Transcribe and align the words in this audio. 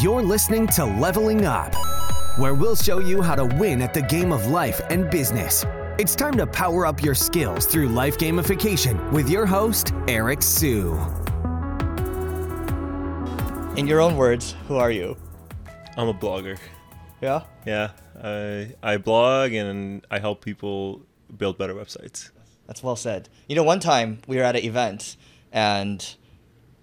You're 0.00 0.22
listening 0.22 0.66
to 0.68 0.84
Leveling 0.84 1.44
Up, 1.44 1.74
where 2.38 2.54
we'll 2.54 2.76
show 2.76 2.98
you 2.98 3.20
how 3.22 3.34
to 3.34 3.44
win 3.44 3.82
at 3.82 3.94
the 3.94 4.02
game 4.02 4.32
of 4.32 4.46
life 4.46 4.80
and 4.90 5.10
business. 5.10 5.64
It's 5.98 6.14
time 6.14 6.36
to 6.36 6.46
power 6.46 6.86
up 6.86 7.02
your 7.02 7.14
skills 7.14 7.66
through 7.66 7.88
life 7.88 8.16
gamification 8.18 9.10
with 9.12 9.28
your 9.28 9.46
host, 9.46 9.92
Eric 10.08 10.42
Siu. 10.42 10.92
In 13.76 13.86
your 13.86 14.00
own 14.00 14.16
words, 14.16 14.54
who 14.68 14.76
are 14.76 14.90
you? 14.90 15.16
I'm 15.96 16.08
a 16.08 16.14
blogger. 16.14 16.58
Yeah? 17.20 17.42
Yeah, 17.66 17.90
I 18.22 18.74
I 18.82 18.96
blog 18.96 19.52
and 19.52 20.04
I 20.10 20.18
help 20.18 20.44
people 20.44 21.02
build 21.36 21.58
better 21.58 21.74
websites. 21.74 22.30
That's 22.66 22.82
well 22.82 22.96
said. 22.96 23.28
You 23.48 23.56
know, 23.56 23.64
one 23.64 23.80
time 23.80 24.20
we 24.26 24.36
were 24.36 24.42
at 24.44 24.56
an 24.56 24.64
event 24.64 25.16
and 25.52 26.16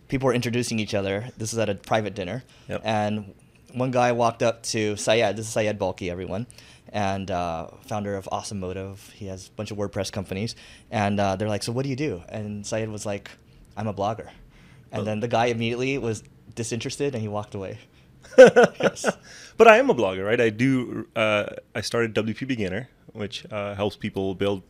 people 0.09 0.27
were 0.27 0.33
introducing 0.33 0.79
each 0.79 0.93
other. 0.93 1.29
This 1.37 1.53
is 1.53 1.59
at 1.59 1.69
a 1.69 1.75
private 1.75 2.13
dinner. 2.15 2.43
Yep. 2.67 2.81
And 2.83 3.33
one 3.73 3.91
guy 3.91 4.11
walked 4.11 4.43
up 4.43 4.63
to 4.63 4.97
Syed. 4.97 5.37
This 5.37 5.45
is 5.47 5.51
Syed 5.53 5.79
Balkhi, 5.79 6.11
everyone. 6.11 6.45
And 6.91 7.29
uh, 7.31 7.67
founder 7.87 8.15
of 8.17 8.27
Awesome 8.31 8.59
Motive. 8.59 9.11
He 9.15 9.27
has 9.27 9.47
a 9.47 9.51
bunch 9.51 9.71
of 9.71 9.77
WordPress 9.77 10.11
companies. 10.11 10.55
And 10.91 11.19
uh, 11.19 11.35
they're 11.37 11.47
like, 11.47 11.63
So 11.63 11.71
what 11.71 11.83
do 11.83 11.89
you 11.89 11.95
do? 11.95 12.21
And 12.27 12.65
Syed 12.65 12.89
was 12.89 13.05
like, 13.05 13.31
I'm 13.77 13.87
a 13.87 13.93
blogger. 13.93 14.27
And 14.91 15.01
Oh. 15.01 15.03
then 15.05 15.19
the 15.21 15.27
guy 15.27 15.45
immediately 15.45 15.97
was 15.99 16.23
disinterested 16.55 17.13
and 17.13 17.21
he 17.21 17.27
walked 17.27 17.53
away. 17.55 17.77
yes. 18.37 19.05
But 19.55 19.67
I 19.67 19.77
am 19.77 19.89
a 19.89 19.95
blogger, 19.95 20.25
right? 20.25 20.41
I 20.41 20.49
do. 20.49 21.07
Uh, 21.15 21.45
I 21.75 21.81
started 21.81 22.13
WP 22.15 22.47
Beginner, 22.47 22.89
which 23.13 23.45
uh, 23.51 23.75
helps 23.75 23.95
people 23.95 24.33
build 24.35 24.63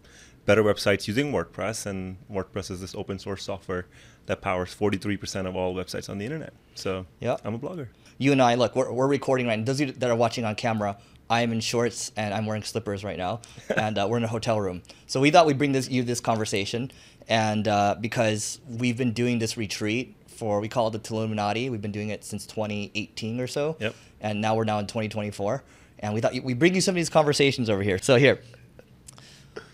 better 0.46 0.64
websites 0.64 1.08
using 1.08 1.32
WordPress, 1.32 1.86
and 1.86 2.18
WordPress 2.32 2.72
is 2.72 2.82
this 2.82 2.96
open 2.96 3.20
source 3.20 3.44
software 3.44 3.86
that 4.30 4.42
powers 4.42 4.70
43% 4.74 5.48
of 5.48 5.56
all 5.56 5.74
websites 5.74 6.08
on 6.08 6.20
the 6.20 6.26
internet. 6.26 6.54
So 6.76 7.06
Yeah. 7.20 7.38
I'm 7.44 7.56
a 7.56 7.60
blogger. 7.60 7.88
you 8.20 8.32
and 8.32 8.42
I, 8.42 8.54
look, 8.54 8.76
we're, 8.76 8.92
we're 8.92 9.08
recording 9.08 9.48
right 9.48 9.58
now. 9.58 9.66
Those 9.66 9.82
of 9.82 9.88
you 9.88 9.94
that 9.94 10.10
are 10.10 10.16
watching 10.16 10.46
on 10.46 10.54
camera, 10.54 10.98
I 11.32 11.42
am 11.42 11.52
in 11.52 11.60
shorts 11.62 12.12
and 12.16 12.32
I'm 12.34 12.46
wearing 12.46 12.62
slippers 12.64 13.04
right 13.04 13.18
now, 13.18 13.42
and 13.76 13.98
uh, 13.98 14.06
we're 14.10 14.18
in 14.18 14.24
a 14.24 14.28
hotel 14.28 14.60
room. 14.62 14.84
So 15.08 15.20
we 15.20 15.32
thought 15.32 15.48
we'd 15.48 15.58
bring 15.58 15.72
this 15.72 15.90
you 15.90 16.04
this 16.04 16.20
conversation, 16.20 16.92
and 17.28 17.68
uh, 17.68 17.96
because 18.00 18.60
we've 18.68 18.98
been 18.98 19.14
doing 19.14 19.40
this 19.40 19.58
retreat 19.58 20.16
for 20.28 20.60
we 20.60 20.68
call 20.70 20.88
it 20.88 20.92
the 20.92 21.00
Tilluminati. 21.00 21.70
We've 21.72 21.82
been 21.82 21.92
doing 21.92 22.10
it 22.10 22.24
since 22.24 22.46
2018 22.46 23.40
or 23.40 23.48
so, 23.48 23.78
Yep. 23.80 23.96
and 24.22 24.42
now 24.42 24.56
we're 24.56 24.64
now 24.64 24.78
in 24.80 24.86
2024, 24.88 25.64
and 26.00 26.14
we 26.14 26.22
thought 26.22 26.34
we 26.44 26.54
bring 26.54 26.76
you 26.76 26.82
some 26.82 26.94
of 26.94 26.98
these 26.98 27.10
conversations 27.10 27.68
over 27.70 27.82
here. 27.84 27.98
So 27.98 28.16
here, 28.18 28.42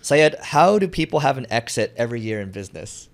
Syed, 0.02 0.36
how 0.42 0.78
do 0.80 0.88
people 0.88 1.20
have 1.22 1.38
an 1.38 1.46
exit 1.50 1.94
every 1.98 2.22
year 2.22 2.40
in 2.42 2.52
business? 2.52 3.10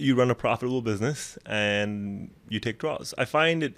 You 0.00 0.14
run 0.14 0.30
a 0.30 0.34
profitable 0.34 0.82
business 0.82 1.38
and 1.46 2.30
you 2.48 2.60
take 2.60 2.78
draws. 2.78 3.14
I 3.18 3.24
find 3.24 3.62
it 3.62 3.76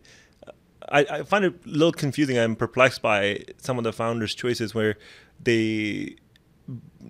I, 0.89 1.07
I 1.11 1.23
find 1.23 1.45
it 1.45 1.55
a 1.65 1.69
little 1.69 1.93
confusing. 1.93 2.39
I'm 2.39 2.57
perplexed 2.57 3.03
by 3.03 3.45
some 3.59 3.79
of 3.79 3.85
the 3.85 3.93
founders' 3.93 4.35
choices 4.35 4.75
where 4.75 4.97
they 5.41 6.17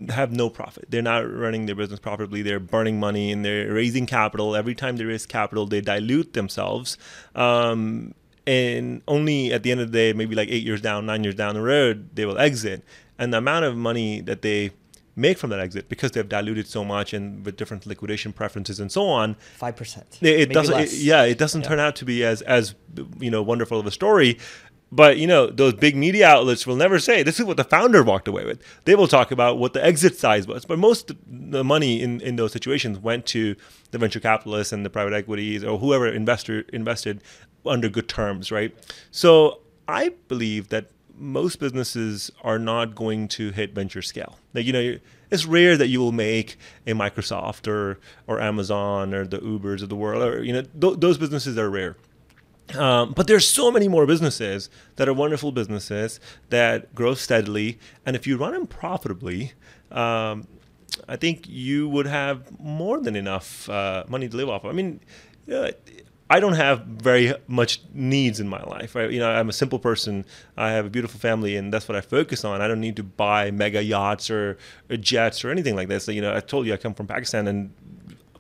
have 0.09 0.33
no 0.33 0.49
profit. 0.49 0.87
They're 0.89 1.03
not 1.03 1.31
running 1.31 1.67
their 1.67 1.75
business 1.75 2.01
profitably. 2.01 2.43
They're 2.43 2.61
burning 2.61 2.99
money 2.99 3.31
and 3.33 3.45
they're 3.45 3.73
raising 3.73 4.07
capital. 4.07 4.57
Every 4.57 4.75
time 4.75 4.97
they 4.97 5.05
raise 5.05 5.27
capital, 5.27 5.67
they 5.67 5.81
dilute 5.81 6.33
themselves. 6.33 6.99
Um, 7.35 8.15
and 8.47 9.03
only 9.07 9.53
at 9.53 9.63
the 9.63 9.71
end 9.71 9.81
of 9.81 9.93
the 9.93 9.99
day, 9.99 10.13
maybe 10.13 10.35
like 10.35 10.49
eight 10.49 10.65
years 10.65 10.81
down, 10.81 11.07
nine 11.07 11.23
years 11.23 11.35
down 11.35 11.55
the 11.55 11.63
road, 11.63 12.11
they 12.15 12.25
will 12.25 12.39
exit. 12.39 12.85
And 13.19 13.33
the 13.33 13.39
amount 13.39 13.65
of 13.65 13.77
money 13.77 14.21
that 14.23 14.43
they 14.43 14.73
make 15.15 15.37
from 15.39 15.51
that 15.51 15.61
exit 15.61 15.89
because 15.89 16.11
they've 16.13 16.29
diluted 16.29 16.67
so 16.67 16.85
much 16.85 17.13
and 17.13 17.45
with 17.45 17.57
different 17.57 17.87
liquidation 17.87 18.33
preferences 18.33 18.81
and 18.81 18.91
so 18.91 19.07
on 19.07 19.37
Five 19.57 19.77
percent. 19.77 20.19
it, 20.23 20.41
it 20.41 20.53
doesn't 20.53 20.79
it- 20.81 20.93
yeah 20.93 21.23
it 21.25 21.39
doesn't 21.39 21.63
Yeah. 21.63 21.69
turn 21.69 21.81
out 21.81 21.97
to 21.97 22.05
be 22.05 22.25
as 22.25 22.43
as 22.43 22.75
you 23.21 23.31
know 23.31 23.43
wonderful 23.43 23.79
of 23.79 23.87
a 23.87 23.91
story. 23.91 24.39
But 24.95 25.17
you 25.17 25.27
know 25.27 25.47
those 25.47 25.73
big 25.73 25.97
media 25.97 26.29
outlets 26.29 26.67
will 26.67 26.77
never 26.77 26.99
say 26.99 27.23
this 27.23 27.41
is 27.41 27.47
what 27.47 27.57
the 27.57 27.65
founder 27.65 28.03
walked 28.03 28.29
away 28.29 28.45
with. 28.45 28.61
They 28.85 28.95
will 28.95 29.09
talk 29.09 29.31
about 29.33 29.59
what 29.59 29.73
the 29.73 29.83
exit 29.83 30.19
size 30.19 30.47
was. 30.47 30.67
But 30.67 30.79
most 30.79 31.11
of 31.11 31.17
the 31.27 31.65
money 31.65 32.03
in 32.03 32.21
in 32.21 32.37
those 32.37 32.53
situations 32.53 32.99
went 32.99 33.25
to 33.27 33.57
the 33.91 33.97
venture 33.99 34.21
capitalists 34.21 34.71
and 34.71 34.85
the 34.85 34.91
private 34.91 35.15
equities 35.15 35.65
or 35.65 35.79
whoever 35.79 36.07
investor 36.07 36.61
invested 36.75 37.23
under 37.65 37.89
good 37.89 38.07
terms 38.09 38.51
right? 38.53 38.75
So 39.11 39.61
i 39.89 40.11
believe 40.29 40.69
that 40.69 40.85
most 41.23 41.61
businesses 41.61 42.31
are 42.43 42.59
not 42.59 42.95
going 42.95 43.29
to 43.29 43.53
hit 43.53 43.75
venture 43.75 44.03
scale. 44.03 44.39
Like 44.53 44.67
you 44.67 44.73
know, 44.73 44.99
it's 45.31 45.47
rare 45.47 45.77
that 45.77 45.87
you 45.89 46.01
will 46.01 46.13
make 46.13 46.57
a 46.87 46.93
Microsoft 46.93 47.69
or 47.69 47.99
or 48.27 48.41
Amazon 48.41 49.15
or 49.15 49.27
the 49.27 49.39
Ubers 49.39 49.83
of 49.83 49.89
the 49.89 49.97
world, 49.97 50.23
or 50.23 50.43
you 50.43 50.53
know, 50.53 50.63
th- 50.63 50.99
those 50.99 51.19
businesses 51.19 51.57
are 51.57 51.71
rare. 51.71 51.97
Um, 52.77 53.13
but 53.13 53.27
there's 53.27 53.47
so 53.47 53.71
many 53.71 53.87
more 53.89 54.07
businesses 54.07 54.71
that 54.97 55.09
are 55.09 55.13
wonderful 55.13 55.53
businesses 55.53 56.21
that 56.51 56.95
grow 56.95 57.15
steadily, 57.15 57.79
and 58.05 58.17
if 58.17 58.27
you 58.27 58.37
run 58.37 58.53
them 58.53 58.67
profitably, 58.67 59.53
um, 59.91 60.47
I 61.09 61.17
think 61.17 61.49
you 61.49 61.89
would 61.89 62.07
have 62.07 62.59
more 62.61 63.01
than 63.01 63.15
enough 63.17 63.69
uh, 63.69 64.05
money 64.09 64.29
to 64.29 64.37
live 64.37 64.49
off. 64.49 64.65
of. 64.65 64.71
I 64.71 64.73
mean, 64.73 65.01
know, 65.47 65.71
I 66.35 66.41
don't 66.41 66.55
have 66.67 66.77
very 66.87 67.35
much 67.47 67.81
needs 67.93 68.41
in 68.41 68.49
my 68.49 68.63
life. 68.63 68.95
Right? 68.95 69.11
You 69.11 69.21
know, 69.21 69.31
I'm 69.31 69.49
a 69.49 69.53
simple 69.53 69.79
person. 69.79 70.25
I 70.57 70.71
have 70.77 70.87
a 70.87 70.91
beautiful 70.91 71.21
family, 71.21 71.57
and 71.59 71.73
that's 71.73 71.87
what 71.89 71.97
I 71.97 72.01
focus 72.01 72.45
on. 72.45 72.63
I 72.63 72.69
don't 72.69 72.81
need 72.81 72.97
to 72.97 73.03
buy 73.03 73.51
mega 73.51 73.83
yachts 73.83 74.31
or, 74.31 74.57
or 74.91 74.97
jets 74.97 75.45
or 75.45 75.51
anything 75.51 75.77
like 75.77 75.89
that. 75.89 76.01
So, 76.03 76.11
you 76.11 76.23
know, 76.23 76.35
I 76.35 76.41
told 76.41 76.67
you 76.67 76.73
I 76.73 76.79
come 76.79 76.95
from 76.95 77.07
Pakistan, 77.07 77.47
and 77.49 77.71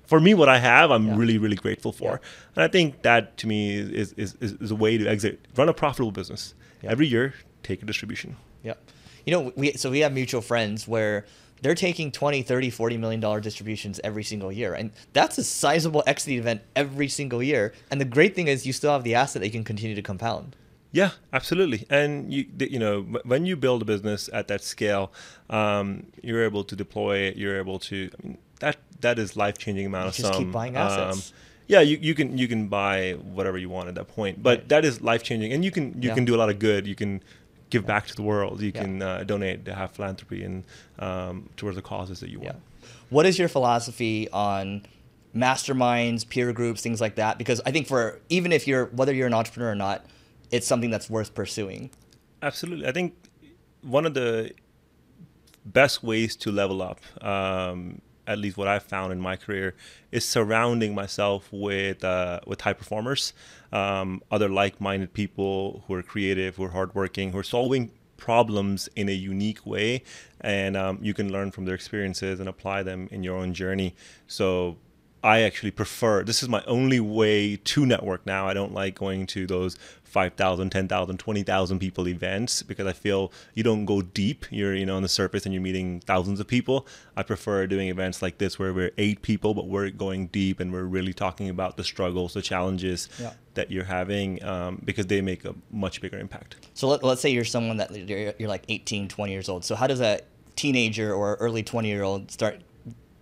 for 0.06 0.20
me, 0.20 0.32
what 0.34 0.48
I 0.48 0.58
have, 0.58 0.90
I'm 0.90 1.06
Yeah. 1.08 1.16
really, 1.16 1.38
really 1.38 1.56
grateful 1.56 1.92
for. 1.92 2.20
And 2.56 2.64
I 2.64 2.68
think 2.68 3.02
that 3.02 3.36
to 3.38 3.46
me 3.46 3.76
is, 3.76 4.12
is, 4.14 4.34
is, 4.40 4.52
is 4.54 4.70
a 4.70 4.74
way 4.84 4.96
to 4.98 5.06
exit. 5.06 5.46
Run 5.56 5.68
a 5.68 5.74
profitable 5.74 6.12
business. 6.12 6.54
Yeah. 6.82 6.92
Every 6.92 7.06
year, 7.06 7.34
take 7.62 7.82
a 7.82 7.86
distribution. 7.86 8.36
Yep. 8.62 8.78
You 9.26 9.32
know, 9.34 9.52
we 9.56 9.72
so 9.72 9.90
we 9.90 10.00
have 10.00 10.12
mutual 10.12 10.42
friends 10.42 10.88
where 10.88 11.24
they're 11.62 11.74
taking 11.74 12.10
20, 12.12 12.42
30, 12.42 12.70
40 12.70 12.96
million 12.98 13.20
dollar 13.20 13.40
distributions 13.40 14.00
every 14.04 14.24
single 14.24 14.52
year. 14.52 14.74
And 14.74 14.90
that's 15.12 15.38
a 15.38 15.44
sizable 15.44 16.02
exit 16.06 16.34
event 16.34 16.60
every 16.76 17.08
single 17.08 17.42
year. 17.42 17.72
And 17.90 18.00
the 18.00 18.04
great 18.04 18.34
thing 18.34 18.48
is 18.48 18.66
you 18.66 18.72
still 18.72 18.92
have 18.92 19.04
the 19.04 19.14
asset 19.14 19.40
that 19.40 19.46
you 19.48 19.52
can 19.52 19.64
continue 19.64 19.94
to 19.94 20.02
compound. 20.02 20.56
Yeah, 20.94 21.12
absolutely. 21.32 21.86
And 21.88 22.30
you, 22.34 22.44
you 22.58 22.78
know, 22.78 23.00
when 23.24 23.46
you 23.46 23.56
build 23.56 23.80
a 23.80 23.84
business 23.86 24.28
at 24.32 24.48
that 24.48 24.62
scale, 24.62 25.10
um, 25.48 26.06
you're 26.22 26.44
able 26.44 26.64
to 26.64 26.76
deploy 26.76 27.18
it. 27.18 27.36
You're 27.36 27.56
able 27.58 27.78
to. 27.80 28.10
I 28.22 28.26
mean, 28.26 28.38
that 28.60 28.76
that 29.00 29.18
is 29.18 29.34
life 29.36 29.56
changing 29.58 29.86
amount 29.86 30.08
of 30.08 30.18
You 30.18 30.22
just 30.24 30.34
keep 30.34 30.46
sum. 30.48 30.52
buying 30.52 30.76
Um, 30.76 30.82
assets. 30.82 31.32
yeah, 31.66 31.80
you, 31.80 31.96
you 32.00 32.14
can 32.14 32.36
you 32.36 32.46
can 32.46 32.68
buy 32.68 33.12
whatever 33.12 33.56
you 33.56 33.70
want 33.70 33.88
at 33.88 33.94
that 33.94 34.08
point, 34.08 34.42
but 34.42 34.58
Right. 34.58 34.68
that 34.68 34.84
is 34.84 35.00
life 35.00 35.22
changing, 35.22 35.52
and 35.54 35.64
you 35.64 35.70
can 35.70 35.94
you 36.02 36.10
Yeah. 36.10 36.14
can 36.14 36.24
do 36.26 36.34
a 36.34 36.40
lot 36.42 36.50
of 36.50 36.58
good. 36.58 36.86
You 36.86 36.94
can 36.94 37.22
give 37.72 37.86
back 37.86 38.06
to 38.06 38.14
the 38.14 38.22
world. 38.22 38.60
You 38.60 38.70
Yeah. 38.74 38.82
can 38.82 39.02
uh, 39.02 39.24
donate, 39.24 39.64
to 39.64 39.74
have 39.74 39.90
philanthropy, 39.92 40.44
and 40.44 40.62
um, 40.98 41.48
towards 41.56 41.76
the 41.76 41.82
causes 41.82 42.20
that 42.20 42.28
you 42.30 42.38
Yeah. 42.40 42.52
want. 42.52 42.62
What 43.10 43.26
is 43.26 43.38
your 43.38 43.48
philosophy 43.48 44.28
on 44.30 44.84
masterminds, 45.34 46.28
peer 46.28 46.52
groups, 46.52 46.82
things 46.82 47.00
like 47.00 47.14
that? 47.16 47.38
Because 47.38 47.60
I 47.66 47.70
think 47.70 47.86
for 47.86 48.20
even 48.28 48.52
if 48.52 48.68
you're 48.68 48.86
whether 48.86 49.12
you're 49.14 49.26
an 49.26 49.34
entrepreneur 49.34 49.72
or 49.72 49.74
not, 49.74 50.04
it's 50.50 50.66
something 50.66 50.90
that's 50.90 51.08
worth 51.10 51.34
pursuing. 51.34 51.90
Absolutely. 52.42 52.86
I 52.86 52.92
think 52.92 53.14
one 53.82 54.04
of 54.06 54.14
the 54.14 54.52
best 55.64 56.02
ways 56.02 56.36
to 56.36 56.50
level 56.52 56.82
up, 56.82 57.00
um, 57.24 58.00
at 58.26 58.38
least 58.38 58.56
what 58.56 58.68
I've 58.68 58.82
found 58.82 59.12
in 59.12 59.20
my 59.20 59.36
career, 59.36 59.74
is 60.10 60.24
surrounding 60.24 60.94
myself 60.94 61.48
with 61.52 62.04
uh, 62.04 62.40
with 62.46 62.60
high 62.60 62.72
performers, 62.72 63.32
um, 63.72 64.22
other 64.30 64.48
like-minded 64.48 65.12
people 65.12 65.84
who 65.86 65.94
are 65.94 66.02
creative, 66.02 66.56
who 66.56 66.64
are 66.64 66.70
hardworking, 66.70 67.32
who 67.32 67.38
are 67.38 67.42
solving 67.44 67.90
problems 68.16 68.88
in 68.94 69.08
a 69.08 69.12
unique 69.12 69.66
way, 69.66 70.02
and 70.40 70.76
um, 70.76 70.98
you 71.02 71.12
can 71.12 71.32
learn 71.32 71.50
from 71.50 71.64
their 71.64 71.74
experiences 71.74 72.38
and 72.38 72.48
apply 72.48 72.82
them 72.82 73.08
in 73.10 73.24
your 73.24 73.36
own 73.36 73.52
journey. 73.52 73.94
So 74.28 74.76
I 75.24 75.40
actually 75.40 75.70
prefer 75.70 76.24
this 76.24 76.42
is 76.42 76.48
my 76.48 76.62
only 76.66 77.00
way 77.00 77.56
to 77.56 77.86
network 77.86 78.26
now. 78.26 78.48
I 78.48 78.54
don't 78.54 78.72
like 78.72 78.94
going 78.94 79.26
to 79.28 79.46
those 79.46 79.76
5,000, 80.12 80.68
10,000, 80.70 81.16
20,000 81.18 81.78
people 81.78 82.06
events 82.06 82.62
because 82.62 82.86
I 82.86 82.92
feel 82.92 83.32
you 83.54 83.62
don't 83.62 83.86
go 83.86 84.02
deep. 84.02 84.44
You're, 84.50 84.74
you 84.74 84.84
know, 84.84 84.96
on 84.96 85.02
the 85.02 85.08
surface 85.08 85.46
and 85.46 85.54
you're 85.54 85.62
meeting 85.62 86.00
thousands 86.00 86.38
of 86.38 86.46
people. 86.46 86.86
I 87.16 87.22
prefer 87.22 87.66
doing 87.66 87.88
events 87.88 88.20
like 88.20 88.36
this 88.36 88.58
where 88.58 88.74
we're 88.74 88.90
eight 88.98 89.22
people, 89.22 89.54
but 89.54 89.66
we're 89.68 89.88
going 89.90 90.26
deep 90.26 90.60
and 90.60 90.70
we're 90.70 90.84
really 90.84 91.14
talking 91.14 91.48
about 91.48 91.78
the 91.78 91.84
struggles, 91.84 92.34
the 92.34 92.42
challenges 92.42 93.08
Yeah. 93.18 93.32
that 93.54 93.70
you're 93.70 93.84
having 93.84 94.44
um, 94.44 94.82
because 94.84 95.06
they 95.06 95.22
make 95.22 95.46
a 95.46 95.54
much 95.70 96.02
bigger 96.02 96.18
impact. 96.18 96.56
So 96.74 96.88
let, 96.88 97.02
let's 97.02 97.22
say 97.22 97.30
you're 97.30 97.44
someone 97.46 97.78
that 97.78 97.90
you're, 97.96 98.34
you're 98.38 98.48
like 98.50 98.64
18, 98.68 99.08
20 99.08 99.32
years 99.32 99.48
old. 99.48 99.64
So 99.64 99.74
how 99.74 99.86
does 99.86 100.02
a 100.02 100.20
teenager 100.56 101.14
or 101.14 101.36
early 101.36 101.62
20 101.62 101.88
year 101.88 102.02
old 102.02 102.30
start 102.30 102.60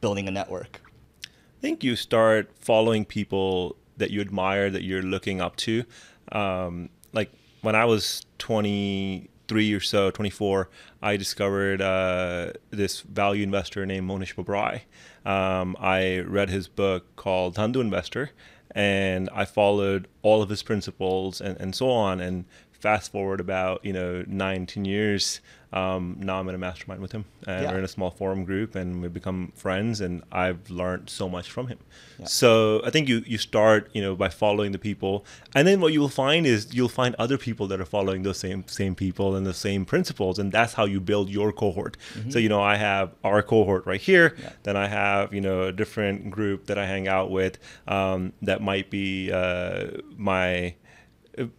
building 0.00 0.26
a 0.26 0.32
network? 0.32 0.82
I 1.24 1.60
think 1.60 1.84
you 1.84 1.94
start 1.94 2.50
following 2.58 3.04
people 3.04 3.76
that 3.98 4.10
you 4.10 4.20
admire, 4.22 4.70
that 4.70 4.82
you're 4.82 5.02
looking 5.02 5.40
up 5.42 5.56
to. 5.56 5.84
Um, 6.32 6.90
like 7.12 7.30
when 7.62 7.74
I 7.74 7.84
was 7.84 8.24
23 8.38 9.72
or 9.72 9.80
so, 9.80 10.10
24, 10.10 10.68
I 11.02 11.16
discovered 11.16 11.82
uh, 11.82 12.52
this 12.70 13.00
value 13.00 13.42
investor 13.42 13.84
named 13.86 14.08
Mohnish 14.08 14.34
Pabrai. 14.34 14.82
Um, 15.28 15.76
I 15.80 16.20
read 16.20 16.50
his 16.50 16.68
book 16.68 17.16
called 17.16 17.56
Dhandho 17.56 17.80
Investor, 17.80 18.30
and 18.72 19.28
I 19.32 19.44
followed 19.44 20.08
all 20.22 20.42
of 20.42 20.48
his 20.48 20.62
principles 20.62 21.40
and, 21.40 21.58
and 21.60 21.74
so 21.74 21.90
on. 21.90 22.20
And 22.20 22.44
fast 22.70 23.12
forward 23.12 23.40
about 23.40 23.84
you 23.84 23.92
know 23.92 24.24
nine, 24.26 24.66
ten 24.66 24.84
years, 24.84 25.40
um, 25.72 26.16
now 26.18 26.40
I'm 26.40 26.48
in 26.48 26.54
a 26.54 26.58
mastermind 26.58 27.00
with 27.00 27.12
him, 27.12 27.24
and 27.46 27.62
Yeah. 27.62 27.70
we're 27.72 27.78
in 27.78 27.84
a 27.84 27.88
small 27.88 28.10
forum 28.10 28.44
group, 28.44 28.74
and 28.74 29.00
we've 29.00 29.12
become 29.12 29.52
friends, 29.54 30.00
and 30.00 30.22
I've 30.32 30.68
learned 30.68 31.08
so 31.10 31.28
much 31.28 31.48
from 31.50 31.68
him. 31.68 31.78
Yeah. 32.18 32.26
So 32.26 32.82
I 32.84 32.90
think 32.90 33.08
you 33.08 33.22
you 33.26 33.38
start 33.38 33.88
you 33.92 34.02
know 34.02 34.16
by 34.16 34.28
following 34.30 34.72
the 34.72 34.78
people, 34.78 35.24
and 35.54 35.66
then 35.68 35.80
what 35.80 35.92
you 35.92 36.00
will 36.00 36.08
find 36.26 36.46
is 36.46 36.74
you'll 36.74 36.88
find 37.02 37.14
other 37.18 37.38
people 37.38 37.66
that 37.68 37.80
are 37.80 37.84
following 37.84 38.22
those 38.24 38.38
same 38.38 38.64
same 38.66 38.94
people 38.94 39.36
and 39.36 39.46
the 39.46 39.54
same 39.54 39.84
principles, 39.84 40.38
and 40.40 40.50
that's 40.52 40.74
how 40.74 40.86
you 40.86 41.00
build 41.00 41.30
your 41.30 41.52
cohort. 41.52 41.96
So 42.30 42.38
you 42.38 42.48
know 42.48 42.62
I 42.62 42.76
have 42.76 43.14
our 43.22 43.42
cohort 43.42 43.86
right 43.86 44.00
here, 44.00 44.30
Mm-hmm. 44.30 44.42
Yeah. 44.42 44.52
then 44.64 44.76
I 44.76 44.86
have 44.88 45.32
you 45.32 45.40
know 45.40 45.62
a 45.62 45.72
different 45.72 46.30
group 46.30 46.66
that 46.66 46.78
I 46.78 46.86
hang 46.86 47.06
out 47.08 47.30
with 47.30 47.58
um, 47.86 48.32
that 48.42 48.60
might 48.60 48.90
be 48.90 49.30
uh, 49.32 49.86
my 50.16 50.74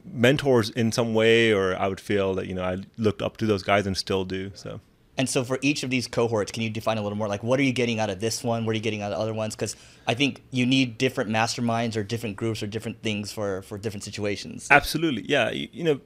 mentors 0.06 0.70
in 0.70 0.92
some 0.92 1.14
way, 1.14 1.52
or 1.52 1.76
I 1.76 1.88
would 1.88 2.00
feel 2.00 2.34
that 2.36 2.48
you 2.48 2.54
know 2.54 2.64
I 2.64 2.78
looked 2.98 3.22
up 3.22 3.38
to 3.38 3.46
those 3.46 3.64
guys 3.64 3.88
and 3.88 3.96
still 3.98 4.26
do. 4.26 4.52
So. 4.54 4.80
And 5.18 5.30
so 5.30 5.44
for 5.44 5.60
each 5.62 5.84
of 5.84 5.90
these 5.90 6.08
cohorts, 6.08 6.52
can 6.52 6.64
you 6.64 6.70
define 6.70 6.98
a 6.98 7.02
little 7.02 7.18
more? 7.18 7.28
Like, 7.28 7.44
what 7.44 7.60
are 7.60 7.64
you 7.64 7.74
getting 7.74 8.00
out 8.00 8.10
of 8.10 8.22
this 8.22 8.44
one? 8.44 8.66
What 8.66 8.72
are 8.72 8.76
you 8.76 8.82
getting 8.82 9.02
out 9.02 9.12
of 9.12 9.20
other 9.20 9.34
ones? 9.34 9.56
Because 9.56 9.76
I 10.08 10.14
think 10.14 10.42
you 10.52 10.66
need 10.66 10.98
different 10.98 11.30
masterminds 11.30 11.96
or 11.96 12.04
different 12.04 12.38
groups 12.38 12.64
or 12.64 12.68
different 12.68 13.04
things 13.04 13.32
for 13.32 13.62
for 13.64 13.78
different 13.78 14.04
situations. 14.04 14.68
Absolutely, 14.72 15.24
yeah. 15.28 15.52
You, 15.52 15.68
you 15.72 15.84
know, 15.84 16.02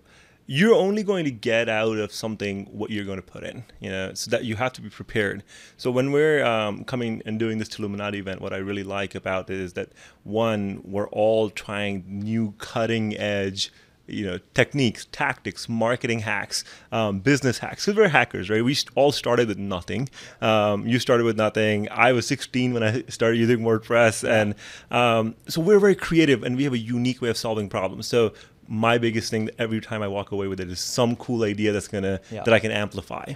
you're 0.48 0.76
only 0.76 1.04
going 1.04 1.26
to 1.26 1.32
get 1.32 1.68
out 1.68 1.98
of 1.98 2.12
something 2.12 2.66
what 2.66 2.92
you're 2.92 3.06
going 3.06 3.18
to 3.18 3.24
put 3.24 3.44
in. 3.44 3.64
You 3.80 3.90
know, 3.90 4.14
so 4.14 4.30
that 4.32 4.46
you 4.46 4.56
have 4.56 4.74
to 4.74 4.82
be 4.82 4.90
prepared. 4.90 5.44
So 5.78 5.90
when 5.92 6.12
we're 6.12 6.44
um, 6.46 6.84
coming 6.84 7.22
and 7.26 7.40
doing 7.40 7.58
this 7.58 7.78
Illuminati 7.80 8.20
event, 8.20 8.42
what 8.42 8.54
I 8.54 8.58
really 8.58 8.84
like 8.84 9.16
about 9.16 9.50
it 9.50 9.60
is 9.60 9.74
that 9.74 9.90
one, 10.24 10.82
we're 10.84 11.10
all 11.10 11.50
trying 11.50 12.04
new 12.08 12.54
cutting 12.58 13.18
edge. 13.18 13.72
You 14.08 14.24
know, 14.24 14.40
techniques, 14.54 15.08
tactics, 15.12 15.68
marketing 15.68 16.20
hacks, 16.20 16.64
um, 16.92 17.22
business 17.22 17.58
hacks. 17.58 17.88
Because 17.88 17.98
we're 17.98 18.08
hackers, 18.08 18.52
right? 18.52 18.64
We 18.64 18.78
all 18.94 19.12
started 19.12 19.48
with 19.48 19.58
nothing. 19.58 20.10
Um, 20.42 20.88
you 20.88 21.00
started 21.00 21.24
with 21.24 21.38
nothing. 21.38 21.90
I 21.90 22.12
was 22.12 22.28
16 22.28 22.76
when 22.76 22.84
I 22.84 23.04
started 23.08 23.38
using 23.38 23.62
WordPress, 23.62 24.24
and 24.24 24.54
um, 24.92 25.34
so 25.48 25.60
we're 25.60 25.80
very 25.80 25.96
creative, 25.96 26.44
and 26.44 26.56
we 26.56 26.66
have 26.66 26.74
a 26.74 26.78
unique 26.78 27.20
way 27.20 27.30
of 27.30 27.38
solving 27.38 27.68
problems. 27.68 28.06
So 28.06 28.34
my 28.68 28.98
biggest 28.98 29.30
thing 29.30 29.50
every 29.60 29.80
time 29.82 30.02
I 30.02 30.08
walk 30.08 30.32
away 30.32 30.48
with 30.48 30.60
it 30.60 30.70
is 30.70 30.80
some 30.80 31.16
cool 31.16 31.44
idea 31.44 31.72
that's 31.72 31.88
gonna 31.88 32.20
Yeah. 32.32 32.44
that 32.44 32.54
I 32.54 32.60
can 32.60 32.72
amplify. 32.72 33.34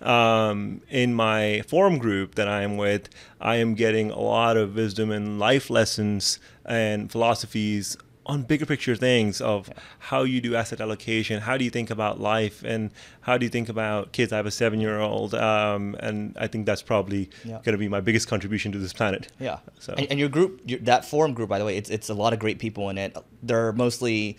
Um, 0.00 0.80
in 0.88 1.14
my 1.14 1.62
forum 1.68 1.98
group 1.98 2.34
that 2.36 2.48
I 2.48 2.62
am 2.62 2.76
with, 2.76 3.08
I 3.40 3.56
am 3.56 3.74
getting 3.74 4.10
a 4.10 4.18
lot 4.20 4.56
of 4.56 4.74
wisdom 4.76 5.10
and 5.10 5.38
life 5.38 5.70
lessons 5.70 6.38
and 6.64 7.10
philosophies 7.10 7.96
on 8.26 8.42
bigger 8.42 8.64
picture 8.66 8.94
things 8.94 9.40
of 9.40 9.68
how 9.98 10.22
you 10.22 10.40
do 10.40 10.54
asset 10.54 10.80
allocation, 10.80 11.40
how 11.40 11.56
do 11.56 11.64
you 11.64 11.70
think 11.70 11.90
about 11.90 12.20
life, 12.20 12.62
and 12.64 12.90
how 13.22 13.36
do 13.36 13.44
you 13.44 13.50
think 13.50 13.68
about 13.68 14.12
kids. 14.12 14.32
I 14.32 14.36
have 14.36 14.46
a 14.46 14.52
seven-year-old, 14.52 15.34
um, 15.34 15.96
and 15.98 16.36
I 16.38 16.46
think 16.46 16.64
that's 16.64 16.82
probably 16.82 17.28
Yeah. 17.44 17.54
going 17.64 17.72
to 17.72 17.78
be 17.78 17.88
my 17.88 18.00
biggest 18.00 18.28
contribution 18.28 18.70
to 18.72 18.78
this 18.78 18.92
planet. 18.92 19.28
Yeah. 19.40 19.58
So- 19.80 19.94
And, 19.98 20.06
and 20.10 20.20
your 20.20 20.28
group, 20.28 20.60
your, 20.64 20.78
that 20.80 21.04
forum 21.04 21.32
group, 21.34 21.48
by 21.48 21.58
the 21.58 21.64
way, 21.64 21.76
it's 21.76 21.90
it's 21.90 22.08
a 22.08 22.14
lot 22.14 22.32
of 22.32 22.38
great 22.38 22.58
people 22.60 22.88
in 22.88 22.98
it. 22.98 23.16
They're 23.42 23.72
mostly 23.72 24.38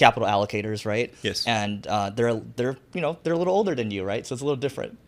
capital 0.00 0.26
allocators, 0.28 0.84
right? 0.84 1.08
Yes. 1.22 1.46
And 1.46 1.86
uh, 1.86 2.10
they're 2.16 2.34
they're 2.56 2.76
you 2.96 3.02
know 3.04 3.12
they're 3.22 3.36
a 3.38 3.38
little 3.42 3.54
older 3.54 3.74
than 3.74 3.90
you, 3.94 4.02
right? 4.12 4.26
So 4.26 4.32
it's 4.34 4.42
a 4.42 4.44
little 4.48 4.62
different. 4.68 4.98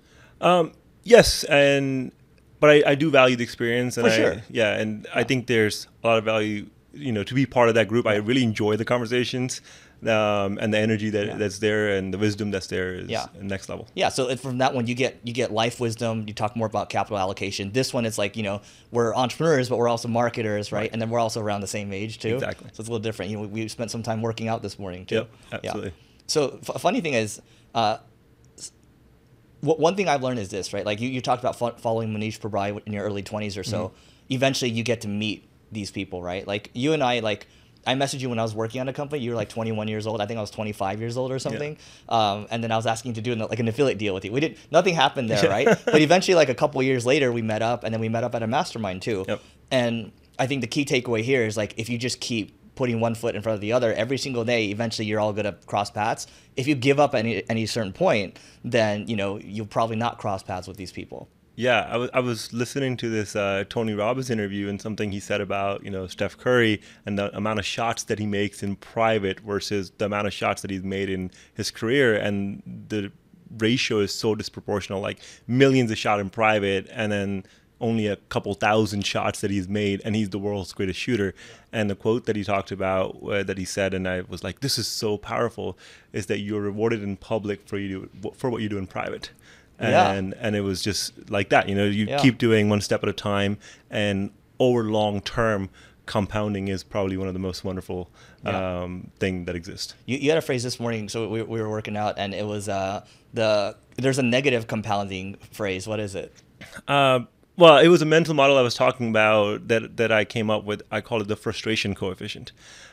Um, 0.40 0.72
Yes, 1.04 1.42
and 1.44 2.12
but 2.60 2.70
I, 2.70 2.92
I 2.92 2.94
do 2.94 3.10
value 3.10 3.34
the 3.34 3.42
experience, 3.42 3.96
and 3.98 4.06
For 4.06 4.12
I, 4.12 4.16
sure. 4.16 4.36
yeah, 4.48 4.78
and 4.80 5.06
I 5.12 5.24
think 5.24 5.48
there's 5.48 5.88
a 6.04 6.06
lot 6.06 6.18
of 6.18 6.24
value, 6.24 6.66
you 6.94 7.10
know, 7.10 7.24
to 7.24 7.34
be 7.34 7.44
part 7.44 7.68
of 7.68 7.74
that 7.74 7.88
group. 7.88 8.06
I 8.06 8.14
really 8.22 8.44
enjoy 8.44 8.76
the 8.76 8.84
conversations, 8.84 9.60
um, 10.06 10.58
and 10.60 10.74
the 10.74 10.78
energy 10.78 11.10
that 11.10 11.26
Yeah. 11.26 11.36
that's 11.36 11.58
there, 11.60 11.96
and 11.96 12.12
the 12.12 12.18
wisdom 12.18 12.50
that's 12.50 12.66
there 12.66 12.94
is 12.94 13.08
Yeah. 13.08 13.26
next 13.40 13.68
level. 13.68 13.86
Yeah, 13.94 14.08
so 14.08 14.34
from 14.36 14.58
that 14.58 14.74
one 14.74 14.86
you 14.86 14.94
get 14.94 15.20
you 15.22 15.32
get 15.32 15.52
life 15.52 15.78
wisdom. 15.80 16.24
You 16.26 16.34
talk 16.34 16.56
more 16.56 16.66
about 16.66 16.88
capital 16.90 17.18
allocation. 17.18 17.72
This 17.72 17.94
one 17.94 18.04
it's 18.04 18.18
like 18.18 18.36
you 18.36 18.42
know 18.42 18.60
we're 18.90 19.14
entrepreneurs, 19.14 19.68
but 19.68 19.78
we're 19.78 19.88
also 19.88 20.08
marketers, 20.08 20.72
right? 20.72 20.90
And 20.92 21.00
then 21.00 21.08
we're 21.10 21.20
also 21.20 21.40
around 21.40 21.60
the 21.60 21.66
same 21.68 21.92
age 21.92 22.18
too. 22.18 22.34
Exactly. 22.34 22.68
So 22.72 22.80
it's 22.80 22.88
a 22.88 22.92
little 22.92 22.98
different. 22.98 23.30
You 23.30 23.36
know, 23.38 23.42
we, 23.44 23.62
we 23.62 23.68
spent 23.68 23.90
some 23.90 24.02
time 24.02 24.22
working 24.22 24.48
out 24.48 24.62
this 24.62 24.78
morning 24.78 25.06
too. 25.06 25.14
Yep, 25.14 25.30
absolutely. 25.52 25.92
So 26.26 26.58
f- 26.68 26.80
funny 26.80 27.00
thing 27.00 27.14
is, 27.14 27.40
uh, 27.74 27.98
one 29.60 29.94
thing 29.94 30.08
I've 30.08 30.22
learned 30.22 30.40
is 30.40 30.48
this, 30.48 30.72
right? 30.72 30.84
Like 30.84 31.00
you, 31.00 31.08
you 31.08 31.20
talked 31.20 31.42
about 31.42 31.56
fo- 31.56 31.76
following 31.76 32.12
Mohnish 32.12 32.40
Pabrai 32.40 32.80
in 32.86 32.92
your 32.92 33.04
early 33.04 33.22
twenties 33.22 33.56
or 33.56 33.62
so. 33.64 33.88
Mm-hmm. 33.88 33.96
Eventually, 34.34 34.70
you 34.72 34.82
get 34.82 35.02
to 35.02 35.08
meet 35.08 35.48
these 35.70 35.90
people, 35.90 36.22
right? 36.22 36.46
Like 36.46 36.70
you 36.74 36.92
and 36.92 37.02
I, 37.02 37.20
like. 37.20 37.46
I 37.86 37.94
messaged 37.94 38.20
you 38.20 38.28
when 38.28 38.38
I 38.38 38.42
was 38.42 38.54
working 38.54 38.80
on 38.80 38.88
a 38.88 38.92
company. 38.92 39.22
You 39.22 39.30
were 39.30 39.36
like 39.36 39.48
21 39.48 39.88
years 39.88 40.06
old. 40.06 40.20
I 40.20 40.26
think 40.26 40.38
I 40.38 40.40
was 40.40 40.50
25 40.50 41.00
years 41.00 41.16
old 41.16 41.32
or 41.32 41.38
something. 41.38 41.76
Um, 42.08 42.46
and 42.50 42.62
then 42.62 42.70
I 42.70 42.76
was 42.76 42.86
asking 42.86 43.10
you 43.10 43.14
to 43.16 43.20
do 43.22 43.32
an, 43.32 43.40
like 43.40 43.58
an 43.58 43.68
affiliate 43.68 43.98
deal 43.98 44.14
with 44.14 44.24
you. 44.24 44.32
We 44.32 44.40
did 44.40 44.58
nothing 44.70 44.94
happened 44.94 45.28
there, 45.30 45.48
right? 45.50 45.66
but 45.66 46.00
eventually, 46.00 46.34
like 46.34 46.48
a 46.48 46.54
couple 46.54 46.82
years 46.82 47.04
later, 47.04 47.32
we 47.32 47.42
met 47.42 47.62
up, 47.62 47.84
and 47.84 47.92
then 47.92 48.00
we 48.00 48.08
met 48.08 48.24
up 48.24 48.34
at 48.34 48.42
a 48.42 48.46
mastermind 48.46 49.02
too. 49.02 49.24
Yep. 49.26 49.40
And 49.70 50.12
I 50.38 50.46
think 50.46 50.60
the 50.60 50.66
key 50.66 50.84
takeaway 50.84 51.22
here 51.22 51.44
is 51.44 51.56
like 51.56 51.74
if 51.76 51.88
you 51.88 51.98
just 51.98 52.20
keep 52.20 52.58
putting 52.74 53.00
one 53.00 53.14
foot 53.14 53.34
in 53.34 53.42
front 53.42 53.54
of 53.54 53.60
the 53.60 53.72
other 53.72 53.92
every 53.92 54.18
single 54.18 54.44
day, 54.44 54.66
eventually 54.66 55.06
you're 55.06 55.20
all 55.20 55.32
gonna 55.32 55.56
cross 55.66 55.90
paths. 55.90 56.26
If 56.56 56.66
you 56.66 56.74
give 56.74 57.00
up 57.00 57.14
at 57.14 57.20
any 57.20 57.48
any 57.50 57.66
certain 57.66 57.92
point, 57.92 58.38
then 58.64 59.08
you 59.08 59.16
know 59.16 59.38
you'll 59.38 59.66
probably 59.66 59.96
not 59.96 60.18
cross 60.18 60.42
paths 60.42 60.68
with 60.68 60.76
these 60.76 60.92
people. 60.92 61.28
Yeah, 61.54 61.86
I 61.90 61.98
was 61.98 62.10
I 62.14 62.20
was 62.20 62.52
listening 62.54 62.96
to 62.98 63.10
this 63.10 63.36
uh, 63.36 63.64
Tony 63.68 63.92
Robbins 63.92 64.30
interview 64.30 64.68
and 64.68 64.80
something 64.80 65.12
he 65.12 65.20
said 65.20 65.42
about 65.42 65.84
you 65.84 65.90
know 65.90 66.06
Steph 66.06 66.38
Curry 66.38 66.80
and 67.04 67.18
the 67.18 67.34
amount 67.36 67.58
of 67.58 67.66
shots 67.66 68.04
that 68.04 68.18
he 68.18 68.26
makes 68.26 68.62
in 68.62 68.76
private 68.76 69.40
versus 69.40 69.92
the 69.98 70.06
amount 70.06 70.26
of 70.26 70.32
shots 70.32 70.62
that 70.62 70.70
he's 70.70 70.82
made 70.82 71.10
in 71.10 71.30
his 71.52 71.70
career, 71.70 72.16
and 72.16 72.62
the 72.88 73.12
ratio 73.58 73.98
is 73.98 74.14
so 74.14 74.34
disproportional. 74.34 75.02
Like 75.02 75.18
millions 75.46 75.90
of 75.90 75.98
shot 75.98 76.20
in 76.20 76.30
private, 76.30 76.88
and 76.90 77.12
then 77.12 77.44
only 77.82 78.06
a 78.06 78.16
couple 78.16 78.54
thousand 78.54 79.04
shots 79.04 79.42
that 79.42 79.50
he's 79.50 79.68
made, 79.68 80.00
and 80.06 80.16
he's 80.16 80.30
the 80.30 80.38
world's 80.38 80.72
greatest 80.72 81.00
shooter. 81.00 81.34
And 81.70 81.90
the 81.90 81.96
quote 81.96 82.24
that 82.24 82.36
he 82.36 82.44
talked 82.44 82.70
about 82.70 83.22
uh, 83.24 83.42
that 83.42 83.58
he 83.58 83.66
said, 83.66 83.92
and 83.92 84.08
I 84.08 84.22
was 84.22 84.42
like, 84.42 84.60
this 84.60 84.78
is 84.78 84.86
so 84.86 85.18
powerful, 85.18 85.76
is 86.14 86.26
that 86.26 86.38
you're 86.38 86.62
rewarded 86.62 87.02
in 87.02 87.18
public 87.18 87.68
for 87.68 87.76
you 87.76 88.08
for 88.34 88.48
what 88.48 88.62
you 88.62 88.70
do 88.70 88.78
in 88.78 88.86
private 88.86 89.32
Yeah. 89.80 90.12
and 90.12 90.34
and 90.34 90.54
it 90.56 90.60
was 90.60 90.82
just 90.82 91.30
like 91.30 91.48
that 91.50 91.68
you 91.68 91.74
know 91.74 91.84
you 91.84 92.06
Yeah. 92.06 92.18
keep 92.20 92.38
doing 92.38 92.68
one 92.68 92.80
step 92.80 93.02
at 93.02 93.08
a 93.08 93.12
time 93.12 93.58
and 93.90 94.30
over 94.60 94.84
long 94.84 95.20
term 95.20 95.70
compounding 96.06 96.68
is 96.68 96.82
probably 96.84 97.16
one 97.16 97.28
of 97.28 97.34
the 97.34 97.40
most 97.40 97.64
wonderful 97.64 98.10
Yeah. 98.44 98.80
um, 98.82 99.10
thing 99.18 99.44
that 99.46 99.54
exists 99.56 99.94
You, 100.06 100.18
you 100.18 100.28
had 100.30 100.38
a 100.38 100.42
phrase 100.42 100.62
this 100.62 100.78
morning, 100.80 101.08
so 101.08 101.28
we, 101.28 101.42
we 101.42 101.60
were 101.60 101.68
working 101.70 101.96
out, 101.96 102.14
and 102.18 102.34
it 102.34 102.46
was 102.46 102.68
uh, 102.68 103.04
the 103.32 103.76
there's 103.96 104.18
a 104.18 104.22
negative 104.22 104.66
compounding 104.66 105.36
phrase. 105.52 105.86
What 105.86 106.00
is 106.00 106.14
it? 106.14 106.32
uh, 106.88 107.20
well 107.56 107.78
it 107.78 107.88
was 107.88 108.00
a 108.02 108.06
mental 108.06 108.34
model 108.34 108.56
i 108.56 108.62
was 108.62 108.74
talking 108.74 109.08
about 109.10 109.66
that 109.68 109.96
that 109.96 110.10
i 110.12 110.24
came 110.24 110.48
up 110.48 110.64
with 110.64 110.80
i 110.90 111.00
call 111.02 111.20
it 111.20 111.28
the 111.28 111.36
frustration 111.36 111.94
coefficient 111.94 112.52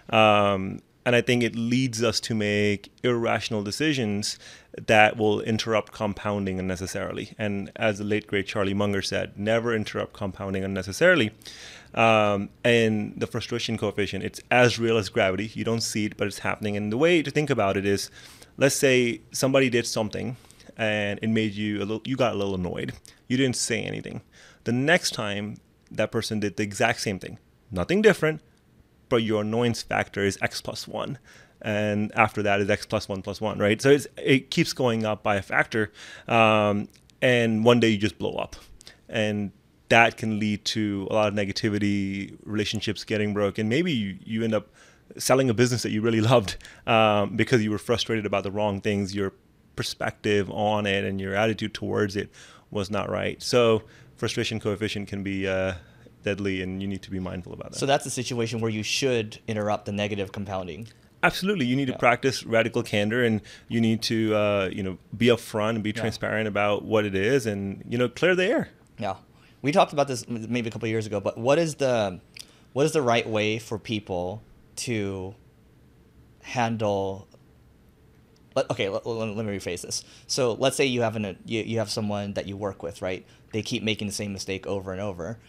um, 0.10 0.80
and 1.10 1.16
i 1.16 1.22
think 1.22 1.42
it 1.42 1.56
leads 1.56 2.04
us 2.04 2.20
to 2.20 2.36
make 2.36 2.92
irrational 3.04 3.64
decisions 3.64 4.38
that 4.88 5.18
will 5.18 5.42
interrupt 5.42 5.92
compounding 5.92 6.60
unnecessarily. 6.60 7.34
And 7.40 7.72
as 7.76 7.98
the 7.98 8.04
late 8.04 8.28
great 8.28 8.48
charlie 8.48 8.74
munger 8.74 9.02
said 9.02 9.38
never 9.38 9.74
interrupt 9.76 10.14
compounding 10.14 10.64
unnecessarily. 10.64 11.32
Um, 11.96 12.50
and 12.64 13.20
the 13.20 13.26
frustration 13.26 13.76
coefficient 13.78 14.24
it's 14.24 14.40
as 14.52 14.78
real 14.78 14.98
as 14.98 15.10
gravity. 15.10 15.52
You 15.54 15.64
don't 15.64 15.82
see 15.82 16.06
it 16.06 16.18
but 16.18 16.28
it's 16.28 16.40
happening. 16.40 16.78
And 16.78 16.92
the 16.92 16.98
way 16.98 17.24
to 17.24 17.32
think 17.32 17.50
about 17.50 17.78
it 17.78 17.86
is 17.86 18.12
let's 18.58 18.76
say 18.76 19.22
somebody 19.32 19.70
did 19.70 19.88
something 19.88 20.38
and 20.78 21.20
it 21.24 21.30
made 21.30 21.56
you 21.56 21.80
a 21.80 21.86
little 21.86 22.02
you 22.06 22.16
got 22.16 22.34
a 22.34 22.38
little 22.38 22.56
annoyed. 22.56 22.94
You 23.28 23.38
didn't 23.38 23.56
say 23.56 23.82
anything. 23.82 24.22
The 24.66 24.72
next 24.72 25.12
time 25.16 25.58
that 25.90 26.12
person 26.12 26.40
did 26.40 26.58
the 26.58 26.64
exact 26.64 27.02
same 27.02 27.20
thing 27.20 27.40
nothing 27.72 28.02
different 28.02 28.42
but 29.10 29.18
your 29.18 29.42
annoyance 29.42 29.82
factor 29.82 30.24
is 30.24 30.38
x 30.42 30.62
plus 30.62 30.88
one. 30.88 31.18
And 31.62 32.16
after 32.16 32.42
that 32.44 32.62
is 32.62 32.70
x 32.70 32.86
plus 32.86 33.10
one 33.10 33.22
plus 33.22 33.42
one 33.42 33.60
right? 33.60 33.82
So 33.82 33.98
it 34.18 34.50
keeps 34.52 34.74
going 34.74 35.06
up 35.06 35.24
by 35.24 35.36
a 35.36 35.42
factor 35.42 35.92
um, 36.28 36.88
and 37.22 37.66
one 37.66 37.80
day 37.80 37.90
you 37.90 37.98
just 37.98 38.18
blow 38.18 38.36
up. 38.36 38.56
And 39.08 39.52
that 39.90 40.18
can 40.18 40.40
lead 40.40 40.64
to 40.64 41.08
a 41.10 41.14
lot 41.14 41.28
of 41.28 41.34
negativity 41.34 42.38
relationships 42.44 43.04
getting 43.04 43.34
broken 43.34 43.68
maybe 43.68 43.92
you, 43.92 44.20
you 44.24 44.44
end 44.44 44.54
up 44.54 44.68
selling 45.18 45.50
a 45.50 45.54
business 45.54 45.84
that 45.84 45.92
you 45.92 46.02
really 46.02 46.22
loved 46.34 46.58
um, 46.88 47.36
because 47.36 47.64
you 47.64 47.72
were 47.72 47.78
frustrated 47.78 48.26
about 48.26 48.44
the 48.44 48.52
wrong 48.52 48.82
things. 48.82 49.16
Your 49.16 49.34
perspective 49.76 50.50
on 50.52 50.86
it 50.86 51.06
and 51.06 51.22
your 51.22 51.36
attitude 51.36 51.74
towards 51.74 52.16
it 52.16 52.30
was 52.72 52.92
not 52.92 53.10
right. 53.10 53.42
So 53.42 53.84
frustration 54.18 54.60
coefficient 54.60 55.08
can 55.08 55.24
be 55.24 55.48
uh, 55.48 55.76
deadly 56.24 56.62
and 56.62 56.82
you 56.82 56.88
need 56.88 57.02
to 57.04 57.12
be 57.12 57.20
mindful 57.20 57.54
about 57.54 57.72
that. 57.72 57.78
So 57.78 57.86
that's 57.86 58.06
a 58.06 58.10
situation 58.10 58.60
where 58.60 58.72
you 58.72 58.84
should 58.84 59.40
interrupt 59.48 59.86
the 59.86 59.92
negative 59.92 60.32
compounding. 60.32 60.88
Absolutely, 61.22 61.66
you 61.66 61.76
need 61.76 61.88
to 61.88 61.98
practice 61.98 62.46
radical 62.46 62.82
candor, 62.82 63.26
and 63.26 63.42
you 63.68 63.82
need 63.82 64.02
to, 64.04 64.34
uh, 64.34 64.70
you 64.72 64.82
know, 64.82 64.98
be 65.18 65.28
upfront 65.28 65.72
and 65.72 65.84
be 65.84 65.92
transparent 65.92 66.48
about 66.48 66.86
what 66.86 67.04
it 67.04 67.14
is, 67.14 67.46
and 67.46 67.84
you 67.90 67.98
know, 67.98 68.08
clear 68.08 68.36
the 68.36 68.46
air. 68.46 68.70
Yeah, 68.98 69.16
we 69.62 69.74
talked 69.74 69.92
about 69.92 70.08
this 70.08 70.28
maybe 70.30 70.70
a 70.70 70.72
couple 70.72 70.86
of 70.86 70.92
years 70.92 71.06
ago, 71.06 71.20
but 71.20 71.38
what 71.38 71.60
is 71.60 71.76
the 71.76 72.22
what 72.72 72.86
is 72.86 72.94
the 72.94 73.02
right 73.02 73.28
way 73.28 73.60
for 73.60 73.78
people 73.78 74.42
to 74.78 75.36
handle 76.42 77.28
let, 78.56 78.70
okay 78.72 78.90
let, 78.90 79.06
let, 79.06 79.36
let 79.36 79.46
me 79.46 79.58
rephrase 79.58 79.82
this. 79.82 80.04
So 80.28 80.54
let's 80.54 80.76
say 80.76 80.86
you 80.86 81.02
have 81.02 81.16
an 81.16 81.38
you, 81.46 81.62
you 81.64 81.80
have 81.80 81.90
someone 81.90 82.34
that 82.34 82.48
you 82.48 82.56
work 82.56 82.82
with 82.82 83.02
right? 83.02 83.26
They 83.52 83.62
keep 83.62 83.84
making 83.84 84.08
the 84.08 84.14
same 84.14 84.32
mistake 84.32 84.66
over 84.68 84.92
and 84.92 85.02
over 85.02 85.40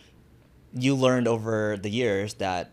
you 0.73 0.95
learned 0.95 1.29
over 1.29 1.77
the 1.77 1.91
years 1.91 2.35
that 2.35 2.71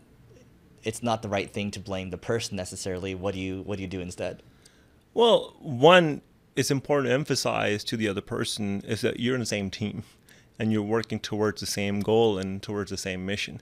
it's 0.84 1.02
not 1.02 1.22
the 1.22 1.28
right 1.28 1.50
thing 1.50 1.70
to 1.72 1.80
blame 1.80 2.10
the 2.10 2.18
person 2.18 2.56
necessarily. 2.56 3.14
What 3.14 3.34
do 3.34 3.40
you 3.40 3.62
what 3.62 3.76
do 3.76 3.82
you 3.82 3.88
do 3.88 4.00
instead? 4.00 4.42
Well 5.14 5.54
one 5.60 6.22
it's 6.56 6.70
important 6.70 7.08
to 7.08 7.14
emphasize 7.14 7.84
to 7.84 7.96
the 7.96 8.08
other 8.08 8.20
person 8.20 8.82
is 8.86 9.00
that 9.02 9.20
you're 9.20 9.34
in 9.34 9.40
the 9.40 9.46
same 9.46 9.70
team 9.70 10.02
and 10.58 10.72
you're 10.72 10.82
working 10.82 11.20
towards 11.20 11.60
the 11.60 11.66
same 11.66 12.00
goal 12.00 12.36
and 12.36 12.62
towards 12.62 12.90
the 12.90 12.96
same 12.96 13.24
mission. 13.24 13.60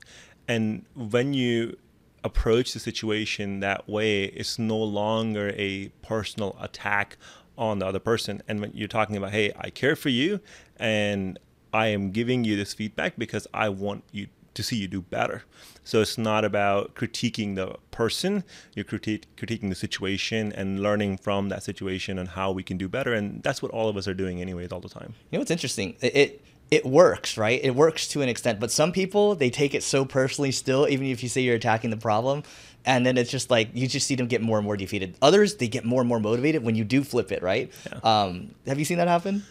And 0.48 0.86
when 0.94 1.34
you 1.34 1.76
approach 2.24 2.72
the 2.72 2.80
situation 2.80 3.60
that 3.60 3.88
way, 3.88 4.24
it's 4.24 4.58
no 4.58 4.78
longer 4.78 5.52
a 5.56 5.88
personal 6.00 6.56
attack 6.60 7.18
on 7.58 7.78
the 7.80 7.86
other 7.86 7.98
person. 7.98 8.42
And 8.48 8.60
when 8.60 8.72
you're 8.74 8.88
talking 8.88 9.16
about, 9.16 9.32
hey, 9.32 9.52
I 9.58 9.70
care 9.70 9.96
for 9.96 10.08
you 10.08 10.40
and 10.78 11.38
I 11.72 11.88
am 11.88 12.10
giving 12.10 12.44
you 12.44 12.56
this 12.56 12.74
feedback 12.74 13.14
because 13.16 13.46
I 13.52 13.68
want 13.68 14.04
you 14.12 14.28
to 14.54 14.62
see 14.62 14.76
you 14.76 14.88
do 14.88 15.02
better. 15.02 15.44
So 15.84 16.00
it's 16.00 16.18
not 16.18 16.44
about 16.44 16.94
critiquing 16.94 17.54
the 17.54 17.76
person, 17.90 18.42
you're 18.74 18.84
critique, 18.84 19.26
critiquing 19.36 19.68
the 19.68 19.74
situation 19.74 20.52
and 20.52 20.82
learning 20.82 21.18
from 21.18 21.48
that 21.50 21.62
situation 21.62 22.18
and 22.18 22.30
how 22.30 22.50
we 22.50 22.62
can 22.62 22.76
do 22.76 22.88
better. 22.88 23.12
And 23.12 23.42
that's 23.42 23.62
what 23.62 23.70
all 23.70 23.88
of 23.88 23.96
us 23.96 24.08
are 24.08 24.14
doing, 24.14 24.40
anyways, 24.40 24.72
all 24.72 24.80
the 24.80 24.88
time. 24.88 25.14
You 25.30 25.36
know 25.36 25.40
what's 25.40 25.50
interesting? 25.50 25.94
It, 26.00 26.16
it 26.16 26.42
it 26.68 26.84
works, 26.84 27.38
right? 27.38 27.60
It 27.62 27.76
works 27.76 28.08
to 28.08 28.22
an 28.22 28.28
extent, 28.28 28.58
but 28.58 28.72
some 28.72 28.90
people 28.90 29.36
they 29.36 29.50
take 29.50 29.72
it 29.74 29.84
so 29.84 30.04
personally 30.04 30.50
still, 30.50 30.88
even 30.88 31.06
if 31.06 31.22
you 31.22 31.28
say 31.28 31.40
you're 31.40 31.54
attacking 31.54 31.90
the 31.90 31.96
problem, 31.96 32.42
and 32.84 33.06
then 33.06 33.16
it's 33.16 33.30
just 33.30 33.50
like 33.50 33.68
you 33.72 33.86
just 33.86 34.06
see 34.06 34.16
them 34.16 34.26
get 34.26 34.42
more 34.42 34.58
and 34.58 34.64
more 34.64 34.76
defeated. 34.76 35.16
Others 35.22 35.56
they 35.56 35.68
get 35.68 35.84
more 35.84 36.00
and 36.00 36.08
more 36.08 36.18
motivated 36.18 36.64
when 36.64 36.74
you 36.74 36.82
do 36.82 37.04
flip 37.04 37.30
it, 37.30 37.42
right? 37.42 37.70
Yeah. 37.92 37.98
Um, 38.02 38.54
have 38.66 38.80
you 38.80 38.84
seen 38.84 38.98
that 38.98 39.06
happen? 39.06 39.44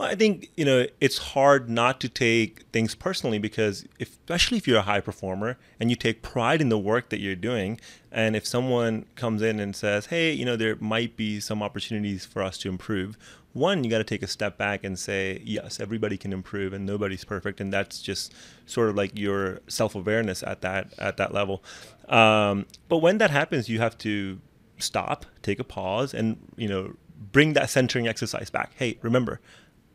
Well, 0.00 0.08
I 0.08 0.14
think 0.14 0.48
you 0.56 0.64
know 0.64 0.86
it's 0.98 1.18
hard 1.18 1.68
not 1.68 2.00
to 2.00 2.08
take 2.08 2.62
things 2.72 2.94
personally 2.94 3.38
because, 3.38 3.84
if, 3.98 4.16
especially 4.20 4.56
if 4.56 4.66
you're 4.66 4.78
a 4.78 4.82
high 4.82 5.02
performer 5.02 5.58
and 5.78 5.90
you 5.90 5.96
take 5.96 6.22
pride 6.22 6.62
in 6.62 6.70
the 6.70 6.78
work 6.78 7.10
that 7.10 7.20
you're 7.20 7.36
doing, 7.36 7.78
and 8.10 8.34
if 8.34 8.46
someone 8.46 9.04
comes 9.14 9.42
in 9.42 9.60
and 9.60 9.76
says, 9.76 10.06
"Hey, 10.06 10.32
you 10.32 10.46
know, 10.46 10.56
there 10.56 10.76
might 10.76 11.18
be 11.18 11.38
some 11.38 11.62
opportunities 11.62 12.24
for 12.24 12.42
us 12.42 12.56
to 12.60 12.70
improve," 12.70 13.18
one, 13.52 13.84
you 13.84 13.90
got 13.90 13.98
to 13.98 14.04
take 14.04 14.22
a 14.22 14.26
step 14.26 14.56
back 14.56 14.84
and 14.84 14.98
say, 14.98 15.42
yes, 15.44 15.78
everybody 15.78 16.16
can 16.16 16.32
improve 16.32 16.72
and 16.72 16.86
nobody's 16.86 17.24
perfect, 17.26 17.60
and 17.60 17.70
that's 17.70 18.00
just 18.00 18.32
sort 18.64 18.88
of 18.88 18.96
like 18.96 19.18
your 19.18 19.60
self 19.68 19.94
awareness 19.94 20.42
at 20.42 20.62
that 20.62 20.94
at 20.96 21.18
that 21.18 21.34
level. 21.34 21.62
Um, 22.08 22.64
but 22.88 22.98
when 22.98 23.18
that 23.18 23.30
happens, 23.30 23.68
you 23.68 23.80
have 23.80 23.98
to 23.98 24.40
stop, 24.78 25.26
take 25.42 25.58
a 25.58 25.64
pause, 25.64 26.14
and 26.14 26.38
you 26.56 26.70
know 26.70 26.94
bring 27.32 27.52
that 27.52 27.68
centering 27.68 28.08
exercise 28.08 28.48
back. 28.48 28.72
Hey, 28.76 28.96
remember, 29.02 29.40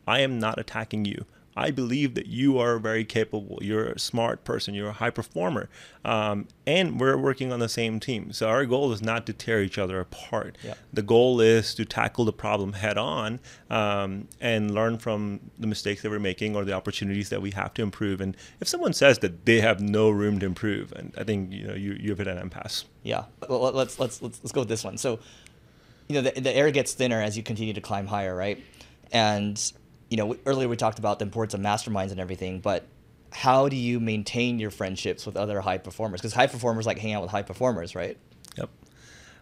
I 0.08 0.22
am 0.22 0.40
not 0.40 0.60
attacking 0.60 1.06
you. 1.06 1.26
I 1.58 1.72
believe 1.72 2.16
that 2.16 2.28
you 2.28 2.60
are 2.60 2.78
very 2.80 3.06
capable. 3.06 3.60
You're 3.62 3.86
a 3.86 4.00
smart 4.00 4.44
person. 4.44 4.74
You're 4.74 4.90
a 4.90 4.94
high 4.94 5.10
performer. 5.10 5.70
Um, 6.04 6.48
and 6.68 7.00
we're 7.00 7.18
working 7.18 7.54
on 7.54 7.60
the 7.60 7.70
same 7.70 8.00
team. 8.02 8.34
So 8.34 8.50
our 8.50 8.66
goal 8.66 8.92
is 8.92 9.02
not 9.02 9.26
to 9.28 9.34
tear 9.34 9.62
each 9.62 9.78
other 9.78 10.02
apart. 10.02 10.58
Yeah. 10.64 10.74
The 10.92 11.02
goal 11.02 11.40
is 11.40 11.74
to 11.76 11.86
tackle 11.86 12.26
the 12.26 12.34
problem 12.34 12.74
head 12.74 12.98
on 12.98 13.40
um, 13.70 14.28
and 14.42 14.74
learn 14.74 14.98
from 14.98 15.40
the 15.58 15.68
mistakes 15.68 16.02
that 16.02 16.10
we're 16.10 16.20
making 16.20 16.58
or 16.58 16.66
the 16.66 16.74
opportunities 16.74 17.30
that 17.30 17.42
we 17.42 17.52
have 17.52 17.74
to 17.76 17.82
improve. 17.82 18.20
And 18.20 18.36
if 18.60 18.68
someone 18.68 18.92
says 18.92 19.20
that 19.20 19.46
they 19.46 19.62
have 19.62 19.80
no 19.80 20.10
room 20.10 20.40
to 20.40 20.46
improve, 20.46 20.92
and 20.92 21.14
I 21.18 21.24
think 21.24 21.54
you 21.54 21.68
know 21.68 21.74
you 21.74 21.96
you've 21.98 22.18
hit 22.18 22.28
an 22.28 22.38
impasse. 22.38 22.84
Yeah. 23.04 23.26
Well, 23.48 23.72
let's 23.72 23.98
let's 23.98 24.22
let's 24.22 24.42
let's 24.44 24.52
go 24.52 24.62
with 24.62 24.70
this 24.70 24.84
one. 24.84 24.98
So, 24.98 25.20
you 26.10 26.16
know, 26.16 26.30
the, 26.30 26.42
the 26.42 26.54
air 26.54 26.70
gets 26.72 26.94
thinner 26.94 27.22
as 27.22 27.38
you 27.38 27.44
continue 27.44 27.74
to 27.74 27.82
climb 27.82 28.08
higher, 28.08 28.36
right? 28.36 28.62
And 29.12 29.72
you 30.10 30.18
know, 30.18 30.36
earlier 30.46 30.68
we 30.68 30.76
talked 30.76 31.00
about 31.00 31.20
the 31.20 31.26
importance 31.26 31.54
of 31.54 31.60
masterminds 31.60 32.12
and 32.12 32.20
everything, 32.20 32.60
but 32.60 32.86
how 33.32 33.68
do 33.68 33.76
you 33.76 34.00
maintain 34.00 34.60
your 34.60 34.72
friendships 34.72 35.26
with 35.26 35.36
other 35.36 35.60
high 35.62 35.78
performers? 35.78 36.22
Because 36.22 36.34
high 36.34 36.48
performers 36.48 36.86
like 36.86 37.00
hang 37.00 37.14
out 37.14 37.22
with 37.22 37.32
high 37.32 37.42
performers, 37.42 37.96
right? 37.96 38.18
Yep. 38.58 38.70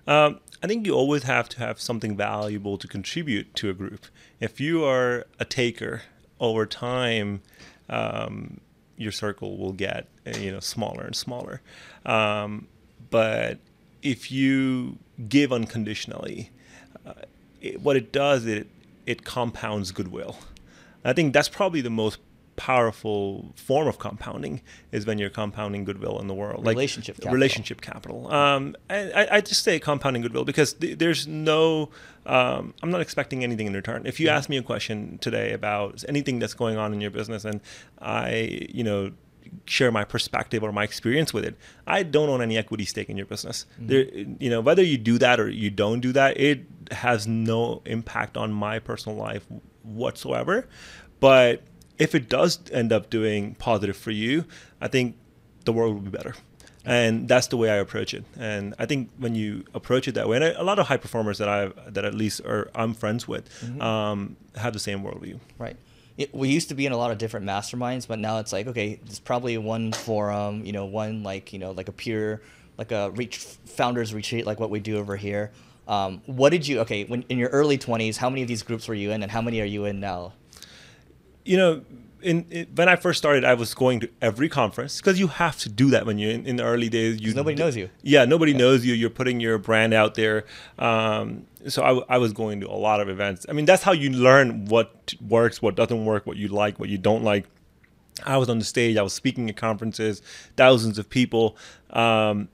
Um, 0.07 0.39
I 0.61 0.67
think 0.67 0.85
you 0.85 0.93
always 0.93 1.23
have 1.23 1.47
to 1.49 1.59
have 1.59 1.79
something 1.79 2.17
valuable 2.17 2.77
to 2.77 2.87
contribute 2.87 3.53
to 3.55 3.69
a 3.69 3.73
group. 3.73 4.05
If 4.39 4.59
you 4.59 4.83
are 4.83 5.25
a 5.39 5.45
taker 5.45 6.03
over 6.39 6.65
time, 6.65 7.41
um, 7.89 8.59
your 8.97 9.11
circle 9.11 9.57
will 9.57 9.73
get 9.73 10.07
you 10.25 10.51
know 10.51 10.59
smaller 10.59 11.03
and 11.03 11.15
smaller. 11.15 11.61
Um, 12.05 12.67
but 13.09 13.59
if 14.01 14.31
you 14.31 14.97
give 15.29 15.53
unconditionally, 15.53 16.49
uh, 17.05 17.13
it, 17.61 17.81
what 17.81 17.95
it 17.95 18.11
does 18.11 18.45
it 18.45 18.67
it 19.05 19.23
compounds 19.23 19.91
goodwill. 19.91 20.37
I 21.03 21.13
think 21.13 21.33
that's 21.33 21.49
probably 21.49 21.81
the 21.81 21.89
most 21.89 22.19
powerful 22.55 23.51
form 23.55 23.87
of 23.87 23.97
compounding 23.97 24.61
is 24.91 25.05
when 25.05 25.17
you're 25.17 25.29
compounding 25.29 25.83
goodwill 25.85 26.19
in 26.19 26.27
the 26.27 26.33
world 26.33 26.63
like 26.65 26.75
relationship 26.75 27.15
capital. 27.15 27.33
relationship 27.33 27.81
capital 27.81 28.31
um, 28.31 28.75
I, 28.89 29.27
I 29.31 29.41
just 29.41 29.63
say 29.63 29.79
compounding 29.79 30.21
goodwill 30.21 30.45
because 30.45 30.73
th- 30.73 30.99
there's 30.99 31.25
no 31.25 31.89
um, 32.25 32.73
i'm 32.83 32.91
not 32.91 33.01
expecting 33.01 33.43
anything 33.43 33.67
in 33.67 33.73
return 33.73 34.05
if 34.05 34.19
you 34.19 34.27
yeah. 34.27 34.37
ask 34.37 34.49
me 34.49 34.57
a 34.57 34.61
question 34.61 35.17
today 35.19 35.51
about 35.51 36.03
anything 36.07 36.39
that's 36.39 36.53
going 36.53 36.77
on 36.77 36.93
in 36.93 37.01
your 37.01 37.11
business 37.11 37.43
and 37.43 37.59
i 38.01 38.67
you 38.69 38.83
know 38.83 39.11
share 39.65 39.91
my 39.91 40.03
perspective 40.03 40.63
or 40.63 40.71
my 40.71 40.83
experience 40.83 41.33
with 41.33 41.45
it 41.45 41.55
i 41.87 42.03
don't 42.03 42.29
own 42.29 42.41
any 42.41 42.57
equity 42.57 42.85
stake 42.85 43.09
in 43.09 43.17
your 43.17 43.25
business 43.25 43.65
mm-hmm. 43.75 43.87
there 43.87 44.05
you 44.39 44.49
know 44.49 44.61
whether 44.61 44.83
you 44.83 44.97
do 44.97 45.17
that 45.17 45.39
or 45.39 45.49
you 45.49 45.69
don't 45.69 46.01
do 46.01 46.11
that 46.11 46.39
it 46.39 46.65
has 46.91 47.27
no 47.27 47.81
impact 47.85 48.37
on 48.37 48.53
my 48.53 48.77
personal 48.77 49.17
life 49.17 49.45
whatsoever. 49.83 50.67
But 51.19 51.63
if 51.97 52.15
it 52.15 52.29
does 52.29 52.59
end 52.71 52.91
up 52.91 53.09
doing 53.09 53.55
positive 53.55 53.95
for 53.95 54.11
you, 54.11 54.45
I 54.81 54.87
think 54.87 55.15
the 55.65 55.73
world 55.73 55.93
will 55.93 56.01
be 56.01 56.09
better. 56.09 56.35
And 56.85 57.29
that's 57.29 57.47
the 57.47 57.55
way 57.55 57.69
I 57.69 57.75
approach 57.75 58.13
it. 58.13 58.25
And 58.37 58.75
I 58.77 58.85
think 58.85 59.09
when 59.17 59.35
you 59.35 59.63
approach 59.73 60.07
it 60.07 60.15
that 60.15 60.27
way, 60.27 60.35
and 60.35 60.57
a 60.57 60.63
lot 60.63 60.79
of 60.79 60.87
high 60.87 60.97
performers 60.97 61.37
that 61.37 61.47
I 61.47 61.71
that 61.89 62.03
at 62.03 62.13
least 62.13 62.41
are 62.41 62.69
I'm 62.75 62.93
friends 62.93 63.25
with, 63.25 63.49
mm-hmm. 63.61 63.81
um, 63.81 64.35
have 64.55 64.73
the 64.73 64.79
same 64.79 65.01
worldview. 65.01 65.39
Right. 65.57 65.77
It, 66.17 66.35
we 66.35 66.49
used 66.49 66.69
to 66.69 66.75
be 66.75 66.85
in 66.85 66.91
a 66.91 66.97
lot 66.97 67.09
of 67.11 67.17
different 67.17 67.45
masterminds, 67.45 68.05
but 68.05 68.19
now 68.19 68.39
it's 68.39 68.51
like 68.51 68.67
okay, 68.67 68.99
there's 69.05 69.19
probably 69.19 69.57
one 69.57 69.93
forum, 69.93 70.65
you 70.65 70.73
know, 70.73 70.85
one 70.85 71.23
like 71.23 71.53
you 71.53 71.59
know 71.59 71.71
like 71.71 71.87
a 71.87 71.93
pure 71.93 72.41
like 72.77 72.91
a 72.91 73.11
reach 73.11 73.37
founders 73.37 74.13
retreat 74.13 74.45
like 74.45 74.59
what 74.59 74.69
we 74.69 74.79
do 74.79 74.97
over 74.97 75.15
here 75.15 75.51
um, 75.87 76.21
what 76.25 76.49
did 76.49 76.67
you 76.67 76.79
okay 76.81 77.03
when 77.05 77.23
in 77.29 77.37
your 77.37 77.49
early 77.49 77.77
20s? 77.77 78.17
How 78.17 78.29
many 78.29 78.41
of 78.41 78.47
these 78.47 78.63
groups 78.63 78.87
were 78.87 78.93
you 78.93 79.11
in, 79.11 79.23
and 79.23 79.31
how 79.31 79.41
many 79.41 79.61
are 79.61 79.65
you 79.65 79.85
in 79.85 79.99
now? 79.99 80.33
You 81.45 81.57
know, 81.57 81.81
in, 82.23 82.45
in, 82.49 82.67
when 82.73 82.89
I 82.89 82.95
first 82.95 83.17
started, 83.17 83.43
I 83.43 83.53
was 83.53 83.73
going 83.73 83.99
to 83.99 84.09
every 84.21 84.49
conference 84.49 84.97
because 84.97 85.19
you 85.19 85.27
have 85.27 85.57
to 85.59 85.69
do 85.69 85.89
that 85.91 86.05
when 86.05 86.17
you're 86.17 86.31
in, 86.31 86.45
in 86.45 86.55
the 86.55 86.63
early 86.63 86.89
days. 86.89 87.19
You 87.21 87.33
nobody 87.33 87.55
knows 87.55 87.75
you. 87.75 87.89
Yeah, 88.01 88.25
nobody 88.25 88.53
yeah. 88.53 88.59
knows 88.59 88.85
you. 88.85 88.93
You're 88.93 89.09
putting 89.09 89.39
your 89.39 89.57
brand 89.57 89.93
out 89.93 90.15
there. 90.15 90.45
Um, 90.79 91.45
so 91.67 91.83
I, 91.83 92.15
I 92.15 92.17
was 92.17 92.33
going 92.33 92.61
to 92.61 92.67
a 92.67 92.73
lot 92.73 93.01
of 93.01 93.09
events. 93.09 93.45
I 93.47 93.53
mean, 93.53 93.65
that's 93.65 93.83
how 93.83 93.91
you 93.91 94.09
learn 94.09 94.65
what 94.65 95.13
works, 95.21 95.61
what 95.61 95.75
doesn't 95.75 96.05
work, 96.05 96.25
what 96.25 96.37
you 96.37 96.47
like, 96.47 96.79
what 96.79 96.89
you 96.89 96.97
don't 96.97 97.23
like. 97.23 97.45
I 98.23 98.37
was 98.37 98.49
on 98.49 98.59
the 98.59 98.65
stage. 98.65 98.95
I 98.97 99.01
was 99.01 99.13
speaking 99.13 99.49
at 99.49 99.57
conferences, 99.57 100.21
thousands 100.55 100.97
of 100.97 101.09
people. 101.09 101.57
Um, 101.89 102.49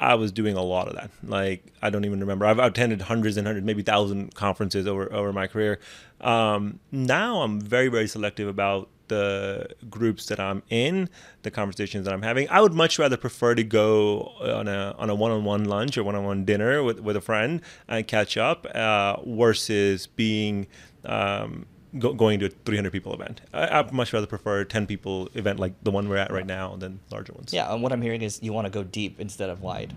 I 0.00 0.14
was 0.14 0.32
doing 0.32 0.56
a 0.56 0.62
lot 0.62 0.88
of 0.88 0.94
that. 0.94 1.10
Like 1.22 1.72
I 1.82 1.90
don't 1.90 2.04
even 2.06 2.20
remember. 2.20 2.46
I've 2.46 2.58
attended 2.58 3.02
hundreds 3.02 3.36
and 3.36 3.46
hundreds, 3.46 3.66
maybe 3.66 3.82
thousand 3.82 4.34
conferences 4.34 4.86
over 4.86 5.12
over 5.12 5.32
my 5.32 5.46
career. 5.46 5.78
Um, 6.20 6.80
now 6.90 7.42
I'm 7.42 7.60
very 7.60 7.88
very 7.88 8.08
selective 8.08 8.48
about 8.48 8.88
the 9.08 9.66
groups 9.90 10.26
that 10.26 10.40
I'm 10.40 10.62
in, 10.70 11.10
the 11.42 11.50
conversations 11.50 12.06
that 12.06 12.14
I'm 12.14 12.22
having. 12.22 12.48
I 12.48 12.60
would 12.60 12.72
much 12.72 12.98
rather 12.98 13.16
prefer 13.16 13.54
to 13.56 13.64
go 13.64 14.32
on 14.40 14.68
a 14.68 14.94
on 14.98 15.10
a 15.10 15.14
one-on-one 15.14 15.64
lunch 15.64 15.98
or 15.98 16.04
one-on-one 16.04 16.46
dinner 16.46 16.82
with 16.82 17.00
with 17.00 17.16
a 17.16 17.20
friend 17.20 17.60
and 17.86 18.06
catch 18.06 18.38
up 18.38 18.66
uh, 18.74 19.16
versus 19.26 20.06
being 20.06 20.66
um, 21.04 21.66
go, 21.98 22.12
going 22.12 22.40
to 22.40 22.46
a 22.46 22.48
300 22.48 22.90
people 22.92 23.14
event. 23.14 23.40
I, 23.52 23.80
would 23.80 23.92
much 23.92 24.12
rather 24.12 24.26
prefer 24.26 24.60
a 24.60 24.64
10 24.64 24.86
people 24.86 25.28
event 25.34 25.58
like 25.58 25.72
the 25.82 25.90
one 25.90 26.08
we're 26.08 26.16
at 26.16 26.32
right 26.32 26.46
now 26.46 26.76
than 26.76 27.00
larger 27.10 27.32
ones. 27.32 27.52
Yeah, 27.52 27.72
and 27.72 27.82
what 27.82 27.92
I'm 27.92 28.02
hearing 28.02 28.22
is 28.22 28.40
you 28.42 28.52
want 28.52 28.66
to 28.66 28.70
go 28.70 28.82
deep 28.82 29.20
instead 29.20 29.50
of 29.50 29.62
wide. 29.62 29.94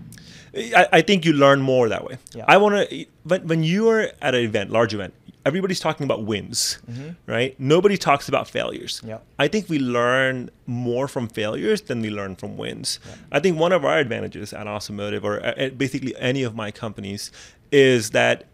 I, 0.54 0.88
I 0.92 1.00
think 1.02 1.24
you 1.24 1.32
learn 1.32 1.60
more 1.60 1.88
that 1.88 2.04
way. 2.04 2.18
Yeah. 2.34 2.44
I 2.48 2.56
want 2.56 2.90
to 2.90 3.06
when 3.24 3.46
when 3.46 3.62
you 3.62 3.88
are 3.88 4.10
at 4.20 4.34
an 4.34 4.42
event, 4.42 4.70
large 4.70 4.94
event, 4.94 5.14
everybody's 5.44 5.80
talking 5.80 6.04
about 6.04 6.24
wins, 6.24 6.78
mm-hmm. 6.90 7.10
right? 7.26 7.58
Nobody 7.60 7.96
talks 7.96 8.28
about 8.28 8.48
failures. 8.48 9.00
Yeah. 9.04 9.18
I 9.38 9.48
think 9.48 9.68
we 9.68 9.78
learn 9.78 10.50
more 10.66 11.08
from 11.08 11.28
failures 11.28 11.82
than 11.82 12.00
we 12.00 12.10
learn 12.10 12.36
from 12.36 12.56
wins. 12.56 12.98
I 13.30 13.40
think 13.40 13.58
one 13.58 13.72
of 13.72 13.84
our 13.84 13.98
advantages 13.98 14.52
at 14.52 14.66
Awesome 14.66 14.96
Motive 14.96 15.24
or 15.24 15.40
at 15.40 15.76
basically 15.76 16.16
any 16.16 16.42
of 16.42 16.54
my 16.54 16.70
companies 16.70 17.30
is 17.70 18.10
that 18.10 18.44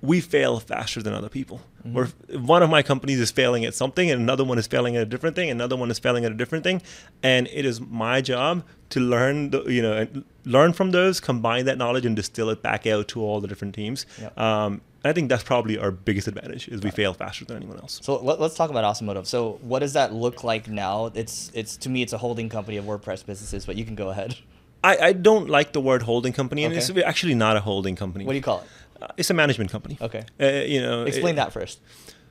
we 0.00 0.20
fail 0.20 0.60
faster 0.60 1.02
than 1.02 1.14
other 1.14 1.28
people. 1.28 1.60
Where 1.92 2.06
one 2.32 2.62
of 2.62 2.70
my 2.70 2.82
companies 2.82 3.20
is 3.20 3.30
failing 3.30 3.64
at 3.66 3.74
something 3.74 4.10
and 4.10 4.18
another 4.20 4.42
one 4.42 4.56
is 4.58 4.66
failing 4.66 4.96
at 4.96 5.02
a 5.02 5.06
different 5.06 5.36
thing, 5.36 5.50
another 5.50 5.76
one 5.76 5.90
is 5.90 5.98
failing 5.98 6.24
at 6.24 6.32
a 6.32 6.34
different 6.34 6.64
thing, 6.64 6.80
and 7.22 7.46
it 7.52 7.66
is 7.66 7.78
my 7.80 8.22
job 8.22 8.64
to 8.90 9.00
learn, 9.00 9.50
the, 9.50 9.64
you 9.64 9.82
know, 9.82 10.06
learn 10.46 10.72
from 10.72 10.92
those, 10.92 11.20
combine 11.20 11.66
that 11.66 11.76
knowledge, 11.76 12.06
and 12.06 12.16
distill 12.16 12.48
it 12.48 12.62
back 12.62 12.86
out 12.86 13.08
to 13.08 13.20
all 13.20 13.38
the 13.40 13.48
different 13.48 13.74
teams. 13.74 14.06
Yep. 14.18 14.38
Um, 14.38 14.80
and 15.02 15.10
I 15.10 15.12
think 15.12 15.28
that's 15.28 15.42
probably 15.42 15.76
our 15.76 15.90
biggest 15.90 16.26
advantage 16.26 16.68
is 16.68 16.80
we 16.80 16.90
fail 16.90 17.12
faster 17.12 17.44
than 17.44 17.58
anyone 17.58 17.78
else. 17.78 18.00
So 18.02 18.16
let, 18.22 18.40
us 18.40 18.56
talk 18.56 18.70
about 18.70 18.84
Awesome 18.84 19.06
Motive. 19.06 19.28
So 19.28 19.58
what 19.60 19.80
does 19.80 19.92
that 19.92 20.14
look 20.14 20.42
like 20.42 20.66
now? 20.68 21.10
It's 21.14 21.50
it's 21.52 21.76
to 21.78 21.90
me 21.90 22.00
it's 22.00 22.14
a 22.14 22.18
holding 22.18 22.48
company 22.48 22.78
of 22.78 22.86
WordPress 22.86 23.26
businesses, 23.26 23.66
but 23.66 23.76
you 23.76 23.84
can 23.84 23.94
go 23.94 24.08
ahead. 24.08 24.36
I, 24.82 24.98
I 24.98 25.12
don't 25.12 25.48
like 25.48 25.72
the 25.72 25.80
word 25.80 26.02
holding 26.02 26.34
company, 26.34 26.64
and 26.64 26.72
Okay. 26.74 26.78
it's 26.78 27.06
actually 27.06 27.34
not 27.34 27.56
a 27.56 27.60
holding 27.60 27.96
company. 27.96 28.26
What 28.26 28.32
do 28.32 28.36
you 28.36 28.42
call 28.42 28.60
it? 28.60 28.66
It's 29.16 29.30
a 29.30 29.34
management 29.34 29.70
company. 29.70 29.96
Okay. 30.00 30.24
Uh, 30.40 30.46
you 30.66 30.80
know, 30.80 31.04
Explain 31.04 31.34
it- 31.34 31.36
that 31.36 31.52
first. 31.52 31.80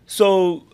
So 0.05 0.65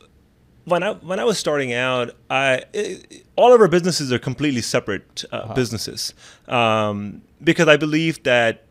when 0.65 0.83
I 0.83 0.91
when 0.93 1.19
I 1.19 1.23
was 1.23 1.37
starting 1.37 1.73
out, 1.73 2.15
I 2.29 2.63
it, 2.73 3.23
all 3.35 3.53
of 3.53 3.61
our 3.61 3.67
businesses 3.67 4.11
are 4.11 4.19
completely 4.19 4.61
separate 4.61 5.23
uh, 5.31 5.35
Uh-huh. 5.35 5.53
businesses 5.53 6.13
um, 6.47 7.21
because 7.43 7.67
I 7.67 7.77
believe 7.77 8.23
that 8.23 8.65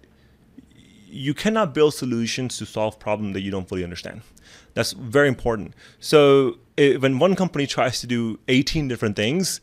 you 1.10 1.34
cannot 1.34 1.74
build 1.74 1.94
solutions 1.94 2.58
to 2.58 2.66
solve 2.66 2.98
problems 2.98 3.32
that 3.34 3.40
you 3.40 3.50
don't 3.50 3.68
fully 3.68 3.82
understand. 3.84 4.20
That's 4.74 4.92
very 4.92 5.28
important. 5.28 5.74
So 6.00 6.58
eh, 6.76 6.96
when 6.96 7.18
one 7.18 7.34
company 7.34 7.66
tries 7.66 8.00
to 8.00 8.06
do 8.06 8.38
18 8.48 8.88
different 8.88 9.16
things, 9.16 9.60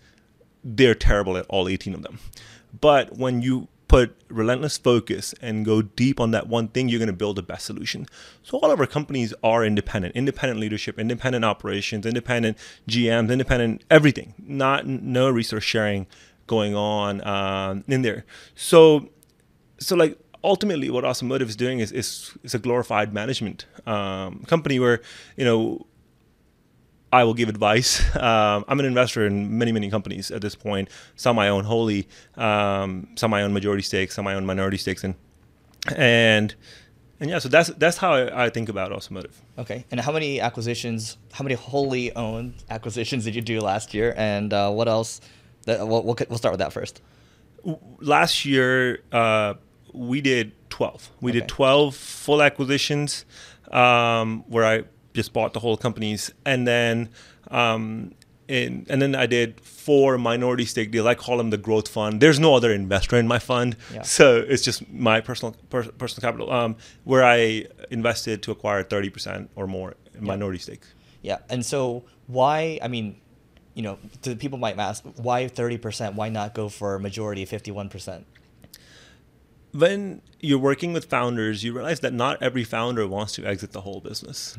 they're 0.64 0.96
terrible 0.96 1.38
at 1.38 1.46
all 1.48 1.68
18 1.70 1.94
of 1.94 2.02
them. 2.02 2.20
But 2.82 3.16
when 3.18 3.42
you 3.42 3.68
put 3.88 4.16
relentless 4.30 4.78
focus 4.78 5.34
and 5.42 5.66
go 5.66 5.82
deep 5.82 6.20
on 6.20 6.32
that 6.32 6.48
one 6.48 6.68
thing, 6.70 6.90
you're 6.90 7.00
going 7.00 7.08
to 7.08 7.14
build 7.14 7.36
the 7.36 7.44
best 7.44 7.66
solution. 7.66 8.08
So 8.44 8.58
all 8.58 8.72
of 8.72 8.80
our 8.80 8.88
companies 8.88 9.34
are 9.44 9.64
independent, 9.64 10.16
independent 10.16 10.60
leadership, 10.60 11.00
independent 11.00 11.46
operations, 11.46 12.06
independent 12.06 12.58
GMs, 12.88 13.32
independent 13.32 13.84
everything. 13.90 14.34
Not 14.40 14.88
no 14.88 15.30
resource 15.30 15.64
sharing 15.64 16.08
going 16.48 16.76
on 16.76 17.26
um, 17.26 17.84
in 17.88 18.02
there. 18.02 18.26
So 18.56 19.10
so 19.78 19.96
like 19.96 20.18
ultimately 20.44 20.90
what 20.90 21.04
Awesome 21.04 21.28
Motive 21.28 21.50
is 21.50 21.56
doing 21.56 21.80
is 21.80 21.92
is, 21.92 22.32
is 22.44 22.54
a 22.54 22.60
glorified 22.60 23.14
management 23.14 23.66
um, 23.86 24.44
company 24.48 24.80
where 24.80 25.02
you 25.36 25.46
know 25.46 25.86
I 27.20 27.24
will 27.26 27.34
give 27.42 27.50
advice. 27.50 27.92
Um, 28.26 28.60
I'm 28.70 28.80
an 28.80 28.86
investor 28.94 29.22
in 29.30 29.58
many, 29.62 29.72
many 29.72 29.90
companies 29.90 30.32
at 30.32 30.42
this 30.42 30.56
point. 30.56 30.90
Some 31.16 31.38
I 31.46 31.48
own 31.56 31.64
wholly, 31.66 32.02
um, 32.48 32.90
some 33.16 33.34
I 33.38 33.44
own 33.44 33.52
majority 33.54 33.84
stakes, 33.84 34.16
some 34.16 34.26
I 34.28 34.34
own 34.38 34.46
minority 34.46 34.78
stakes 34.78 35.04
in, 35.04 35.14
and 35.96 36.56
and 37.20 37.30
yeah. 37.30 37.40
So 37.40 37.50
that's 37.50 37.70
that's 37.84 37.98
how 37.98 38.14
I, 38.14 38.46
I 38.46 38.50
think 38.50 38.68
about 38.70 38.92
Awesome 38.92 39.14
Motive. 39.16 39.36
Okay. 39.58 39.86
And 39.92 40.00
how 40.00 40.12
many 40.12 40.42
acquisitions? 40.42 41.18
How 41.34 41.44
many 41.44 41.56
wholly 41.56 42.06
owned 42.16 42.54
acquisitions 42.70 43.24
did 43.26 43.36
you 43.36 43.42
do 43.42 43.60
last 43.62 43.94
year? 43.94 44.14
And 44.18 44.52
uh, 44.54 44.72
what 44.72 44.88
else? 44.88 45.22
That, 45.66 45.88
we'll, 45.88 46.04
we'll 46.04 46.18
we'll 46.30 46.38
start 46.38 46.54
with 46.54 46.60
that 46.60 46.74
first. 46.74 47.02
last 48.00 48.46
year 48.46 49.00
uh, 49.12 49.54
we 49.94 50.22
did 50.22 50.52
12 50.70 51.10
we 51.22 51.32
Okay. 51.32 51.40
did 51.40 51.48
12 51.50 51.96
full 51.96 52.42
acquisitions 52.42 53.26
um, 53.72 54.44
where 54.48 54.66
i 54.66 54.84
just 55.16 55.34
bought 55.34 55.54
the 55.54 55.60
whole 55.60 55.78
companies 55.78 56.32
and 56.46 56.68
then 56.68 57.10
um, 57.50 58.14
in, 58.48 58.86
and 58.90 59.02
then 59.02 59.16
i 59.16 59.26
did 59.26 59.60
four 59.62 60.18
minority 60.20 60.66
stake 60.66 60.92
deals 60.92 61.08
i 61.08 61.16
call 61.16 61.38
them 61.38 61.50
the 61.50 61.58
growth 61.58 61.88
fund 61.88 62.22
there's 62.22 62.40
no 62.40 62.54
other 62.54 62.72
investor 62.72 63.16
in 63.18 63.28
my 63.28 63.40
fund 63.40 63.76
Yeah. 63.94 64.04
so 64.04 64.38
it's 64.48 64.62
just 64.64 64.88
my 64.92 65.20
personal 65.22 65.56
per, 65.72 65.84
personal 66.02 66.22
capital 66.28 66.52
um, 66.52 66.76
where 67.06 67.24
i 67.24 67.66
invested 67.90 68.44
to 68.44 68.52
acquire 68.52 68.84
30% 68.84 69.48
or 69.56 69.66
more 69.66 69.96
in 70.14 70.24
minority 70.24 70.60
stakes 70.60 70.90
Yeah. 71.22 71.40
And 71.50 71.66
so 71.66 72.04
why? 72.28 72.78
I 72.86 72.88
mean, 72.88 73.08
you 73.74 73.82
know, 73.86 73.98
the 74.22 74.36
people 74.36 74.60
might 74.66 74.78
ask 74.80 75.04
why 75.28 75.48
thirty 75.48 75.78
percent? 75.78 76.16
Why 76.20 76.30
not 76.30 76.54
go 76.54 76.70
for 76.70 76.90
a 76.96 77.00
majority, 77.00 77.44
fifty-one 77.46 77.90
percent? 77.90 78.26
when 79.74 80.22
you're 80.40 80.60
working 80.60 80.94
with 80.94 81.06
founders, 81.06 81.64
you 81.64 81.74
realize 81.74 82.02
that 82.02 82.14
not 82.14 82.42
every 82.42 82.64
founder 82.64 83.08
wants 83.08 83.34
to 83.34 83.46
exit 83.46 83.72
the 83.72 83.82
whole 83.82 84.00
business. 84.00 84.58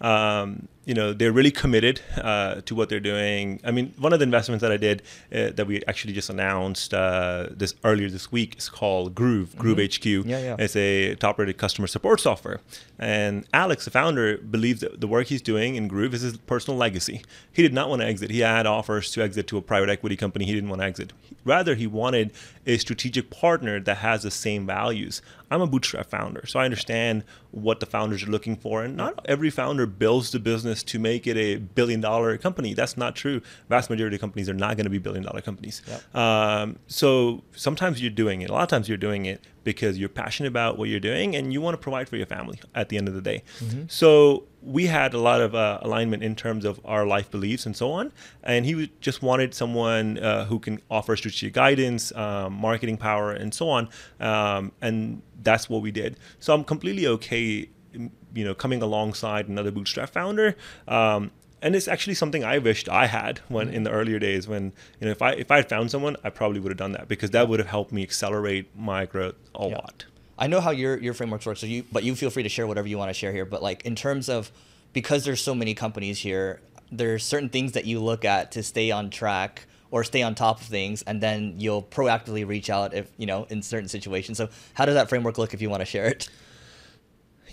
Um, 0.00 0.68
you 0.84 0.94
know, 0.94 1.12
they're 1.12 1.32
really 1.32 1.50
committed 1.50 2.00
uh, 2.16 2.60
to 2.66 2.74
what 2.74 2.88
they're 2.88 3.00
doing. 3.00 3.60
I 3.64 3.70
mean, 3.70 3.92
one 3.98 4.12
of 4.12 4.18
the 4.18 4.24
investments 4.24 4.62
that 4.62 4.70
I 4.70 4.76
did 4.76 5.02
uh, 5.34 5.50
that 5.50 5.66
we 5.66 5.82
actually 5.88 6.12
just 6.12 6.30
announced 6.30 6.94
uh, 6.94 7.48
this 7.50 7.74
earlier 7.82 8.08
this 8.08 8.30
week 8.30 8.56
is 8.58 8.68
called 8.68 9.14
Groove, 9.14 9.56
Groove 9.56 9.78
HQ. 9.78 10.04
Yeah, 10.04 10.22
yeah. 10.24 10.56
It's 10.58 10.76
a 10.76 11.14
top-rated 11.16 11.58
customer 11.58 11.86
support 11.86 12.20
software. 12.20 12.60
And 12.98 13.46
Alex, 13.52 13.84
the 13.84 13.90
founder, 13.90 14.38
believes 14.38 14.80
that 14.80 15.00
the 15.00 15.08
work 15.08 15.26
he's 15.26 15.42
doing 15.42 15.76
in 15.76 15.88
Groove 15.88 16.14
is 16.14 16.20
his 16.20 16.36
personal 16.36 16.78
legacy. 16.78 17.22
He 17.52 17.62
did 17.62 17.74
not 17.74 17.88
want 17.88 18.02
to 18.02 18.06
exit. 18.06 18.30
He 18.30 18.40
had 18.40 18.66
offers 18.66 19.10
to 19.12 19.22
exit 19.22 19.46
to 19.48 19.56
a 19.56 19.62
private 19.62 19.88
equity 19.88 20.16
company. 20.16 20.44
He 20.44 20.54
didn't 20.54 20.70
want 20.70 20.82
to 20.82 20.86
exit. 20.86 21.12
Rather, 21.44 21.74
he 21.74 21.86
wanted 21.86 22.32
a 22.66 22.78
strategic 22.78 23.30
partner 23.30 23.80
that 23.80 23.98
has 23.98 24.22
the 24.22 24.30
same 24.30 24.66
values 24.66 25.15
things. 25.18 25.22
I'm 25.50 25.60
a 25.60 25.66
bootstrap 25.66 26.10
founder, 26.10 26.44
so 26.46 26.58
I 26.58 26.64
understand 26.64 27.24
what 27.50 27.80
the 27.80 27.86
founders 27.86 28.22
are 28.22 28.30
looking 28.30 28.56
for. 28.56 28.82
And 28.82 28.96
not 28.96 29.24
every 29.26 29.50
founder 29.50 29.86
builds 29.86 30.32
the 30.32 30.38
business 30.38 30.82
to 30.84 30.98
make 30.98 31.26
it 31.26 31.36
a 31.36 31.56
billion 31.56 32.00
dollar 32.00 32.36
company. 32.38 32.74
That's 32.74 32.96
not 32.96 33.14
true. 33.16 33.40
Vast 33.68 33.90
majority 33.90 34.16
of 34.16 34.20
companies 34.20 34.48
are 34.48 34.54
not 34.54 34.76
going 34.76 34.84
to 34.84 34.90
be 34.90 34.98
billion 34.98 35.24
dollar 35.24 35.40
companies. 35.40 35.82
Yep. 35.86 36.16
Um, 36.16 36.78
so 36.86 37.44
sometimes 37.54 38.00
you're 38.00 38.10
doing 38.10 38.42
it. 38.42 38.50
A 38.50 38.52
lot 38.52 38.62
of 38.62 38.68
times 38.68 38.88
you're 38.88 38.98
doing 38.98 39.26
it 39.26 39.42
because 39.64 39.98
you're 39.98 40.08
passionate 40.08 40.48
about 40.48 40.78
what 40.78 40.88
you're 40.88 41.00
doing 41.00 41.34
and 41.34 41.52
you 41.52 41.60
want 41.60 41.74
to 41.74 41.78
provide 41.78 42.08
for 42.08 42.16
your 42.16 42.26
family 42.26 42.60
at 42.74 42.88
the 42.88 42.96
end 42.96 43.08
of 43.08 43.14
the 43.14 43.20
day. 43.20 43.42
So 43.88 44.44
we 44.62 44.86
had 44.86 45.12
a 45.12 45.18
lot 45.18 45.40
of 45.40 45.54
uh, 45.54 45.78
alignment 45.82 46.22
in 46.22 46.36
terms 46.36 46.64
of 46.64 46.80
our 46.84 47.04
life 47.04 47.30
beliefs 47.30 47.66
and 47.66 47.76
so 47.76 47.90
on. 47.90 48.12
And 48.44 48.64
he 48.64 48.92
just 49.00 49.22
wanted 49.22 49.54
someone 49.54 50.18
uh, 50.18 50.44
who 50.44 50.60
can 50.60 50.80
offer 50.88 51.16
strategic 51.16 51.52
guidance, 51.54 52.12
um, 52.14 52.52
marketing 52.54 52.96
power, 52.96 53.32
and 53.32 53.52
so 53.52 53.68
on. 53.68 53.88
Um, 54.20 54.70
and 54.80 55.22
that's 55.42 55.68
what 55.68 55.82
we 55.82 55.90
did. 55.90 56.16
So 56.40 56.54
I'm 56.54 56.64
completely 56.64 57.06
okay, 57.06 57.68
you 57.92 58.44
know, 58.44 58.54
coming 58.54 58.82
alongside 58.82 59.48
another 59.48 59.70
bootstrap 59.70 60.10
founder. 60.10 60.56
Um, 60.88 61.30
and 61.62 61.74
it's 61.74 61.88
actually 61.88 62.14
something 62.14 62.44
I 62.44 62.58
wished 62.58 62.88
I 62.88 63.06
had 63.06 63.40
when 63.48 63.68
in 63.70 63.82
the 63.82 63.90
earlier 63.90 64.18
days 64.18 64.46
when 64.46 64.72
you 65.00 65.06
know 65.06 65.10
if 65.10 65.22
I 65.22 65.32
if 65.32 65.50
I 65.50 65.56
had 65.56 65.68
found 65.68 65.90
someone 65.90 66.14
I 66.22 66.28
probably 66.30 66.60
would 66.60 66.70
have 66.70 66.76
done 66.78 66.92
that 66.92 67.08
because 67.08 67.30
that 67.30 67.48
would 67.48 67.58
have 67.58 67.68
helped 67.68 67.92
me 67.92 68.02
accelerate 68.02 68.68
my 68.76 69.06
growth 69.06 69.34
a 69.54 69.66
Yeah. 69.68 69.76
lot. 69.76 70.04
I 70.38 70.48
know 70.48 70.60
how 70.60 70.70
your 70.70 70.98
your 70.98 71.14
frameworks 71.14 71.46
work, 71.46 71.56
so 71.56 71.66
you 71.66 71.84
but 71.90 72.04
you 72.04 72.14
feel 72.14 72.28
free 72.30 72.42
to 72.42 72.48
share 72.50 72.66
whatever 72.66 72.86
you 72.86 72.98
want 72.98 73.08
to 73.08 73.14
share 73.14 73.32
here. 73.32 73.46
But 73.46 73.62
like 73.62 73.84
in 73.86 73.94
terms 73.96 74.28
of 74.28 74.52
because 74.92 75.24
there's 75.24 75.42
so 75.42 75.54
many 75.54 75.74
companies 75.74 76.18
here, 76.20 76.60
there's 76.92 77.24
certain 77.24 77.48
things 77.48 77.72
that 77.72 77.86
you 77.86 78.00
look 78.00 78.24
at 78.24 78.52
to 78.52 78.62
stay 78.62 78.90
on 78.90 79.08
track 79.08 79.66
or 79.96 80.04
stay 80.04 80.22
on 80.22 80.34
top 80.34 80.60
of 80.60 80.66
things, 80.66 81.02
and 81.02 81.22
then 81.22 81.54
you'll 81.56 81.82
proactively 81.82 82.46
reach 82.46 82.68
out 82.68 82.92
if 82.92 83.10
you 83.16 83.24
know 83.24 83.44
in 83.48 83.62
certain 83.62 83.88
situations. 83.88 84.36
So 84.36 84.50
how 84.74 84.84
does 84.84 84.94
that 84.94 85.08
framework 85.08 85.38
look 85.38 85.54
if 85.54 85.62
you 85.62 85.70
want 85.70 85.80
to 85.80 85.86
share 85.86 86.06
it? 86.06 86.28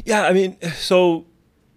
Yeah, 0.04 0.24
I 0.24 0.34
mean, 0.34 0.58
so 0.74 1.26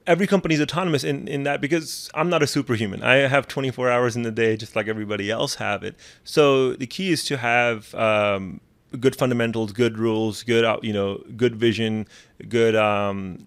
every 0.09 0.27
company 0.27 0.57
is 0.57 0.61
autonomous 0.61 1.05
in, 1.05 1.29
in 1.29 1.45
that 1.45 1.61
because 1.61 2.11
I'm 2.15 2.29
not 2.29 2.43
a 2.43 2.49
superhuman. 2.49 3.03
I 3.03 3.29
have 3.29 3.47
24 3.47 3.91
hours 3.91 4.17
in 4.17 4.23
the 4.23 4.33
day 4.33 4.57
just 4.57 4.75
like 4.75 4.89
everybody 4.89 5.31
else 5.31 5.57
have 5.57 5.85
it. 5.85 5.95
So 6.25 6.73
the 6.73 6.87
key 6.87 7.13
is 7.13 7.25
to 7.27 7.37
have 7.37 7.95
um, 7.95 8.61
good 8.99 9.15
fundamentals, 9.15 9.73
good 9.73 9.99
rules, 9.99 10.43
good 10.43 10.65
uh, 10.65 10.79
you 10.83 10.93
know, 10.93 11.23
good 11.37 11.55
vision, 11.55 12.09
good 12.49 12.75
um, 12.75 13.47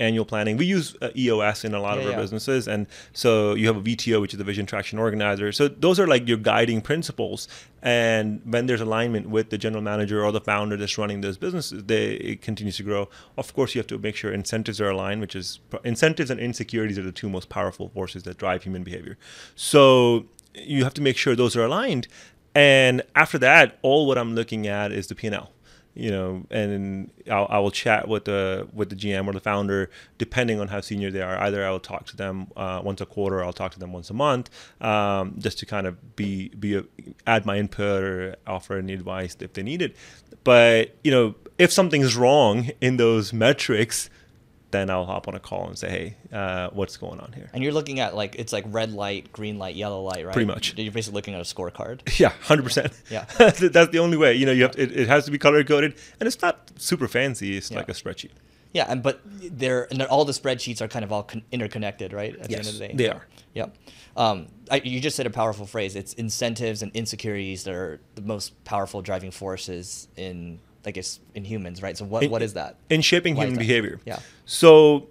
annual 0.00 0.24
planning. 0.24 0.56
We 0.56 0.66
use 0.66 0.96
uh, 1.00 1.10
EOS 1.16 1.64
in 1.64 1.74
a 1.74 1.80
lot 1.80 1.98
of 1.98 2.04
our 2.04 2.12
yeah. 2.12 2.16
businesses, 2.16 2.66
and 2.66 2.86
so 3.12 3.54
you 3.54 3.66
have 3.66 3.76
a 3.76 3.80
VTO, 3.80 4.20
which 4.20 4.34
is 4.34 4.38
the 4.38 4.44
Vision 4.44 4.66
Traction 4.66 4.98
Organizer. 4.98 5.52
So 5.52 5.68
those 5.68 6.00
are 6.00 6.06
like 6.06 6.26
your 6.26 6.38
guiding 6.38 6.80
principles. 6.80 7.48
And 7.82 8.40
when 8.44 8.66
there's 8.66 8.80
alignment 8.80 9.28
with 9.28 9.50
the 9.50 9.58
general 9.58 9.82
manager 9.82 10.24
or 10.24 10.30
the 10.30 10.40
founder 10.40 10.76
that's 10.76 10.96
running 10.98 11.20
those 11.20 11.36
businesses, 11.36 11.84
they 11.84 12.12
it 12.12 12.42
continues 12.42 12.76
to 12.76 12.82
grow. 12.82 13.08
Of 13.36 13.54
course, 13.54 13.74
you 13.74 13.80
have 13.80 13.88
to 13.88 13.98
make 13.98 14.16
sure 14.16 14.32
incentives 14.32 14.80
are 14.80 14.90
aligned, 14.90 15.20
which 15.20 15.34
is 15.34 15.60
incentives 15.84 16.30
and 16.30 16.38
insecurities 16.40 16.98
are 16.98 17.02
the 17.02 17.12
two 17.12 17.28
most 17.28 17.48
powerful 17.48 17.88
forces 17.88 18.22
that 18.24 18.38
drive 18.38 18.62
human 18.62 18.82
behavior. 18.82 19.18
So 19.56 20.26
you 20.54 20.84
have 20.84 20.94
to 20.94 21.02
make 21.02 21.16
sure 21.16 21.34
those 21.34 21.56
are 21.56 21.64
aligned. 21.64 22.08
And 22.54 23.02
after 23.16 23.38
that, 23.38 23.78
all 23.82 24.06
what 24.06 24.18
I'm 24.18 24.34
looking 24.34 24.66
at 24.66 24.92
is 24.92 25.06
the 25.06 25.14
P&L 25.14 25.50
you 25.94 26.10
know, 26.10 26.46
and 26.50 27.10
I'll, 27.30 27.46
I 27.50 27.58
will 27.58 27.70
chat 27.70 28.08
with 28.08 28.24
the 28.24 28.68
with 28.72 28.88
the 28.88 28.96
GM 28.96 29.26
or 29.26 29.32
the 29.32 29.40
founder, 29.40 29.90
depending 30.18 30.60
on 30.60 30.68
how 30.68 30.80
senior 30.80 31.10
they 31.10 31.20
are. 31.20 31.36
Either 31.38 31.66
I 31.66 31.70
will 31.70 31.80
talk 31.80 32.06
to 32.06 32.16
them 32.16 32.48
uh, 32.56 32.80
once 32.82 33.00
a 33.00 33.06
quarter, 33.06 33.38
or 33.38 33.44
I'll 33.44 33.52
talk 33.52 33.72
to 33.72 33.78
them 33.78 33.92
once 33.92 34.08
a 34.08 34.14
month, 34.14 34.50
um, 34.80 35.34
just 35.38 35.58
to 35.58 35.66
kind 35.66 35.86
of 35.86 36.16
be 36.16 36.48
be 36.50 36.76
a, 36.76 36.84
add 37.26 37.44
my 37.44 37.58
input 37.58 38.02
or 38.02 38.36
offer 38.46 38.78
any 38.78 38.94
advice 38.94 39.36
if 39.40 39.52
they 39.52 39.62
need 39.62 39.82
it. 39.82 39.96
But 40.44 40.96
you 41.04 41.10
know, 41.10 41.34
if 41.58 41.70
something's 41.72 42.16
wrong 42.16 42.70
in 42.80 42.96
those 42.96 43.32
metrics, 43.32 44.08
then 44.72 44.90
I'll 44.90 45.06
hop 45.06 45.28
on 45.28 45.34
a 45.34 45.40
call 45.40 45.68
and 45.68 45.78
say, 45.78 45.88
hey, 45.90 46.16
uh, 46.36 46.70
what's 46.72 46.96
going 46.96 47.20
on 47.20 47.32
here? 47.32 47.48
And 47.52 47.62
you're 47.62 47.72
looking 47.72 48.00
at 48.00 48.16
like 48.16 48.34
it's 48.36 48.52
like 48.52 48.64
red 48.68 48.92
light, 48.92 49.30
green 49.32 49.58
light, 49.58 49.76
yellow 49.76 50.02
light, 50.02 50.24
right? 50.26 50.32
Pretty 50.32 50.46
much. 50.46 50.74
You're 50.76 50.90
basically 50.92 51.16
looking 51.16 51.34
at 51.34 51.40
a 51.40 51.44
scorecard. 51.44 52.00
Yeah, 52.18 52.30
hundred 52.42 52.64
percent. 52.64 52.92
Yeah. 53.10 53.24
that's 53.38 53.90
the 53.92 53.98
only 54.00 54.16
way. 54.16 54.34
You 54.34 54.46
know, 54.46 54.52
you 54.52 54.62
have 54.62 54.72
to, 54.72 54.82
it, 54.82 54.92
it 54.96 55.08
has 55.08 55.24
to 55.26 55.30
be 55.30 55.38
color 55.38 55.62
coded, 55.64 55.94
and 56.20 56.26
it's 56.26 56.40
not 56.42 56.72
super 56.76 57.06
fancy. 57.06 57.56
It's 57.56 57.70
Yeah. 57.70 57.78
like 57.78 57.88
a 57.88 57.92
spreadsheet. 57.92 58.30
Yeah, 58.72 58.86
and 58.88 59.02
but 59.02 59.20
they're 59.24 59.86
and 59.90 60.00
they're, 60.00 60.08
all 60.10 60.24
the 60.24 60.32
spreadsheets 60.32 60.80
are 60.80 60.88
kind 60.88 61.04
of 61.04 61.12
all 61.12 61.22
con- 61.24 61.42
interconnected, 61.52 62.12
right? 62.14 62.34
At 62.38 62.48
Yes, 62.48 62.48
the 62.48 62.56
end 62.56 62.66
of 62.68 62.72
the 62.78 62.88
day, 62.88 62.94
they 62.94 63.08
are. 63.10 63.26
Yeah. 63.54 63.66
Um, 64.16 64.48
I, 64.70 64.76
you 64.84 64.98
just 65.00 65.16
said 65.16 65.26
a 65.26 65.30
powerful 65.30 65.66
phrase. 65.66 65.94
It's 65.94 66.14
incentives 66.14 66.82
and 66.82 66.90
insecurities 66.94 67.64
that 67.64 67.74
are 67.74 68.00
the 68.14 68.22
most 68.22 68.62
powerful 68.64 69.02
driving 69.02 69.30
forces 69.30 70.08
in, 70.16 70.58
I 70.86 70.90
guess, 70.90 71.20
in 71.34 71.44
humans, 71.44 71.82
right? 71.82 71.96
So 71.96 72.04
what, 72.04 72.24
In- 72.24 72.30
what 72.30 72.42
is 72.42 72.54
that? 72.54 72.76
in 72.90 73.00
shaping 73.02 73.34
Why 73.36 73.44
human 73.44 73.58
behavior. 73.58 74.00
Yeah. 74.04 74.18
So 74.46 75.08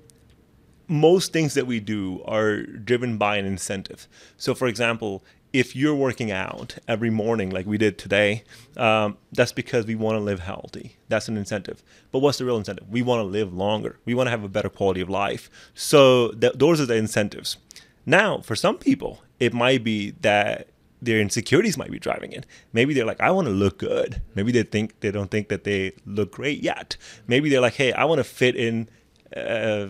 most 0.88 1.32
things 1.32 1.54
that 1.54 1.66
we 1.68 1.80
do 1.80 2.22
are 2.26 2.64
driven 2.64 3.18
by 3.18 3.38
an 3.38 3.46
incentive. 3.46 4.08
So, 4.38 4.54
for 4.54 4.68
example, 4.68 5.24
if 5.54 5.76
you're 5.76 5.96
working 5.96 6.32
out 6.32 6.78
every 6.88 7.10
morning 7.10 7.50
like 7.50 7.66
we 7.66 7.78
did 7.78 7.98
today, 7.98 8.44
um, 8.78 9.18
that's 9.32 9.52
because 9.52 9.86
we 9.86 9.96
want 9.96 10.16
to 10.16 10.20
live 10.20 10.40
healthy. 10.42 10.98
That's 11.10 11.28
an 11.28 11.38
incentive. 11.38 11.84
But 12.12 12.20
what's 12.20 12.38
the 12.38 12.46
real 12.46 12.58
incentive? 12.58 12.90
We 12.90 13.02
want 13.02 13.20
to 13.20 13.24
live 13.24 13.54
longer. 13.54 14.00
We 14.06 14.14
want 14.14 14.28
to 14.28 14.32
have 14.32 14.44
a 14.44 14.50
better 14.50 14.70
quality 14.70 15.02
of 15.02 15.10
life. 15.10 15.50
So 15.74 16.32
th- 16.32 16.54
those 16.56 16.80
are 16.82 16.86
the 16.86 16.96
incentives. 16.96 17.58
Now, 18.06 18.40
for 18.40 18.56
some 18.56 18.78
people, 18.78 19.22
it 19.40 19.54
might 19.54 19.84
be 19.84 20.12
that 20.22 20.68
their 21.02 21.20
insecurities 21.20 21.78
might 21.78 21.92
be 21.92 22.00
driving 22.00 22.32
it. 22.32 22.46
Maybe 22.74 22.94
they're 22.94 23.06
like, 23.06 23.20
I 23.22 23.32
want 23.32 23.48
to 23.48 23.54
look 23.54 23.80
good. 23.80 24.22
Maybe 24.36 24.52
they 24.52 24.64
think 24.64 25.00
they 25.00 25.12
don't 25.12 25.32
think 25.32 25.50
that 25.50 25.64
they 25.64 25.94
look 26.06 26.32
great 26.32 26.62
yet. 26.62 26.96
Maybe 27.28 27.50
they're 27.50 27.62
like, 27.62 27.74
hey, 27.76 27.92
I 27.94 28.06
want 28.06 28.20
to 28.20 28.24
fit 28.24 28.56
in 28.56 28.88
uh, 29.36 29.88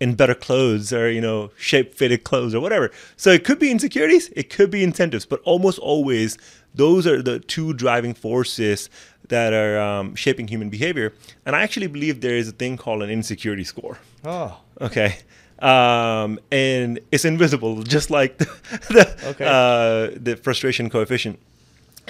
in 0.00 0.14
better 0.14 0.34
clothes 0.34 0.92
or 0.92 1.10
you 1.10 1.20
know 1.20 1.50
shape 1.56 1.94
fitted 1.94 2.24
clothes 2.24 2.54
or 2.54 2.60
whatever. 2.60 2.90
So 3.16 3.30
it 3.30 3.44
could 3.44 3.58
be 3.58 3.70
insecurities, 3.70 4.30
it 4.36 4.50
could 4.50 4.70
be 4.70 4.82
incentives, 4.82 5.26
but 5.26 5.40
almost 5.44 5.78
always 5.78 6.36
those 6.74 7.06
are 7.06 7.20
the 7.22 7.40
two 7.40 7.72
driving 7.74 8.14
forces 8.14 8.88
that 9.28 9.52
are 9.52 9.78
um, 9.78 10.14
shaping 10.14 10.48
human 10.48 10.70
behavior. 10.70 11.12
And 11.46 11.54
I 11.54 11.62
actually 11.62 11.86
believe 11.86 12.20
there 12.20 12.36
is 12.36 12.48
a 12.48 12.52
thing 12.52 12.76
called 12.76 13.02
an 13.02 13.10
insecurity 13.10 13.64
score. 13.64 13.98
Oh, 14.24 14.60
Okay. 14.80 15.18
Um, 15.60 16.38
and 16.50 17.00
it's 17.12 17.24
invisible, 17.24 17.82
just 17.82 18.10
like 18.10 18.38
the, 18.38 18.44
the, 18.88 19.28
Okay. 19.30 19.44
uh, 19.46 20.18
the 20.18 20.36
frustration 20.42 20.88
coefficient. 20.90 21.38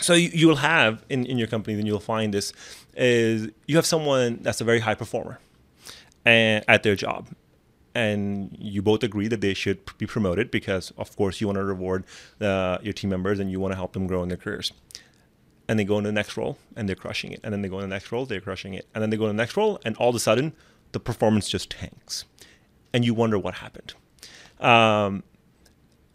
So 0.01 0.15
you, 0.15 0.31
you 0.33 0.49
will 0.49 0.57
have 0.57 1.05
in, 1.09 1.27
in 1.27 1.37
your 1.37 1.49
company, 1.49 1.77
then 1.77 1.85
you'll 1.87 2.01
find 2.01 2.33
this 2.33 2.53
is 2.97 3.49
you 3.67 3.77
have 3.77 3.87
someone 3.87 4.39
that's 4.43 4.61
a 4.61 4.65
very 4.65 4.81
high 4.81 4.95
performer 4.95 5.41
and 6.25 6.65
at 6.69 6.83
their 6.83 6.95
job. 6.97 7.29
And 7.93 8.57
you 8.61 8.83
both 8.83 9.03
agree 9.03 9.27
that 9.29 9.41
they 9.41 9.53
should 9.53 9.79
be 9.99 10.07
promoted 10.07 10.51
because, 10.53 10.93
of 10.97 11.15
course, 11.17 11.41
you 11.41 11.49
want 11.49 11.57
to 11.59 11.65
reward 11.65 12.05
uh, 12.41 12.79
your 12.83 12.93
team 12.93 13.11
members 13.11 13.41
and 13.41 13.51
you 13.51 13.59
want 13.59 13.73
to 13.73 13.77
help 13.77 13.95
them 13.95 14.07
grow 14.07 14.23
in 14.23 14.29
their 14.29 14.39
careers 14.39 14.73
and 15.69 15.79
they 15.79 15.85
go 15.85 15.99
in 15.99 16.05
the 16.05 16.13
next 16.13 16.37
role 16.37 16.57
and 16.77 16.89
they're 16.89 16.97
crushing 16.97 17.33
it. 17.33 17.41
And 17.45 17.53
then 17.53 17.63
they 17.63 17.69
go 17.69 17.79
in 17.79 17.83
the 17.89 17.95
next 17.95 18.11
role, 18.13 18.27
they're 18.27 18.41
crushing 18.41 18.75
it. 18.75 18.87
And 18.95 19.03
then 19.03 19.11
they 19.11 19.17
go 19.17 19.25
in 19.29 19.37
the 19.37 19.41
next 19.43 19.57
role, 19.57 19.79
and 19.85 19.97
all 19.99 20.09
of 20.11 20.15
a 20.17 20.19
sudden, 20.19 20.53
the 20.93 20.99
performance 21.01 21.49
just 21.49 21.71
tanks. 21.71 22.25
And 22.93 23.05
you 23.05 23.15
wonder 23.15 23.39
what 23.39 23.55
happened. 23.55 23.95
Um, 24.59 25.23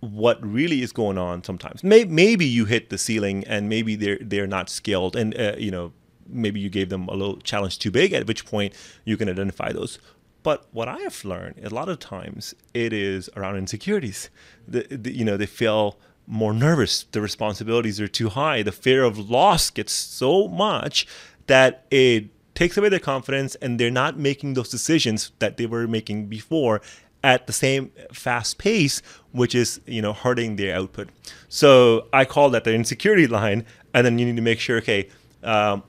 what 0.01 0.45
really 0.45 0.81
is 0.81 0.91
going 0.91 1.17
on 1.17 1.43
sometimes? 1.43 1.83
Maybe, 1.83 2.09
maybe 2.09 2.45
you 2.45 2.65
hit 2.65 2.89
the 2.89 2.97
ceiling 2.97 3.43
and 3.45 3.69
maybe 3.69 3.95
they're, 3.95 4.19
they're 4.21 4.47
not 4.47 4.69
skilled 4.69 5.15
and, 5.15 5.37
uh, 5.39 5.55
you 5.57 5.71
know, 5.71 5.93
maybe 6.27 6.59
you 6.59 6.69
gave 6.69 6.89
them 6.89 7.07
a 7.07 7.13
little 7.13 7.37
challenge 7.37 7.79
too 7.79 7.91
big, 7.91 8.13
at 8.13 8.27
which 8.27 8.45
point 8.45 8.73
you 9.03 9.17
can 9.17 9.29
identify 9.29 9.71
those. 9.71 9.99
But 10.43 10.67
what 10.71 10.87
I 10.87 10.99
have 10.99 11.25
learned, 11.25 11.59
a 11.63 11.69
lot 11.69 11.89
of 11.89 11.97
times, 11.99 12.53
it 12.73 12.93
is 12.93 13.29
around 13.35 13.57
insecurities. 13.57 14.29
The, 14.67 14.85
the, 14.89 15.15
you 15.15 15.25
know, 15.25 15.37
they 15.37 15.47
feel 15.47 15.97
more 16.27 16.53
nervous. 16.53 17.03
The 17.03 17.21
responsibilities 17.21 17.99
are 17.99 18.07
too 18.07 18.29
high. 18.29 18.61
The 18.61 18.71
fear 18.71 19.03
of 19.03 19.17
loss 19.17 19.69
gets 19.71 19.91
so 19.91 20.47
much 20.47 21.07
that 21.47 21.85
it 21.89 22.29
takes 22.55 22.77
away 22.77 22.89
their 22.89 22.99
confidence, 22.99 23.55
and 23.55 23.79
they're 23.79 23.91
not 23.91 24.17
making 24.17 24.55
those 24.55 24.69
decisions 24.69 25.31
that 25.39 25.57
they 25.57 25.65
were 25.65 25.87
making 25.87 26.27
before 26.27 26.81
at 27.23 27.47
the 27.47 27.53
same 27.53 27.91
fast 28.11 28.57
pace, 28.57 29.01
which 29.31 29.53
is 29.53 29.79
you 29.85 30.01
know 30.01 30.13
hurting 30.13 30.55
their 30.55 30.75
output. 30.75 31.09
So 31.49 32.07
I 32.11 32.25
call 32.25 32.49
that 32.51 32.63
the 32.63 32.73
insecurity 32.73 33.27
line, 33.27 33.65
and 33.93 34.05
then 34.05 34.17
you 34.17 34.25
need 34.25 34.35
to 34.35 34.41
make 34.41 34.59
sure, 34.59 34.77
okay. 34.77 35.09
Um, 35.43 35.83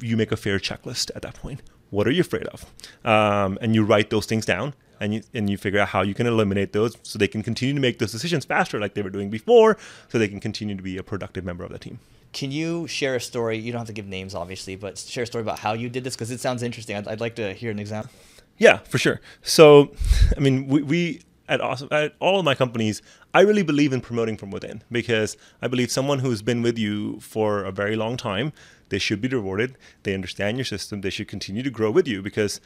you 0.00 0.16
make 0.16 0.32
a 0.32 0.36
fair 0.36 0.58
checklist 0.58 1.10
at 1.14 1.22
that 1.22 1.34
point. 1.34 1.62
What 1.90 2.06
are 2.06 2.10
you 2.10 2.20
afraid 2.20 2.46
of? 2.46 2.66
Um, 3.04 3.58
and 3.60 3.74
you 3.74 3.84
write 3.84 4.10
those 4.10 4.26
things 4.26 4.44
down 4.44 4.74
and 5.00 5.14
you, 5.14 5.22
and 5.32 5.48
you 5.48 5.56
figure 5.56 5.80
out 5.80 5.88
how 5.88 6.02
you 6.02 6.14
can 6.14 6.26
eliminate 6.26 6.72
those 6.72 6.96
so 7.02 7.18
they 7.18 7.28
can 7.28 7.42
continue 7.42 7.74
to 7.74 7.80
make 7.80 7.98
those 7.98 8.12
decisions 8.12 8.44
faster 8.44 8.78
like 8.78 8.94
they 8.94 9.02
were 9.02 9.10
doing 9.10 9.30
before 9.30 9.76
so 10.08 10.18
they 10.18 10.28
can 10.28 10.40
continue 10.40 10.76
to 10.76 10.82
be 10.82 10.96
a 10.96 11.02
productive 11.02 11.44
member 11.44 11.64
of 11.64 11.72
the 11.72 11.78
team. 11.78 11.98
Can 12.32 12.50
you 12.50 12.86
share 12.86 13.16
a 13.16 13.20
story? 13.20 13.58
You 13.58 13.72
don't 13.72 13.80
have 13.80 13.86
to 13.88 13.92
give 13.92 14.06
names, 14.06 14.34
obviously, 14.34 14.76
but 14.76 14.98
share 14.98 15.24
a 15.24 15.26
story 15.26 15.42
about 15.42 15.58
how 15.58 15.72
you 15.72 15.88
did 15.88 16.04
this 16.04 16.14
because 16.14 16.30
it 16.30 16.40
sounds 16.40 16.62
interesting. 16.62 16.96
I'd, 16.96 17.08
I'd 17.08 17.20
like 17.20 17.36
to 17.36 17.52
hear 17.54 17.70
an 17.70 17.78
example. 17.78 18.10
Yeah, 18.58 18.78
for 18.78 18.98
sure. 18.98 19.20
So, 19.42 19.92
I 20.36 20.40
mean, 20.40 20.66
we, 20.66 20.82
we 20.82 21.22
at, 21.48 21.60
awesome, 21.60 21.88
at 21.90 22.14
all 22.18 22.38
of 22.38 22.44
my 22.44 22.54
companies, 22.54 23.00
I 23.32 23.40
really 23.40 23.62
believe 23.62 23.92
in 23.92 24.00
promoting 24.00 24.36
from 24.36 24.50
within 24.50 24.82
because 24.90 25.36
I 25.62 25.68
believe 25.68 25.90
someone 25.90 26.18
who's 26.18 26.42
been 26.42 26.62
with 26.62 26.76
you 26.76 27.20
for 27.20 27.64
a 27.64 27.72
very 27.72 27.96
long 27.96 28.16
time, 28.16 28.52
they 28.90 28.98
should 28.98 29.20
be 29.20 29.28
rewarded. 29.28 29.76
They 30.02 30.14
understand 30.14 30.56
your 30.56 30.64
system. 30.64 31.00
They 31.00 31.10
should 31.10 31.28
continue 31.28 31.62
to 31.62 31.70
grow 31.70 31.90
with 31.90 32.08
you 32.08 32.20
because 32.22 32.60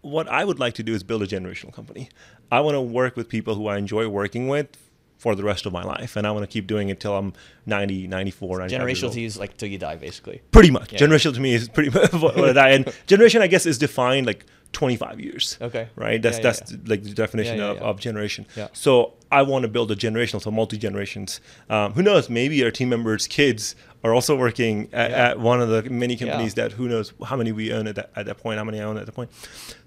what 0.00 0.28
I 0.28 0.44
would 0.44 0.58
like 0.58 0.74
to 0.74 0.82
do 0.82 0.94
is 0.94 1.02
build 1.02 1.22
a 1.22 1.26
generational 1.26 1.72
company. 1.72 2.08
I 2.50 2.60
want 2.60 2.74
to 2.74 2.80
work 2.80 3.16
with 3.16 3.28
people 3.28 3.54
who 3.56 3.66
I 3.66 3.76
enjoy 3.76 4.08
working 4.08 4.48
with 4.48 4.85
for 5.18 5.34
the 5.34 5.44
rest 5.44 5.66
of 5.66 5.72
my 5.72 5.82
life. 5.82 6.16
And 6.16 6.26
I 6.26 6.30
want 6.30 6.42
to 6.42 6.46
keep 6.46 6.66
doing 6.66 6.88
it 6.88 7.00
till 7.00 7.16
I'm 7.16 7.32
90, 7.64 8.06
94, 8.06 8.58
95 8.58 8.70
years 8.70 9.00
Generational 9.00 9.12
to 9.12 9.20
use 9.20 9.38
like 9.38 9.56
till 9.56 9.68
you 9.68 9.78
die, 9.78 9.96
basically. 9.96 10.42
Pretty 10.50 10.70
much. 10.70 10.92
Yeah. 10.92 10.98
Generational 10.98 11.34
to 11.34 11.40
me 11.40 11.54
is 11.54 11.68
pretty 11.68 11.90
much 11.98 12.12
what 12.12 12.58
I, 12.58 12.70
and 12.70 12.92
generation, 13.06 13.42
I 13.42 13.46
guess, 13.46 13.66
is 13.66 13.78
defined 13.78 14.26
like 14.26 14.44
25 14.72 15.20
years. 15.20 15.56
Okay. 15.60 15.88
Right? 15.96 16.20
That's 16.20 16.38
Yeah, 16.38 16.44
yeah, 16.44 16.52
that's 16.52 16.88
like 16.88 17.02
the 17.02 17.14
definition 17.14 17.60
of, 17.60 17.78
of 17.78 17.98
generation. 17.98 18.46
Yeah. 18.56 18.68
So 18.72 19.14
I 19.32 19.42
want 19.42 19.62
to 19.62 19.68
build 19.68 19.90
a 19.90 19.96
generational, 19.96 20.42
so 20.42 20.50
multi 20.50 20.76
generations. 20.76 21.40
Um, 21.70 21.92
who 21.94 22.02
knows? 22.02 22.28
Maybe 22.28 22.62
our 22.62 22.70
team 22.70 22.90
members' 22.90 23.26
kids 23.26 23.74
are 24.04 24.12
also 24.12 24.36
working 24.36 24.88
at, 24.92 25.10
at 25.10 25.40
one 25.40 25.60
of 25.60 25.68
the 25.70 25.88
many 25.90 26.16
companies 26.16 26.54
that 26.54 26.72
who 26.72 26.88
knows 26.88 27.14
how 27.24 27.36
many 27.36 27.52
we 27.52 27.72
own 27.72 27.86
at 27.86 27.94
that, 27.94 28.10
at 28.16 28.26
that 28.26 28.36
point, 28.36 28.58
how 28.58 28.64
many 28.64 28.80
I 28.80 28.84
own 28.84 28.98
at 28.98 29.06
that 29.06 29.12
point. 29.12 29.30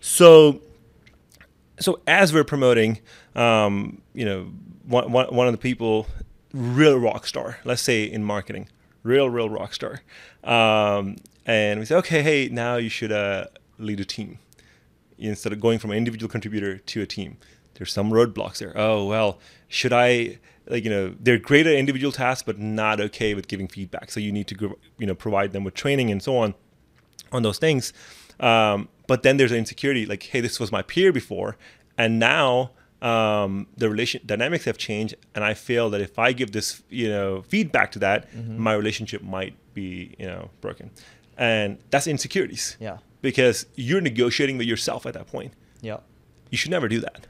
So 0.02 0.62
so 1.80 2.02
as 2.08 2.34
we're 2.34 2.44
promoting, 2.44 3.00
um, 3.36 4.02
you 4.14 4.26
know, 4.26 4.52
one, 4.90 5.12
one, 5.12 5.28
one 5.34 5.48
of 5.48 5.54
the 5.54 5.60
people, 5.60 6.08
real 6.54 6.98
rock 6.98 7.28
star, 7.28 7.60
let's 7.64 7.82
say 7.82 8.04
in 8.04 8.24
marketing, 8.24 8.68
real, 9.04 9.30
real 9.30 9.50
rock 9.50 9.74
star. 9.74 10.02
Um, 10.44 11.18
and 11.46 11.80
we 11.80 11.86
say, 11.86 11.96
okay, 11.96 12.22
hey, 12.22 12.50
now 12.50 12.78
you 12.78 12.90
should 12.90 13.12
uh, 13.12 13.46
lead 13.78 14.00
a 14.00 14.06
team 14.06 14.40
instead 15.18 15.54
of 15.54 15.60
going 15.60 15.80
from 15.80 15.92
an 15.92 15.98
individual 15.98 16.30
contributor 16.30 16.78
to 16.78 17.02
a 17.02 17.06
team. 17.06 17.38
There's 17.76 17.94
some 17.94 18.12
roadblocks 18.12 18.58
there. 18.58 18.74
Oh, 18.76 19.06
well, 19.06 19.40
should 19.68 19.94
I, 19.94 20.40
like, 20.68 20.84
you 20.84 20.90
know, 20.90 21.16
they're 21.20 21.38
great 21.38 21.68
at 21.68 21.76
individual 21.76 22.12
tasks, 22.12 22.44
but 22.44 22.58
not 22.60 23.00
okay 23.00 23.34
with 23.34 23.48
giving 23.48 23.68
feedback. 23.68 24.12
So 24.12 24.20
you 24.20 24.32
need 24.32 24.48
to, 24.48 24.78
you 24.98 25.08
know, 25.08 25.16
provide 25.16 25.54
them 25.54 25.64
with 25.64 25.76
training 25.76 26.12
and 26.12 26.22
so 26.22 26.38
on 26.38 26.56
on 27.32 27.44
those 27.44 27.60
things. 27.60 27.94
Um, 28.40 28.90
but 29.08 29.24
then 29.24 29.38
there's 29.38 29.52
an 29.52 29.58
insecurity, 29.58 30.06
like, 30.06 30.24
hey, 30.24 30.42
this 30.42 30.60
was 30.60 30.72
my 30.72 30.82
peer 30.82 31.12
before, 31.14 31.58
and 31.98 32.20
now 32.20 32.72
um, 33.02 33.68
the 33.78 33.90
relation 33.90 34.22
dynamics 34.26 34.66
have 34.66 34.78
changed, 34.78 35.16
and 35.34 35.44
I 35.44 35.54
feel 35.54 35.90
that 35.92 36.02
if 36.02 36.20
I 36.20 36.34
give 36.34 36.52
this, 36.52 36.82
you 36.90 37.10
know, 37.10 37.42
feedback 37.44 37.92
to 37.94 38.00
that, 38.00 38.28
my 38.36 38.74
relationship 38.74 39.22
might 39.22 39.56
be, 39.74 40.16
you 40.20 40.28
know, 40.28 40.50
broken, 40.62 40.92
and 41.38 41.78
that's 41.90 42.08
insecurities. 42.08 42.78
Yeah. 42.80 42.98
Because 43.22 43.66
you're 43.76 44.02
negotiating 44.02 44.58
with 44.58 44.68
yourself 44.68 45.06
at 45.06 45.14
that 45.14 45.28
point. 45.28 45.54
Yeah. 45.82 45.98
You 46.50 46.58
should 46.58 46.72
never 46.72 46.88
do 46.88 47.00
that. 47.02 47.28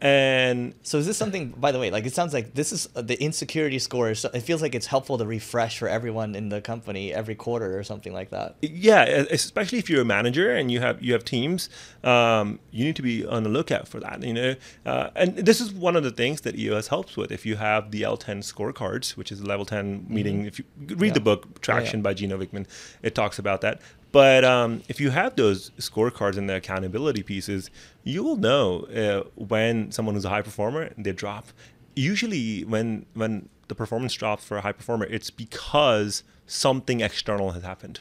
And 0.00 0.74
So 0.82 0.98
is 0.98 1.06
this 1.06 1.16
something? 1.16 1.50
By 1.50 1.72
the 1.72 1.78
way, 1.80 1.90
like 1.90 2.06
it 2.06 2.14
sounds 2.14 2.32
like 2.32 2.54
this 2.54 2.70
is 2.72 2.88
uh, 2.94 3.02
the 3.02 3.20
insecurity 3.20 3.80
score. 3.80 4.10
Is, 4.10 4.24
it 4.24 4.40
feels 4.42 4.62
like 4.62 4.74
it's 4.76 4.86
helpful 4.86 5.18
to 5.18 5.26
refresh 5.26 5.78
for 5.78 5.88
everyone 5.88 6.36
in 6.36 6.50
the 6.50 6.60
company 6.60 7.12
every 7.12 7.34
quarter 7.34 7.76
or 7.76 7.82
something 7.82 8.12
like 8.12 8.30
that. 8.30 8.54
yeah 8.62 9.02
especially 9.30 9.78
if 9.78 9.90
you're 9.90 10.02
a 10.02 10.04
manager 10.04 10.54
and 10.54 10.70
you 10.70 10.78
have 10.80 11.02
you 11.02 11.12
have 11.12 11.24
teams 11.24 11.68
um, 12.04 12.60
you 12.70 12.84
need 12.84 12.94
to 12.96 13.02
be 13.02 13.26
on 13.26 13.42
the 13.42 13.48
lookout 13.48 13.88
for 13.88 13.98
that 14.00 14.22
you 14.22 14.32
know 14.32 14.54
uh, 14.86 15.10
and 15.16 15.34
this 15.36 15.60
is 15.60 15.72
one 15.72 15.96
of 15.96 16.04
the 16.04 16.10
things 16.12 16.42
that 16.42 16.54
eos 16.56 16.88
helps 16.88 17.16
with 17.16 17.32
if 17.32 17.44
you 17.44 17.56
have 17.56 17.90
the 17.90 18.02
l10 18.02 18.38
scorecards 18.52 19.16
which 19.16 19.32
is 19.32 19.40
a 19.40 19.46
level 19.46 19.64
10 19.66 20.06
meeting 20.08 20.46
if 20.46 20.58
you 20.58 20.64
read 20.78 20.88
Mm-hmm. 20.88 21.04
Yeah. 21.04 21.12
the 21.14 21.20
book 21.20 21.60
traction 21.60 22.02
by 22.02 22.14
gino 22.14 22.38
wickman 22.38 22.66
it 23.02 23.14
talks 23.14 23.38
about 23.38 23.60
that 23.62 23.80
but 24.12 24.44
um, 24.44 24.82
if 24.88 25.00
you 25.00 25.10
have 25.10 25.36
those 25.36 25.70
scorecards 25.78 26.36
and 26.36 26.48
the 26.48 26.56
accountability 26.56 27.22
pieces 27.22 27.70
you 28.04 28.22
will 28.22 28.36
know 28.36 28.80
uh, 28.84 29.28
when 29.34 29.90
someone 29.92 30.14
who's 30.14 30.24
a 30.24 30.30
high 30.30 30.42
performer 30.42 30.92
they 30.96 31.12
drop. 31.12 31.48
Usually 31.94 32.64
when 32.64 33.06
when 33.14 33.48
the 33.68 33.74
performance 33.74 34.14
drops 34.14 34.44
for 34.44 34.56
a 34.56 34.60
high 34.62 34.72
performer 34.72 35.06
it's 35.06 35.30
because 35.30 36.22
something 36.46 37.00
external 37.00 37.52
has 37.52 37.62
happened. 37.62 38.00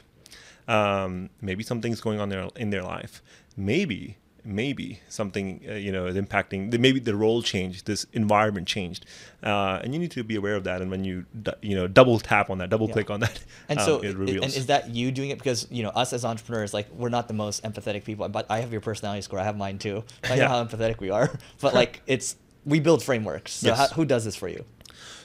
Um, 0.68 1.30
maybe 1.42 1.64
something's 1.64 2.02
going 2.02 2.20
on 2.20 2.30
there 2.30 2.48
in 2.56 2.70
their 2.70 2.84
life. 2.84 3.22
Maybe 3.56 4.18
maybe 4.48 5.00
something 5.10 5.62
uh, 5.70 5.74
you 5.74 5.92
know 5.92 6.06
is 6.08 6.16
impacting. 6.16 6.72
the- 6.72 6.78
Maybe 6.80 7.00
the 7.00 7.16
role 7.16 7.42
changed, 7.42 7.86
this 7.86 8.06
environment 8.14 8.68
changed, 8.68 9.06
uh, 9.44 9.82
and 9.84 9.94
you 9.94 10.00
need 10.00 10.12
to 10.12 10.24
be 10.24 10.36
aware 10.36 10.56
of 10.56 10.64
that. 10.64 10.82
And 10.82 10.90
when 10.90 11.04
you 11.04 11.26
you 11.62 11.76
know 11.76 11.88
double 11.88 12.18
tap 12.20 12.50
on 12.50 12.58
that, 12.60 12.70
double 12.70 12.88
Yeah. 12.88 12.94
click 12.94 13.10
on 13.10 13.20
that, 13.20 13.40
And 13.70 13.78
um, 13.80 13.86
so, 13.86 14.00
it 14.00 14.16
reveals. 14.16 14.46
and 14.46 14.54
is 14.56 14.66
that 14.68 14.90
you 14.96 15.12
doing 15.12 15.30
it 15.30 15.38
because 15.38 15.68
you 15.70 15.84
know 15.84 15.90
us 15.90 16.14
as 16.14 16.24
entrepreneurs, 16.26 16.74
like 16.74 16.88
we're 16.92 17.10
not 17.10 17.28
the 17.28 17.34
most 17.34 17.64
empathetic 17.64 18.04
people. 18.06 18.28
But 18.30 18.46
I 18.50 18.62
have 18.62 18.72
your 18.72 18.82
personality 18.82 19.22
score. 19.22 19.40
I 19.40 19.44
have 19.44 19.58
mine 19.58 19.78
too. 19.78 20.04
I 20.24 20.30
know 20.30 20.36
Yeah. 20.44 20.48
how 20.50 20.64
empathetic 20.64 21.00
we 21.00 21.10
are. 21.10 21.30
But 21.62 21.74
like, 21.74 22.02
it's 22.08 22.36
we 22.66 22.80
build 22.80 23.04
frameworks. 23.04 23.52
So 23.54 23.68
Yes. 23.68 23.78
how, 23.78 23.88
who 23.96 24.06
does 24.06 24.24
this 24.26 24.36
for 24.36 24.48
you? 24.48 24.64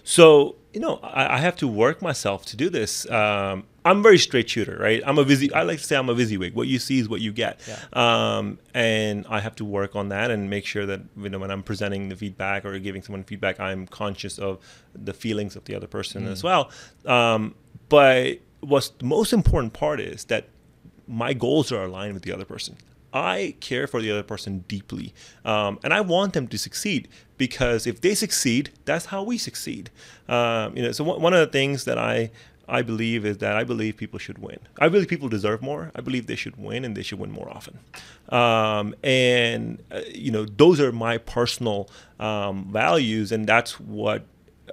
So 0.04 0.56
you 0.74 0.80
know, 0.80 0.96
I, 1.02 1.34
I 1.36 1.38
have 1.38 1.56
to 1.56 1.68
work 1.68 2.00
myself 2.02 2.44
to 2.46 2.56
do 2.56 2.70
this. 2.70 3.08
Um, 3.10 3.64
I'm 3.84 4.02
very 4.02 4.18
straight 4.18 4.48
shooter, 4.48 4.76
right? 4.80 5.02
I'm 5.04 5.18
a 5.18 5.24
busy. 5.24 5.52
I 5.52 5.62
like 5.62 5.78
to 5.78 5.84
say 5.84 5.96
I'm 5.96 6.08
a 6.08 6.14
WYSIWYG. 6.14 6.54
What 6.54 6.68
you 6.68 6.78
see 6.78 6.98
is 7.00 7.08
what 7.08 7.20
you 7.20 7.32
get, 7.32 7.60
Yeah. 7.66 7.78
um, 8.36 8.58
and 8.74 9.26
I 9.28 9.40
have 9.40 9.56
to 9.56 9.64
work 9.64 9.96
on 9.96 10.08
that 10.10 10.30
and 10.30 10.48
make 10.48 10.64
sure 10.66 10.86
that 10.86 11.00
you 11.16 11.28
know 11.28 11.38
when 11.40 11.50
I'm 11.50 11.62
presenting 11.64 12.08
the 12.08 12.14
feedback 12.16 12.64
or 12.64 12.78
giving 12.78 13.02
someone 13.02 13.24
feedback, 13.24 13.58
I'm 13.58 13.86
conscious 13.88 14.38
of 14.38 14.58
the 14.94 15.12
feelings 15.12 15.56
of 15.56 15.64
the 15.64 15.74
other 15.74 15.88
person 15.88 16.28
as 16.28 16.44
well. 16.44 16.70
Um, 17.06 17.54
but 17.88 18.38
what's 18.60 18.90
the 18.90 19.04
most 19.04 19.32
important 19.32 19.72
part 19.72 19.98
is 20.00 20.24
that 20.26 20.48
my 21.08 21.32
goals 21.32 21.72
are 21.72 21.82
aligned 21.84 22.14
with 22.14 22.22
the 22.22 22.32
other 22.32 22.44
person. 22.44 22.76
I 23.14 23.56
care 23.60 23.86
for 23.86 24.00
the 24.00 24.10
other 24.10 24.22
person 24.22 24.64
deeply, 24.68 25.12
um, 25.44 25.78
and 25.84 25.92
I 25.92 26.00
want 26.00 26.32
them 26.32 26.46
to 26.48 26.56
succeed 26.56 27.08
because 27.36 27.86
if 27.86 28.00
they 28.00 28.14
succeed, 28.14 28.70
that's 28.86 29.06
how 29.06 29.22
we 29.24 29.36
succeed. 29.36 29.90
Um, 30.28 30.74
you 30.76 30.82
know, 30.84 30.92
so 30.92 31.04
one 31.04 31.34
of 31.34 31.40
the 31.40 31.46
things 31.52 31.84
that 31.84 31.98
I 31.98 32.30
I 32.72 32.80
believe 32.80 33.26
is 33.26 33.38
that 33.38 33.54
I 33.54 33.64
believe 33.64 33.98
people 33.98 34.18
should 34.18 34.38
win. 34.38 34.58
I 34.80 34.88
believe 34.88 35.06
people 35.06 35.28
deserve 35.28 35.60
more. 35.60 35.92
I 35.94 36.00
believe 36.00 36.26
they 36.26 36.36
should 36.36 36.56
win, 36.56 36.86
and 36.86 36.96
they 36.96 37.02
should 37.02 37.18
win 37.18 37.30
more 37.30 37.50
often. 37.50 37.78
Um, 38.30 38.94
and 39.04 39.82
uh, 39.90 40.00
you 40.12 40.30
know, 40.30 40.46
those 40.46 40.80
are 40.80 40.90
my 40.90 41.18
personal 41.18 41.90
um, 42.18 42.72
values, 42.72 43.30
and 43.30 43.46
that's 43.46 43.78
what 43.78 44.24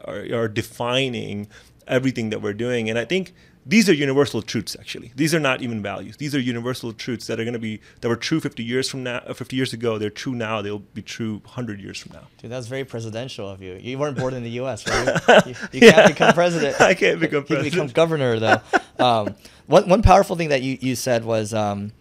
are, 0.05 0.25
are 0.33 0.47
defining 0.47 1.49
everything 1.89 2.29
that 2.29 2.41
we're 2.41 2.53
doing. 2.53 2.89
And 2.89 2.97
I 2.97 3.05
think 3.05 3.33
these 3.65 3.89
are 3.89 3.93
universal 3.93 4.41
truths. 4.41 4.75
Actually, 4.79 5.11
these 5.15 5.35
are 5.35 5.39
not 5.39 5.61
even 5.61 5.81
values. 5.81 6.17
These 6.17 6.33
are 6.33 6.39
universal 6.39 6.93
truths 6.93 7.27
that 7.27 7.39
are 7.39 7.43
going 7.43 7.53
to 7.53 7.59
be 7.59 7.81
that 8.01 8.09
were 8.09 8.15
true 8.15 8.39
50 8.39 8.63
years 8.63 8.89
from 8.89 9.03
now. 9.03 9.17
uh, 9.27 9.33
50 9.33 9.55
years 9.55 9.73
ago, 9.73 9.97
they're 9.97 10.09
true 10.09 10.33
now. 10.33 10.61
They'll 10.61 10.79
be 10.79 11.01
true 11.01 11.39
100 11.43 11.81
years 11.81 11.99
from 11.99 12.13
now. 12.13 12.27
Dude, 12.37 12.51
that's 12.51 12.67
very 12.67 12.85
presidential 12.85 13.49
of 13.49 13.61
you. 13.61 13.73
You 13.81 13.97
weren't 13.97 14.17
born 14.17 14.33
in 14.33 14.43
the 14.43 14.51
U.S., 14.51 14.87
right? 14.87 15.45
You, 15.45 15.55
you 15.71 15.91
can't 15.91 16.07
become 16.07 16.33
president. 16.33 16.79
I 16.81 16.93
can't 16.93 17.19
become 17.19 17.45
You 17.47 17.55
can 17.55 17.63
become 17.63 17.87
governor, 17.87 18.39
though. 18.39 18.61
Um, 18.99 19.35
one 19.67 19.87
one 19.87 20.01
powerful 20.01 20.35
thing 20.35 20.49
that 20.49 20.61
you, 20.61 20.77
you 20.81 20.93
said 20.93 21.23
was 21.23 21.53
um, 21.53 21.93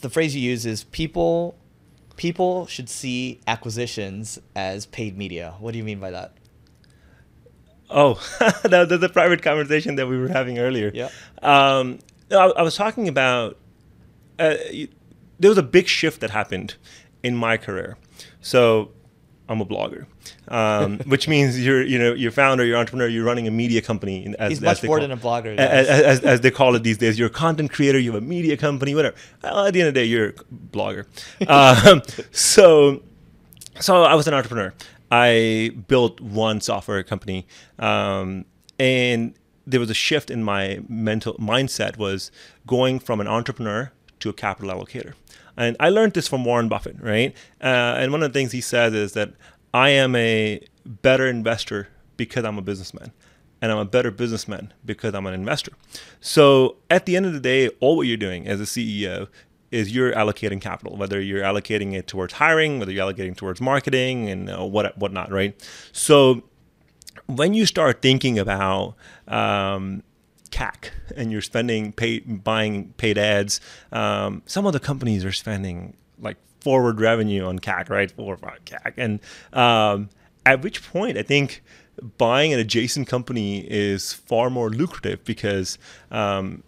the 0.00 0.08
phrase 0.08 0.34
you 0.34 0.40
use 0.40 0.64
is 0.64 0.84
people 0.84 1.58
people 2.16 2.66
should 2.66 2.88
see 2.88 3.40
acquisitions 3.46 4.38
as 4.56 4.86
paid 4.86 5.16
media. 5.16 5.56
What 5.58 5.72
do 5.72 5.78
you 5.78 5.84
mean 5.84 6.00
by 6.00 6.10
that? 6.10 6.32
Oh, 7.90 8.14
that, 8.62 8.88
that's 8.88 9.02
a 9.02 9.08
private 9.08 9.42
conversation 9.42 9.96
that 9.96 10.06
we 10.06 10.18
were 10.18 10.28
having 10.28 10.58
earlier. 10.58 10.90
Yeah. 10.94 11.08
Um, 11.42 11.98
I, 12.30 12.44
I 12.44 12.62
was 12.62 12.76
talking 12.76 13.08
about 13.08 13.56
uh, 14.38 14.56
there 15.38 15.50
was 15.50 15.58
a 15.58 15.62
big 15.62 15.88
shift 15.88 16.20
that 16.20 16.30
happened 16.30 16.76
in 17.22 17.36
my 17.36 17.56
career. 17.56 17.96
So 18.40 18.92
I'm 19.48 19.60
a 19.60 19.66
blogger, 19.66 20.06
um, 20.48 20.98
which 21.06 21.26
means 21.26 21.62
you're 21.64 21.82
you 21.82 21.98
know 21.98 22.14
you're 22.14 22.30
founder, 22.30 22.64
you're 22.64 22.76
entrepreneur, 22.76 23.08
you're 23.08 23.24
running 23.24 23.48
a 23.48 23.50
media 23.50 23.82
company. 23.82 24.34
As, 24.38 24.50
He's 24.50 24.60
much 24.60 24.82
more 24.82 24.98
call- 24.98 25.08
than 25.08 25.10
a 25.10 25.20
blogger. 25.20 25.56
As, 25.58 25.88
as, 25.88 26.20
as 26.20 26.40
they 26.40 26.50
call 26.50 26.76
it 26.76 26.82
these 26.82 26.98
days, 26.98 27.18
you're 27.18 27.28
a 27.28 27.32
content 27.32 27.72
creator, 27.72 27.98
you 27.98 28.12
have 28.12 28.22
a 28.22 28.26
media 28.26 28.56
company, 28.56 28.94
whatever. 28.94 29.16
At 29.42 29.72
the 29.72 29.80
end 29.80 29.88
of 29.88 29.94
the 29.94 30.00
day, 30.00 30.04
you're 30.04 30.28
a 30.28 30.32
blogger. 30.72 31.06
um, 31.48 32.02
so 32.30 33.02
so 33.80 34.02
I 34.04 34.14
was 34.14 34.28
an 34.28 34.34
entrepreneur. 34.34 34.72
I 35.10 35.72
built 35.88 36.20
one 36.20 36.60
software 36.60 37.02
company, 37.02 37.46
um, 37.78 38.44
and 38.78 39.34
there 39.66 39.80
was 39.80 39.90
a 39.90 39.94
shift 39.94 40.30
in 40.30 40.42
my 40.42 40.80
mental 40.88 41.34
mindset 41.34 41.96
was 41.96 42.30
going 42.66 42.98
from 42.98 43.20
an 43.20 43.26
entrepreneur 43.26 43.92
to 44.20 44.28
a 44.28 44.32
capital 44.32 44.70
allocator. 44.70 45.14
And 45.56 45.76
I 45.78 45.90
learned 45.90 46.14
this 46.14 46.28
from 46.28 46.44
Warren 46.44 46.68
Buffett, 46.68 46.96
right? 47.00 47.36
Uh, 47.60 47.96
and 47.98 48.12
one 48.12 48.22
of 48.22 48.32
the 48.32 48.38
things 48.38 48.52
he 48.52 48.60
says 48.60 48.94
is 48.94 49.12
that 49.12 49.32
I 49.74 49.90
am 49.90 50.16
a 50.16 50.60
better 50.84 51.26
investor 51.26 51.88
because 52.16 52.44
I'm 52.44 52.58
a 52.58 52.62
businessman 52.62 53.12
and 53.62 53.70
I'm 53.70 53.78
a 53.78 53.84
better 53.84 54.10
businessman 54.10 54.72
because 54.84 55.14
I'm 55.14 55.26
an 55.26 55.34
investor. 55.34 55.72
So 56.20 56.76
at 56.88 57.06
the 57.06 57.16
end 57.16 57.26
of 57.26 57.32
the 57.32 57.40
day, 57.40 57.68
all 57.80 57.96
what 57.96 58.06
you're 58.06 58.16
doing 58.16 58.46
as 58.46 58.60
a 58.60 58.64
CEO 58.64 59.28
is 59.70 59.94
you're 59.94 60.12
allocating 60.12 60.60
capital, 60.60 60.96
whether 60.96 61.20
you're 61.20 61.42
allocating 61.42 61.94
it 61.94 62.06
towards 62.06 62.34
hiring, 62.34 62.78
whether 62.78 62.92
you're 62.92 63.06
allocating 63.06 63.36
towards 63.36 63.60
marketing 63.60 64.28
and 64.28 64.50
uh, 64.50 64.64
what 64.64 64.96
whatnot, 64.98 65.30
right? 65.30 65.54
So 65.92 66.42
when 67.26 67.54
you 67.54 67.66
start 67.66 68.02
thinking 68.02 68.38
about 68.38 68.96
um, 69.28 70.02
CAC 70.50 70.90
and 71.16 71.30
you're 71.30 71.42
spending 71.42 71.92
paid 71.92 72.42
buying 72.42 72.92
paid 72.96 73.18
ads, 73.18 73.60
um, 73.92 74.42
some 74.46 74.66
of 74.66 74.72
the 74.72 74.80
companies 74.80 75.24
are 75.24 75.32
spending 75.32 75.96
like 76.18 76.36
forward 76.60 77.00
revenue 77.00 77.44
on 77.44 77.58
CAC, 77.58 77.88
right? 77.88 78.10
For 78.10 78.36
CAC, 78.36 78.94
and 78.96 79.20
um, 79.52 80.10
at 80.44 80.62
which 80.62 80.82
point 80.90 81.16
I 81.16 81.22
think 81.22 81.62
buying 82.18 82.52
an 82.52 82.58
adjacent 82.58 83.06
company 83.06 83.60
is 83.60 84.12
far 84.12 84.50
more 84.50 84.70
lucrative 84.70 85.24
because 85.24 85.78
um, 86.10 86.62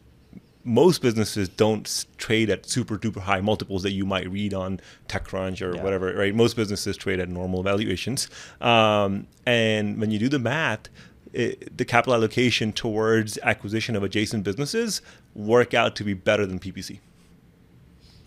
most 0.65 1.03
businesses 1.03 1.49
don't 1.49 2.07
trade 2.19 2.49
at 2.51 2.67
super 2.67 2.97
duper 2.97 3.21
high 3.21 3.41
multiples 3.41 3.83
that 3.83 3.91
you 3.93 4.07
might 4.07 4.31
read 4.31 4.55
on 4.55 4.81
TechCrunch 5.09 5.61
or 5.61 5.75
Yeah. 5.75 5.83
whatever, 5.83 6.15
right? 6.15 6.35
Most 6.35 6.55
businesses 6.57 6.97
trade 6.97 7.19
at 7.21 7.29
normal 7.29 7.63
valuations. 7.63 8.29
Um, 8.61 9.27
and 9.45 10.01
when 10.01 10.11
you 10.11 10.19
do 10.19 10.29
the 10.29 10.39
math, 10.39 10.89
it, 11.33 11.77
the 11.77 11.85
capital 11.85 12.15
allocation 12.15 12.73
towards 12.73 13.39
acquisition 13.43 13.97
of 13.97 14.03
adjacent 14.03 14.45
businesses 14.45 15.03
work 15.35 15.75
out 15.75 15.97
to 15.97 16.05
be 16.05 16.15
better 16.15 16.47
than 16.47 16.59
PPC. 16.59 17.01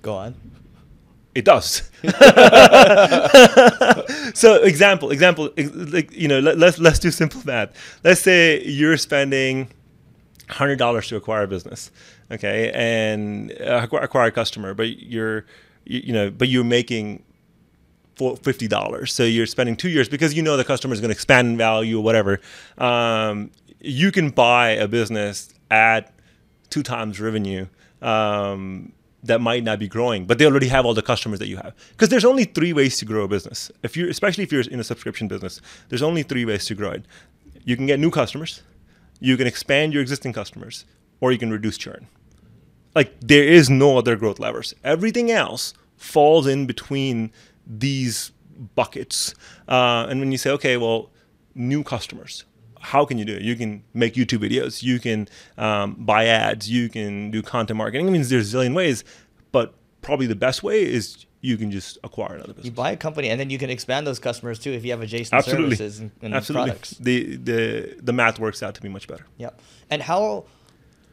Go 0.01 0.15
on. 0.15 0.35
It 1.35 1.43
does. 1.45 1.89
so 4.33 4.55
example, 4.63 5.11
example, 5.11 5.49
like 5.57 6.11
you 6.13 6.27
know, 6.27 6.39
let, 6.39 6.57
let's 6.57 6.79
let's 6.79 6.99
do 6.99 7.11
simple 7.11 7.41
math. 7.45 7.71
Let's 8.03 8.21
say 8.21 8.63
you're 8.63 8.97
spending 8.97 9.67
hundred 10.49 10.77
dollars 10.77 11.07
to 11.09 11.15
acquire 11.15 11.43
a 11.43 11.47
business, 11.47 11.91
okay, 12.31 12.71
and 12.73 13.51
uh, 13.61 13.87
acquire, 13.91 14.27
a 14.27 14.31
customer, 14.31 14.73
but 14.73 14.99
you're 14.99 15.45
you, 15.85 16.01
you 16.05 16.13
know, 16.13 16.29
but 16.29 16.49
you're 16.49 16.63
making 16.63 17.23
fifty 18.41 18.67
dollars. 18.67 19.13
So 19.13 19.23
you're 19.23 19.45
spending 19.45 19.75
two 19.75 19.89
years 19.89 20.09
because 20.09 20.33
you 20.33 20.41
know 20.41 20.57
the 20.57 20.63
customer 20.63 20.93
is 20.93 21.01
going 21.01 21.09
to 21.09 21.15
expand 21.15 21.47
in 21.47 21.57
value 21.57 21.99
or 21.99 22.03
whatever. 22.03 22.39
Um, 22.77 23.51
you 23.79 24.11
can 24.11 24.29
buy 24.29 24.71
a 24.71 24.87
business 24.87 25.53
at 25.69 26.13
two 26.69 26.83
times 26.83 27.19
revenue. 27.19 27.67
Um, 28.01 28.93
that 29.23 29.41
might 29.41 29.63
not 29.63 29.79
be 29.79 29.87
growing, 29.87 30.25
but 30.25 30.37
they 30.37 30.45
already 30.45 30.67
have 30.67 30.85
all 30.85 30.93
the 30.93 31.01
customers 31.01 31.39
that 31.39 31.47
you 31.47 31.57
have. 31.57 31.73
Because 31.91 32.09
there's 32.09 32.25
only 32.25 32.43
three 32.43 32.73
ways 32.73 32.97
to 32.99 33.05
grow 33.05 33.23
a 33.23 33.27
business. 33.27 33.71
If 33.81 33.97
you're, 33.97 34.07
especially 34.07 34.43
if 34.43 34.51
you're 34.51 34.61
in 34.61 34.79
a 34.79 34.83
subscription 34.83 35.27
business, 35.27 35.61
there's 35.89 36.03
only 36.03 36.21
three 36.21 36.45
ways 36.45 36.65
to 36.65 36.75
grow 36.75 36.91
it. 36.91 37.05
You 37.63 37.75
can 37.75 37.87
get 37.87 37.99
new 37.99 38.11
customers, 38.11 38.61
you 39.25 39.37
can 39.37 39.47
expand 39.47 39.93
your 39.93 40.01
existing 40.01 40.33
customers, 40.33 40.85
or 41.19 41.31
you 41.31 41.37
can 41.37 41.51
reduce 41.51 41.77
churn 41.77 42.07
like 42.95 43.13
there 43.19 43.43
is 43.43 43.69
no 43.69 43.97
other 43.97 44.15
growth 44.15 44.39
levers. 44.39 44.73
Everything 44.83 45.29
else 45.29 45.73
falls 45.97 46.47
in 46.47 46.65
between 46.65 47.31
these 47.67 48.31
buckets. 48.73 49.35
Uh, 49.67 50.07
and 50.09 50.19
when 50.19 50.31
you 50.31 50.37
say, 50.37 50.49
okay, 50.51 50.77
well, 50.77 51.11
new 51.53 51.83
customers, 51.83 52.45
how 52.79 53.05
can 53.05 53.17
you 53.17 53.25
do 53.25 53.35
it? 53.35 53.41
You 53.41 53.55
can 53.55 53.83
make 53.93 54.13
YouTube 54.13 54.49
videos, 54.49 54.81
you 54.81 54.99
can 54.99 55.27
um, 55.57 55.95
buy 55.99 56.25
ads, 56.25 56.69
you 56.69 56.89
can 56.89 57.31
do 57.31 57.41
content 57.41 57.77
marketing. 57.77 58.07
I 58.07 58.11
mean, 58.11 58.23
there's 58.23 58.53
a 58.53 58.57
zillion 58.57 58.73
ways, 58.73 59.03
but 59.51 59.73
probably 60.01 60.27
the 60.27 60.35
best 60.35 60.63
way 60.63 60.83
is 60.83 61.25
you 61.45 61.57
can 61.57 61.71
just 61.71 61.97
acquire 62.03 62.35
another 62.35 62.53
business. 62.53 62.65
You 62.65 62.71
buy 62.71 62.91
a 62.91 62.97
company 62.97 63.29
and 63.29 63.39
then 63.39 63.49
you 63.49 63.57
can 63.57 63.69
expand 63.69 64.07
those 64.07 64.19
customers 64.19 64.57
too 64.59 64.71
if 64.71 64.83
you 64.83 64.91
have 64.91 65.01
adjacent 65.01 65.33
Absolutely, 65.33 65.75
services 65.75 65.99
and, 65.99 66.11
and 66.21 66.33
absolutely. 66.33 66.71
products. 66.71 66.91
The 66.91 67.35
the 67.35 67.95
the 68.01 68.13
math 68.13 68.39
works 68.39 68.63
out 68.63 68.75
to 68.75 68.81
be 68.81 68.89
much 68.89 69.07
better. 69.07 69.25
Yep. 69.37 69.61
And 69.89 70.01
how 70.01 70.45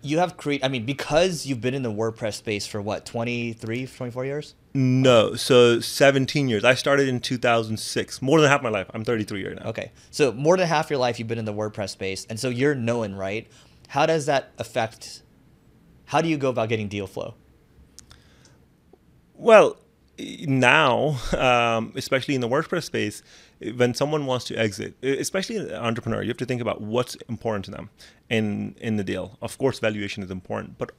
you 0.00 0.18
have 0.18 0.36
create 0.36 0.64
I 0.64 0.68
mean 0.68 0.86
because 0.86 1.46
you've 1.46 1.60
been 1.60 1.74
in 1.74 1.82
the 1.82 1.92
WordPress 1.92 2.34
space 2.34 2.66
for 2.66 2.80
what 2.80 3.04
23 3.04 3.86
24 3.86 4.24
years? 4.24 4.54
No, 4.74 5.34
so 5.34 5.80
17 5.80 6.48
years. 6.48 6.64
I 6.64 6.74
started 6.74 7.08
in 7.08 7.20
2006. 7.20 8.22
More 8.22 8.40
than 8.40 8.48
half 8.48 8.62
my 8.62 8.70
life. 8.70 8.90
I'm 8.94 9.04
33 9.04 9.40
years 9.40 9.58
now. 9.62 9.68
Okay. 9.68 9.92
So 10.10 10.32
more 10.32 10.56
than 10.56 10.66
half 10.66 10.88
your 10.88 10.98
life 10.98 11.18
you've 11.18 11.28
been 11.28 11.38
in 11.38 11.44
the 11.44 11.52
WordPress 11.52 11.90
space 11.90 12.26
and 12.30 12.40
so 12.40 12.48
you're 12.48 12.74
known, 12.74 13.14
right? 13.14 13.46
How 13.88 14.06
does 14.06 14.26
that 14.26 14.52
affect 14.58 15.22
how 16.06 16.22
do 16.22 16.28
you 16.28 16.38
go 16.38 16.48
about 16.48 16.70
getting 16.70 16.88
deal 16.88 17.06
flow? 17.06 17.34
Well, 19.34 19.76
now, 20.18 21.18
um, 21.36 21.92
especially 21.96 22.34
in 22.34 22.40
the 22.40 22.48
WordPress 22.48 22.84
space, 22.84 23.22
when 23.76 23.94
someone 23.94 24.26
wants 24.26 24.44
to 24.46 24.56
exit, 24.56 24.94
especially 25.02 25.56
an 25.56 25.72
entrepreneur, 25.72 26.22
you 26.22 26.28
have 26.28 26.36
to 26.36 26.44
think 26.44 26.60
about 26.60 26.80
what's 26.80 27.14
important 27.28 27.64
to 27.66 27.70
them 27.70 27.90
in 28.28 28.74
in 28.80 28.96
the 28.96 29.04
deal. 29.04 29.38
Of 29.40 29.58
course, 29.58 29.78
valuation 29.78 30.22
is 30.22 30.30
important, 30.30 30.78
but 30.78 30.92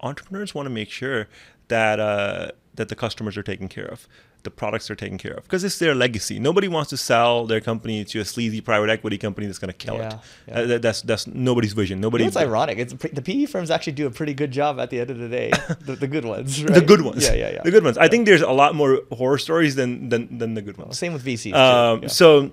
entrepreneurs 0.00 0.54
want 0.54 0.66
to 0.66 0.70
make 0.70 0.90
sure 0.90 1.28
that 1.68 1.98
uh, 1.98 2.52
that 2.74 2.88
the 2.88 2.96
customers 2.96 3.36
are 3.36 3.42
taken 3.42 3.68
care 3.68 3.86
of, 3.86 4.06
the 4.44 4.50
products 4.50 4.90
are 4.90 4.94
taken 4.94 5.18
care 5.18 5.32
of, 5.34 5.42
because 5.44 5.64
it's 5.64 5.78
their 5.78 5.94
legacy. 5.94 6.38
Nobody 6.38 6.68
wants 6.68 6.90
to 6.90 6.96
sell 6.96 7.46
their 7.46 7.60
company 7.60 8.04
to 8.04 8.20
a 8.20 8.24
sleazy 8.24 8.60
private 8.60 8.90
equity 8.90 9.18
company 9.18 9.46
that's 9.46 9.58
going 9.58 9.72
to 9.72 9.76
kill 9.86 9.96
Yeah, 9.96 10.08
it. 10.08 10.14
yeah. 10.48 10.54
Uh, 10.60 10.66
that- 10.66 10.82
that's 10.82 11.02
that's 11.02 11.26
nobody's 11.26 11.72
vision. 11.72 11.98
You 11.98 12.02
Nobody. 12.02 12.24
know, 12.24 12.28
it's 12.28 12.36
ironic. 12.36 12.78
It's 12.78 12.92
the 12.92 13.22
PE 13.22 13.46
firms 13.46 13.70
actually 13.70 13.94
do 13.94 14.06
a 14.06 14.10
pretty 14.10 14.34
good 14.34 14.50
job 14.52 14.78
at 14.78 14.90
the 14.90 15.00
end 15.00 15.10
of 15.10 15.18
the 15.18 15.28
day. 15.28 15.50
the, 15.80 15.96
the 15.96 16.06
good 16.06 16.24
ones, 16.24 16.62
right? 16.62 16.74
the 16.74 16.80
good 16.80 17.00
ones. 17.02 17.24
Yeah, 17.24 17.34
yeah, 17.34 17.50
yeah. 17.54 17.62
The 17.62 17.70
good 17.70 17.84
ones. 17.84 17.98
I 17.98 18.08
think 18.08 18.26
there's 18.26 18.42
a 18.42 18.52
lot 18.52 18.74
more 18.74 19.00
horror 19.12 19.38
stories 19.38 19.74
than 19.74 20.08
than, 20.10 20.38
than 20.38 20.54
the 20.54 20.62
good 20.62 20.76
ones. 20.76 20.98
Same 20.98 21.12
with 21.12 21.24
VCs. 21.24 21.54
Um. 21.54 22.08
So, 22.08 22.50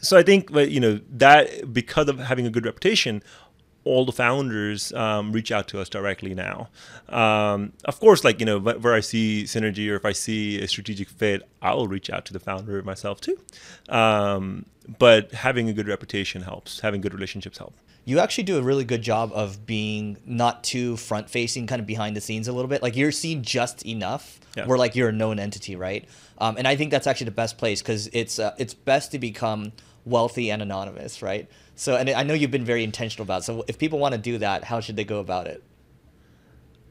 so 0.00 0.16
I 0.18 0.22
think 0.22 0.50
you 0.50 0.80
know 0.80 1.00
that 1.16 1.72
because 1.72 2.08
of 2.08 2.18
having 2.18 2.46
a 2.46 2.50
good 2.50 2.66
reputation, 2.66 3.22
all 3.86 4.04
the 4.04 4.12
founders 4.12 4.92
um, 4.92 5.32
reach 5.32 5.50
out 5.56 5.66
to 5.68 5.80
us 5.80 5.88
directly 5.88 6.34
now. 6.34 6.68
Um, 7.08 7.72
of 7.84 7.98
course, 8.00 8.24
like 8.24 8.40
you 8.40 8.46
know 8.46 8.58
where 8.58 8.94
I 8.94 9.00
see 9.00 9.44
synergy 9.44 9.88
or 9.90 9.94
if 9.96 10.04
I 10.04 10.12
see 10.12 10.60
a 10.60 10.68
strategic 10.68 11.08
fit, 11.08 11.40
I 11.62 11.72
will 11.74 11.88
reach 11.88 12.10
out 12.10 12.24
to 12.26 12.32
the 12.32 12.40
founder 12.40 12.82
myself 12.82 13.20
too. 13.20 13.36
Um, 13.88 14.66
but 14.98 15.32
having 15.32 15.68
a 15.68 15.72
good 15.72 15.88
reputation 15.88 16.42
helps. 16.42 16.80
Having 16.80 17.00
good 17.00 17.14
relationships 17.14 17.58
help. 17.58 17.74
you 18.04 18.20
actually 18.20 18.44
do 18.44 18.56
a 18.56 18.62
really 18.62 18.84
good 18.84 19.02
job 19.02 19.32
of 19.34 19.66
being 19.66 20.16
not 20.24 20.62
too 20.62 20.96
front 20.96 21.28
facing, 21.28 21.66
kind 21.66 21.80
of 21.80 21.86
behind 21.86 22.14
the 22.16 22.20
scenes 22.20 22.46
a 22.48 22.52
little 22.52 22.68
bit. 22.68 22.80
Like 22.82 22.94
you're 22.96 23.10
seen 23.12 23.42
just 23.42 23.84
enough 23.84 24.38
Yeah. 24.56 24.66
where 24.66 24.78
like 24.78 24.94
you're 24.94 25.08
a 25.08 25.12
known 25.12 25.38
entity, 25.40 25.74
right? 25.76 26.04
Um, 26.38 26.56
and 26.56 26.68
I 26.68 26.76
think 26.76 26.90
that's 26.92 27.06
actually 27.08 27.26
the 27.26 27.30
best 27.44 27.58
place 27.58 27.82
because 27.82 28.08
it's 28.12 28.38
uh, 28.38 28.54
it's 28.58 28.74
best 28.74 29.10
to 29.12 29.18
become 29.18 29.72
wealthy 30.04 30.50
and 30.52 30.62
anonymous, 30.62 31.20
right? 31.20 31.48
So, 31.76 31.94
and 31.96 32.08
I 32.10 32.22
know 32.22 32.34
you've 32.34 32.50
been 32.50 32.64
very 32.64 32.82
intentional 32.82 33.24
about. 33.24 33.42
It. 33.42 33.44
So, 33.44 33.64
if 33.68 33.78
people 33.78 33.98
want 33.98 34.12
to 34.12 34.18
do 34.20 34.38
that, 34.38 34.64
how 34.64 34.80
should 34.80 34.96
they 34.96 35.04
go 35.04 35.20
about 35.20 35.46
it? 35.46 35.62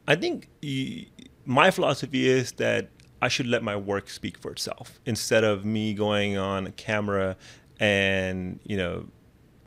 I 0.07 0.15
think 0.15 0.47
y- 0.63 1.07
my 1.45 1.71
philosophy 1.71 2.29
is 2.29 2.53
that 2.53 2.89
I 3.21 3.27
should 3.27 3.47
let 3.47 3.63
my 3.63 3.75
work 3.75 4.09
speak 4.09 4.37
for 4.37 4.51
itself 4.51 4.99
instead 5.05 5.43
of 5.43 5.65
me 5.65 5.93
going 5.95 6.37
on 6.37 6.71
camera 6.73 7.35
and 7.79 8.59
you 8.63 8.77
know 8.77 9.07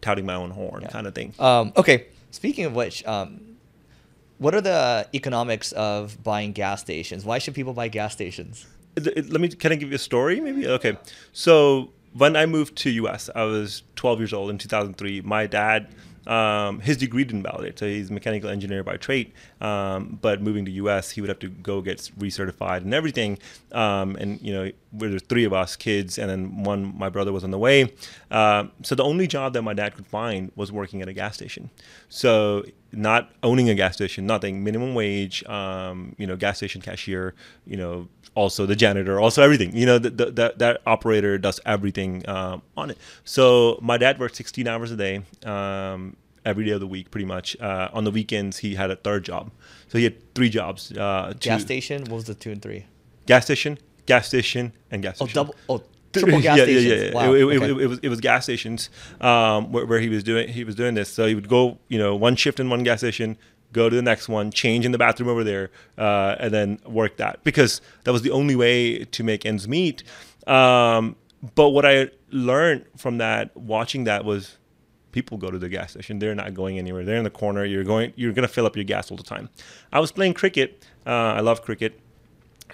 touting 0.01 0.25
my 0.25 0.35
own 0.35 0.53
horn 0.53 0.87
kind 0.87 1.07
of 1.07 1.15
thing. 1.15 1.35
Um, 1.39 1.73
okay. 1.77 2.07
Speaking 2.31 2.65
of 2.67 2.75
which, 2.75 3.05
um, 3.05 3.57
what 4.39 4.55
are 4.55 4.61
the 4.61 5.09
economics 5.15 5.73
of 5.73 6.23
buying 6.23 6.53
gas 6.53 6.81
stations? 6.81 7.25
Why 7.25 7.39
should 7.39 7.55
people 7.55 7.73
buy 7.73 7.89
gas 7.89 8.13
stations? 8.13 8.67
Let 8.97 9.41
me 9.41 9.49
can 9.49 9.73
I 9.73 9.77
give 9.77 9.91
you 9.91 9.95
a 9.95 9.99
story 9.99 10.41
maybe 10.41 10.67
okay 10.67 10.99
so 11.33 11.93
when 12.19 12.37
i 12.37 12.45
moved 12.45 12.77
to 12.77 13.09
us 13.09 13.31
i 13.35 13.43
was 13.45 13.83
12 13.97 14.21
years 14.21 14.33
old 14.33 14.51
in 14.51 14.59
2003 14.59 15.23
my 15.23 15.47
dad 15.47 15.89
um, 16.27 16.81
his 16.81 16.99
degree 16.99 17.25
didn't 17.25 17.45
validate 17.45 17.79
so 17.79 17.87
he's 17.87 18.11
a 18.11 18.13
mechanical 18.13 18.51
engineer 18.51 18.85
by 18.85 18.99
trade 18.99 19.33
um, 19.61 20.19
but 20.21 20.41
moving 20.41 20.65
to 20.65 20.89
us 20.89 21.11
he 21.11 21.21
would 21.21 21.29
have 21.29 21.39
to 21.39 21.49
go 21.49 21.81
get 21.81 21.99
recertified 22.19 22.79
and 22.79 22.95
everything 22.95 23.39
um, 23.73 24.17
and 24.17 24.41
you 24.41 24.53
know 24.53 24.71
there's 24.93 25.23
three 25.23 25.45
of 25.45 25.53
us 25.53 25.77
kids 25.77 26.19
and 26.19 26.31
then 26.31 26.63
one 26.65 26.97
my 26.99 27.09
brother 27.09 27.33
was 27.33 27.45
on 27.45 27.51
the 27.51 27.59
way 27.59 27.93
um, 28.31 28.71
so 28.83 28.95
the 28.95 29.05
only 29.05 29.27
job 29.27 29.53
that 29.53 29.63
my 29.63 29.75
dad 29.75 29.95
could 29.95 30.07
find 30.07 30.51
was 30.57 30.73
working 30.73 31.03
at 31.03 31.09
a 31.09 31.13
gas 31.13 31.35
station 31.35 31.71
so 32.09 32.65
not 32.91 33.31
owning 33.43 33.69
a 33.69 33.75
gas 33.75 33.95
station 33.95 34.27
nothing 34.27 34.65
minimum 34.65 34.95
wage 34.95 35.45
um, 35.45 36.15
you 36.19 36.27
know 36.27 36.37
gas 36.37 36.57
station 36.57 36.81
cashier 36.81 37.35
you 37.67 37.77
know 37.77 38.09
also 38.39 38.67
the 38.67 38.77
janitor, 38.77 39.19
also 39.19 39.43
everything. 39.43 39.77
You 39.77 39.85
know, 39.85 39.99
that 39.99 40.59
that 40.59 40.81
operator 40.87 41.39
does 41.39 41.61
everything 41.67 42.27
um, 42.29 42.63
on 42.77 42.91
it. 42.91 42.99
So 43.25 43.79
my 43.83 43.99
dad 43.99 44.21
worked 44.21 44.37
16 44.37 44.67
hours 44.69 44.93
a 44.93 44.97
day, 44.97 45.23
um, 45.45 46.17
every 46.49 46.65
day 46.65 46.73
of 46.73 46.81
the 46.81 46.87
week, 46.87 47.11
pretty 47.11 47.27
much. 47.27 47.57
Uh, 47.61 47.89
on 47.93 48.05
the 48.05 48.11
weekends, 48.11 48.59
he 48.59 48.75
had 48.75 48.91
a 48.91 48.97
third 48.97 49.25
job. 49.25 49.51
So 49.89 49.99
he 49.99 50.05
had 50.05 50.35
three 50.35 50.49
jobs. 50.51 50.91
Uh, 50.93 51.35
Gas 51.39 51.61
two- 51.61 51.67
station? 51.67 52.01
What 52.03 52.17
was 52.21 52.25
the 52.25 52.35
two 52.35 52.51
and 52.51 52.63
three? 52.63 52.87
gas 53.27 53.45
station, 53.45 53.79
gas 54.07 54.27
station, 54.27 54.73
and 54.91 55.03
gas 55.03 55.17
station. 55.17 55.39
Oh, 55.39 55.45
station. 55.45 55.55
double. 55.69 55.83
Oh, 55.83 55.83
triple 56.15 56.41
gas 56.49 56.57
yeah, 56.59 56.65
stations. 56.65 56.85
Yeah, 56.87 56.95
yeah, 56.95 57.03
yeah. 57.05 57.15
Wow. 57.15 57.33
It, 57.35 57.41
it- 57.41 57.45
okay. 57.63 57.73
it- 57.73 57.81
it 57.83 57.87
was 57.93 57.99
it 58.05 58.09
was 58.09 58.21
gas 58.21 58.45
stations 58.45 58.91
um, 59.21 59.71
where, 59.73 59.85
where 59.87 60.01
he 60.01 60.09
was 60.09 60.25
doing 60.25 60.49
he 60.49 60.65
was 60.65 60.75
doing 60.75 60.95
this. 60.95 61.09
So 61.11 61.27
he 61.27 61.35
would 61.35 61.49
go, 61.49 61.79
you 61.89 61.99
know, 61.99 62.17
one 62.17 62.35
shift 62.37 62.59
in 62.61 62.71
one 62.71 62.83
gas 62.85 63.01
station, 63.01 63.37
go 63.73 63.91
to 63.91 63.95
the 63.97 64.03
next 64.03 64.29
one, 64.29 64.51
change 64.51 64.87
in 64.87 64.93
the 64.93 64.99
bathroom 64.99 65.29
over 65.29 65.45
there, 65.45 65.71
uh, 65.99 66.37
and 66.41 66.53
then 66.55 66.79
work 66.87 67.19
that 67.19 67.45
because 67.45 67.81
that 68.05 68.13
was 68.13 68.23
the 68.23 68.31
only 68.31 68.57
way 68.57 69.05
to 69.05 69.23
make 69.23 69.45
ends 69.45 69.69
meet. 69.69 70.03
Um, 70.47 71.17
but 71.55 71.69
what 71.71 71.85
I 71.85 72.09
learned 72.31 72.87
from 72.97 73.19
that, 73.19 73.55
watching 73.57 74.05
that, 74.05 74.25
was 74.25 74.57
people 75.19 75.37
go 75.39 75.51
to 75.51 75.59
the 75.59 75.69
gas 75.69 75.91
station. 75.93 76.19
They're 76.19 76.35
not 76.45 76.55
going 76.55 76.79
anywhere. 76.79 77.05
They're 77.05 77.17
in 77.17 77.25
the 77.25 77.39
corner. 77.43 77.65
You're 77.65 77.89
going. 77.93 78.13
You're 78.17 78.33
gonna 78.33 78.55
fill 78.57 78.67
up 78.67 78.77
your 78.77 78.85
gas 78.95 79.11
all 79.11 79.17
the 79.17 79.31
time. 79.35 79.47
I 79.93 79.99
was 80.05 80.13
playing 80.13 80.35
cricket. 80.35 80.69
Uh, 81.07 81.39
I 81.39 81.41
love 81.41 81.63
cricket 81.63 81.93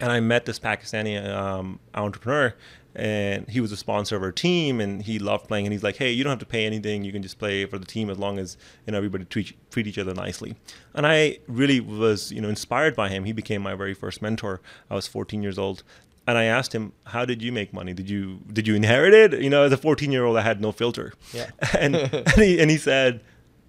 and 0.01 0.11
I 0.11 0.21
met 0.21 0.45
this 0.45 0.59
Pakistani 0.59 1.25
um, 1.29 1.79
entrepreneur, 1.95 2.55
and 2.97 3.49
he 3.49 3.61
was 3.61 3.73
a 3.73 3.77
sponsor 3.77 4.17
of 4.17 4.23
our 4.23 4.33
team, 4.33 4.81
and 4.81 5.03
he 5.03 5.19
loved 5.19 5.49
playing. 5.49 5.67
And 5.67 5.73
he's 5.73 5.83
like, 5.83 5.97
"Hey, 5.97 6.13
you 6.13 6.25
don't 6.25 6.31
have 6.31 6.39
to 6.41 6.47
pay 6.47 6.65
anything. 6.65 7.05
You 7.05 7.13
can 7.13 7.23
just 7.23 7.39
play 7.39 7.65
for 7.67 7.79
the 7.79 7.87
team 7.87 8.11
as 8.11 8.19
long 8.19 8.39
as 8.39 8.57
you 8.87 8.93
know 8.93 8.99
everybody 8.99 9.25
treat 9.25 9.57
treat 9.71 9.87
each 9.87 9.99
other 9.99 10.15
nicely." 10.15 10.57
And 10.95 11.07
I 11.07 11.39
really 11.47 11.81
was, 11.81 12.33
you 12.33 12.41
know, 12.41 12.49
inspired 12.49 12.95
by 12.95 13.09
him. 13.09 13.25
He 13.25 13.33
became 13.33 13.63
my 13.63 13.75
very 13.75 13.95
first 13.95 14.23
mentor. 14.23 14.61
I 14.91 14.95
was 14.95 15.07
14 15.07 15.43
years 15.43 15.59
old, 15.59 15.83
and 16.27 16.39
I 16.39 16.45
asked 16.45 16.75
him, 16.75 16.93
"How 17.05 17.25
did 17.25 17.43
you 17.43 17.53
make 17.53 17.73
money? 17.73 17.93
Did 17.93 18.09
you 18.11 18.41
did 18.53 18.67
you 18.67 18.75
inherit 18.75 19.13
it?" 19.15 19.41
You 19.43 19.51
know, 19.51 19.63
as 19.65 19.73
a 19.73 19.77
14 19.77 20.11
year 20.13 20.25
old, 20.25 20.37
I 20.37 20.43
had 20.43 20.61
no 20.61 20.73
filter. 20.73 21.13
Yeah. 21.33 21.51
and 21.79 21.95
and 21.97 22.29
he, 22.37 22.61
and 22.61 22.71
he 22.71 22.77
said, 22.79 23.21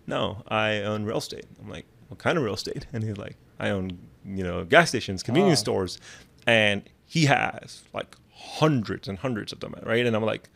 "No, 0.07 0.43
I 0.47 0.77
own 0.81 1.05
real 1.05 1.17
estate." 1.17 1.45
I'm 1.61 1.69
like, 1.69 1.85
"What 2.09 2.19
kind 2.19 2.37
of 2.37 2.43
real 2.43 2.53
estate?" 2.55 2.85
And 2.93 3.03
he's 3.03 3.17
like, 3.17 3.35
"I 3.59 3.69
own 3.69 3.97
you 4.25 4.43
know 4.43 4.63
gas 4.65 4.89
stations, 4.89 5.21
convenience 5.23 5.59
Oh. 5.59 5.65
stores," 5.67 5.99
and 6.47 6.83
he 7.05 7.25
has 7.25 7.83
like 7.93 8.15
hundreds 8.33 9.07
and 9.07 9.17
hundreds 9.19 9.51
of 9.53 9.59
them, 9.59 9.73
right? 9.83 10.05
And 10.05 10.15
I'm 10.15 10.23
like, 10.23 10.49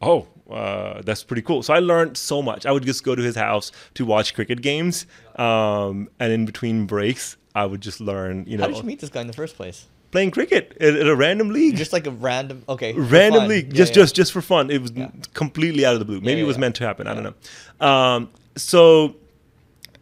"Oh, 0.00 0.26
uh, 0.50 1.02
that's 1.02 1.22
pretty 1.24 1.42
cool." 1.42 1.62
So 1.62 1.74
I 1.74 1.78
learned 1.80 2.16
so 2.16 2.42
much. 2.42 2.64
I 2.66 2.72
would 2.72 2.84
just 2.84 3.04
go 3.04 3.14
to 3.14 3.22
his 3.22 3.36
house 3.36 3.70
to 3.94 4.04
watch 4.04 4.34
cricket 4.34 4.62
games, 4.62 5.06
um, 5.36 6.08
and 6.18 6.32
in 6.32 6.46
between 6.46 6.86
breaks, 6.86 7.36
I 7.54 7.66
would 7.66 7.80
just 7.80 8.00
learn, 8.00 8.44
you 8.46 8.56
know, 8.56 8.64
How 8.64 8.68
did 8.68 8.78
you 8.78 8.82
meet 8.84 9.00
this 9.00 9.10
guy 9.10 9.20
in 9.20 9.26
the 9.26 9.32
first 9.32 9.56
place? 9.56 9.86
Playing 10.14 10.30
cricket 10.30 10.76
at, 10.80 10.94
at 11.02 11.08
a 11.08 11.16
random 11.16 11.48
league 11.50 11.76
Just 11.76 11.92
like 11.92 12.06
a 12.06 12.10
random. 12.12 12.62
Okay. 12.68 12.92
random 12.92 13.48
league 13.48 13.68
Yeah, 13.72 13.78
just 13.80 13.90
yeah. 13.90 14.02
just 14.02 14.14
just 14.20 14.30
for 14.32 14.40
fun 14.42 14.70
it 14.70 14.80
was 14.80 14.92
Yeah. 14.92 15.10
completely 15.42 15.84
out 15.84 15.94
of 15.94 15.98
the 15.98 16.04
blue 16.10 16.20
maybe 16.20 16.40
it 16.40 16.46
was 16.46 16.56
meant 16.64 16.76
to 16.76 16.84
happen 16.86 17.06
i 17.08 17.12
don't 17.14 17.26
know 17.30 17.86
um, 17.92 18.30
so 18.56 19.16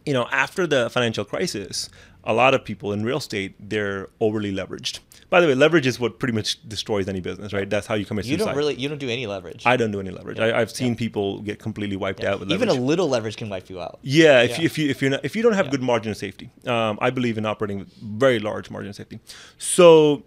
you 0.05 0.13
know 0.13 0.25
after 0.31 0.67
the 0.67 0.81
financial 0.91 1.25
crisis 1.25 1.89
a 2.23 2.33
lot 2.41 2.53
of 2.53 2.63
people 2.63 2.93
in 2.93 3.03
real 3.03 3.17
estate 3.17 3.55
they're 3.71 4.07
overly 4.19 4.51
leveraged 4.53 4.99
by 5.33 5.39
the 5.41 5.47
way 5.49 5.55
leverage 5.65 5.87
is 5.91 5.95
what 6.03 6.11
pretty 6.21 6.35
much 6.39 6.49
destroys 6.75 7.05
any 7.13 7.21
business 7.29 7.49
right 7.57 7.69
that's 7.73 7.87
how 7.91 7.95
you 8.01 8.05
commit 8.09 8.25
You 8.25 8.31
suicide 8.37 8.43
You 8.43 8.47
don't 8.51 8.57
really. 8.61 8.75
You 8.81 8.87
don't 8.91 9.03
do 9.07 9.09
any 9.17 9.25
leverage. 9.35 9.61
i 9.65 9.75
don't 9.79 9.93
do 9.95 9.99
any 10.05 10.11
leverage 10.17 10.39
I, 10.45 10.47
i've 10.59 10.73
seen 10.81 10.95
people 10.95 11.25
get 11.49 11.57
completely 11.67 11.97
wiped 12.05 12.23
out 12.29 12.39
with 12.39 12.51
Even 12.57 12.69
a 12.69 12.79
little 12.91 13.07
leverage 13.15 13.37
can 13.41 13.49
wipe 13.55 13.67
you 13.71 13.77
out. 13.85 13.95
yeah, 14.03 14.41
if 14.47 14.51
Yeah. 14.51 14.59
you 14.59 14.65
if 14.71 14.77
you 14.79 14.85
if 14.93 14.97
you're 15.01 15.11
not 15.15 15.21
if 15.29 15.33
you 15.35 15.41
don't 15.45 15.57
have 15.61 15.67
Yeah. 15.67 15.75
good 15.75 15.85
margin 15.91 16.09
of 16.15 16.17
safety, 16.27 16.47
um, 16.75 16.93
I 17.07 17.09
believe 17.17 17.35
in 17.41 17.45
operating 17.53 17.77
with 17.81 17.89
very 18.23 18.39
large 18.49 18.67
margin 18.75 18.89
of 18.93 18.95
safety. 19.01 19.17
So, 19.57 20.23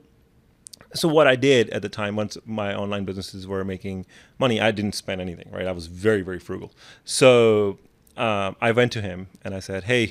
so 1.01 1.07
what 1.17 1.27
I 1.35 1.37
did 1.51 1.65
at 1.77 1.83
the 1.87 1.89
time, 2.01 2.13
once 2.23 2.33
my 2.63 2.69
online 2.83 3.05
businesses 3.11 3.43
were 3.53 3.65
making 3.75 4.07
money, 4.45 4.57
I 4.61 4.71
didn't 4.79 4.95
spend 5.03 5.19
anything. 5.27 5.49
Right, 5.57 5.67
I 5.73 5.75
was 5.81 5.87
very 6.07 6.23
very 6.31 6.41
frugal. 6.49 6.69
So 7.21 7.29
um, 8.27 8.51
I 8.61 8.71
went 8.73 8.91
to 8.99 9.01
him 9.09 9.19
and 9.45 9.51
I 9.55 9.61
said, 9.69 9.81
"Hey, 9.93 10.05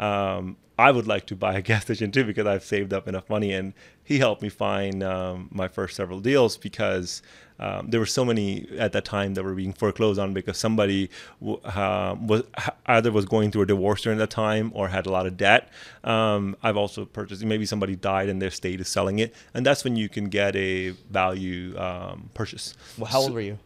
um, 0.00 0.56
I 0.78 0.90
would 0.90 1.06
like 1.06 1.26
to 1.26 1.36
buy 1.36 1.54
a 1.58 1.62
gas 1.70 1.82
station 1.84 2.10
too 2.10 2.24
because 2.24 2.46
I've 2.46 2.64
saved 2.64 2.92
up 2.92 3.06
enough 3.06 3.28
money." 3.30 3.52
And 3.52 3.74
he 4.02 4.18
helped 4.18 4.42
me 4.42 4.48
find 4.48 5.02
um, 5.04 5.48
my 5.52 5.68
first 5.68 5.94
several 5.94 6.20
deals 6.20 6.56
because 6.56 7.22
um, 7.60 7.90
there 7.90 8.00
were 8.00 8.06
so 8.06 8.24
many 8.24 8.66
at 8.78 8.92
that 8.92 9.04
time 9.04 9.34
that 9.34 9.44
were 9.44 9.54
being 9.54 9.74
foreclosed 9.74 10.18
on 10.18 10.32
because 10.32 10.56
somebody 10.56 11.10
w- 11.40 11.60
uh, 11.62 12.16
was 12.18 12.42
either 12.86 13.12
was 13.12 13.26
going 13.26 13.50
through 13.50 13.62
a 13.62 13.66
divorce 13.66 14.00
during 14.02 14.18
that 14.18 14.30
time 14.30 14.72
or 14.74 14.88
had 14.88 15.04
a 15.06 15.12
lot 15.12 15.26
of 15.26 15.36
debt. 15.36 15.68
Um, 16.02 16.56
I've 16.62 16.78
also 16.78 17.04
purchased 17.04 17.44
maybe 17.44 17.66
somebody 17.66 17.96
died 17.96 18.30
and 18.30 18.40
their 18.40 18.50
state 18.50 18.80
is 18.80 18.88
selling 18.88 19.18
it, 19.18 19.34
and 19.52 19.64
that's 19.64 19.84
when 19.84 19.94
you 19.94 20.08
can 20.08 20.30
get 20.30 20.56
a 20.56 20.90
value 21.10 21.78
um, 21.78 22.30
purchase. 22.32 22.74
Well, 22.96 23.06
how 23.06 23.20
old 23.20 23.34
were 23.34 23.42
you? 23.42 23.58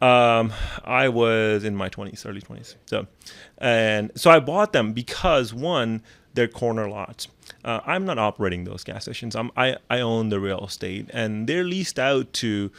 Um, 0.00 0.52
I 0.84 1.08
was 1.08 1.64
in 1.64 1.76
my 1.76 1.88
twenties, 1.88 2.24
early 2.24 2.40
twenties. 2.40 2.76
So, 2.86 3.06
and 3.58 4.10
so 4.14 4.30
I 4.30 4.40
bought 4.40 4.72
them 4.72 4.92
because 4.92 5.52
one, 5.52 6.02
they're 6.34 6.48
corner 6.48 6.88
lots. 6.88 7.28
Uh, 7.64 7.80
I'm 7.84 8.06
not 8.06 8.18
operating 8.18 8.64
those 8.64 8.84
gas 8.84 9.02
stations. 9.02 9.36
I'm, 9.36 9.50
I 9.56 9.76
I 9.90 10.00
own 10.00 10.30
the 10.30 10.40
real 10.40 10.64
estate, 10.64 11.10
and 11.12 11.46
they're 11.46 11.64
leased 11.64 11.98
out 11.98 12.32
to 12.34 12.70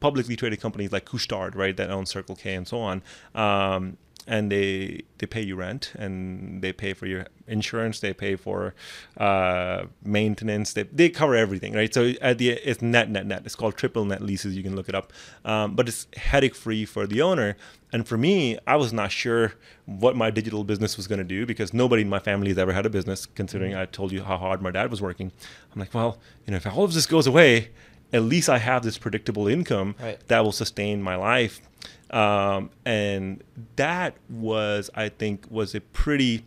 publicly 0.00 0.36
traded 0.36 0.60
companies 0.60 0.92
like 0.92 1.04
Couche-Tard, 1.04 1.54
right, 1.54 1.76
that 1.76 1.90
own 1.90 2.06
Circle 2.06 2.36
K 2.36 2.54
and 2.54 2.66
so 2.66 2.78
on. 2.80 3.02
Um, 3.34 3.98
and 4.26 4.52
they 4.52 5.02
they 5.18 5.26
pay 5.26 5.40
you 5.42 5.56
rent 5.56 5.92
and 5.98 6.62
they 6.62 6.72
pay 6.72 6.92
for 6.92 7.06
your 7.06 7.26
insurance 7.48 8.00
they 8.00 8.12
pay 8.12 8.36
for 8.36 8.74
uh, 9.16 9.84
maintenance 10.04 10.72
they, 10.74 10.82
they 10.84 11.08
cover 11.08 11.34
everything 11.34 11.72
right? 11.72 11.92
So 11.92 12.12
at 12.20 12.38
the 12.38 12.50
it's 12.50 12.82
net 12.82 13.10
net 13.10 13.26
net. 13.26 13.42
It's 13.44 13.56
called 13.56 13.76
triple 13.76 14.04
net 14.04 14.22
leases. 14.22 14.56
You 14.56 14.62
can 14.62 14.76
look 14.76 14.88
it 14.88 14.94
up. 14.94 15.12
Um, 15.44 15.74
but 15.74 15.88
it's 15.88 16.06
headache 16.16 16.54
free 16.54 16.84
for 16.84 17.06
the 17.06 17.22
owner. 17.22 17.56
And 17.92 18.06
for 18.06 18.16
me 18.16 18.58
i 18.66 18.76
was 18.76 18.92
not 18.92 19.10
sure 19.10 19.54
what 19.86 20.14
my 20.16 20.30
digital 20.30 20.62
business 20.64 20.96
was 20.96 21.06
going 21.08 21.18
to 21.18 21.24
do 21.24 21.44
because 21.46 21.74
nobody 21.74 22.02
in 22.02 22.08
my 22.08 22.20
family 22.20 22.48
has 22.48 22.58
ever 22.58 22.72
had 22.72 22.86
a 22.86 22.90
business 22.90 23.26
considering 23.26 23.74
i 23.74 23.84
told 23.84 24.12
you 24.12 24.22
how 24.22 24.36
hard 24.36 24.62
my 24.62 24.70
dad 24.70 24.90
was 24.90 25.00
working. 25.02 25.32
I'm 25.74 25.80
like 25.80 25.92
well 25.94 26.18
you 26.46 26.50
know 26.52 26.58
if 26.58 26.66
all 26.66 26.84
of 26.84 26.92
this 26.94 27.06
goes 27.06 27.26
away 27.26 27.70
at 28.12 28.22
least 28.22 28.48
i 28.48 28.58
have 28.58 28.82
this 28.84 28.96
predictable 28.98 29.48
income 29.48 29.94
Right. 30.00 30.18
that 30.28 30.40
will 30.44 30.52
sustain 30.52 31.02
my 31.02 31.16
life 31.16 31.60
um, 32.10 32.70
and 32.84 33.42
that 33.76 34.14
was 34.28 34.90
i 34.94 35.08
think 35.08 35.46
was 35.50 35.74
a 35.74 35.80
pretty 35.80 36.44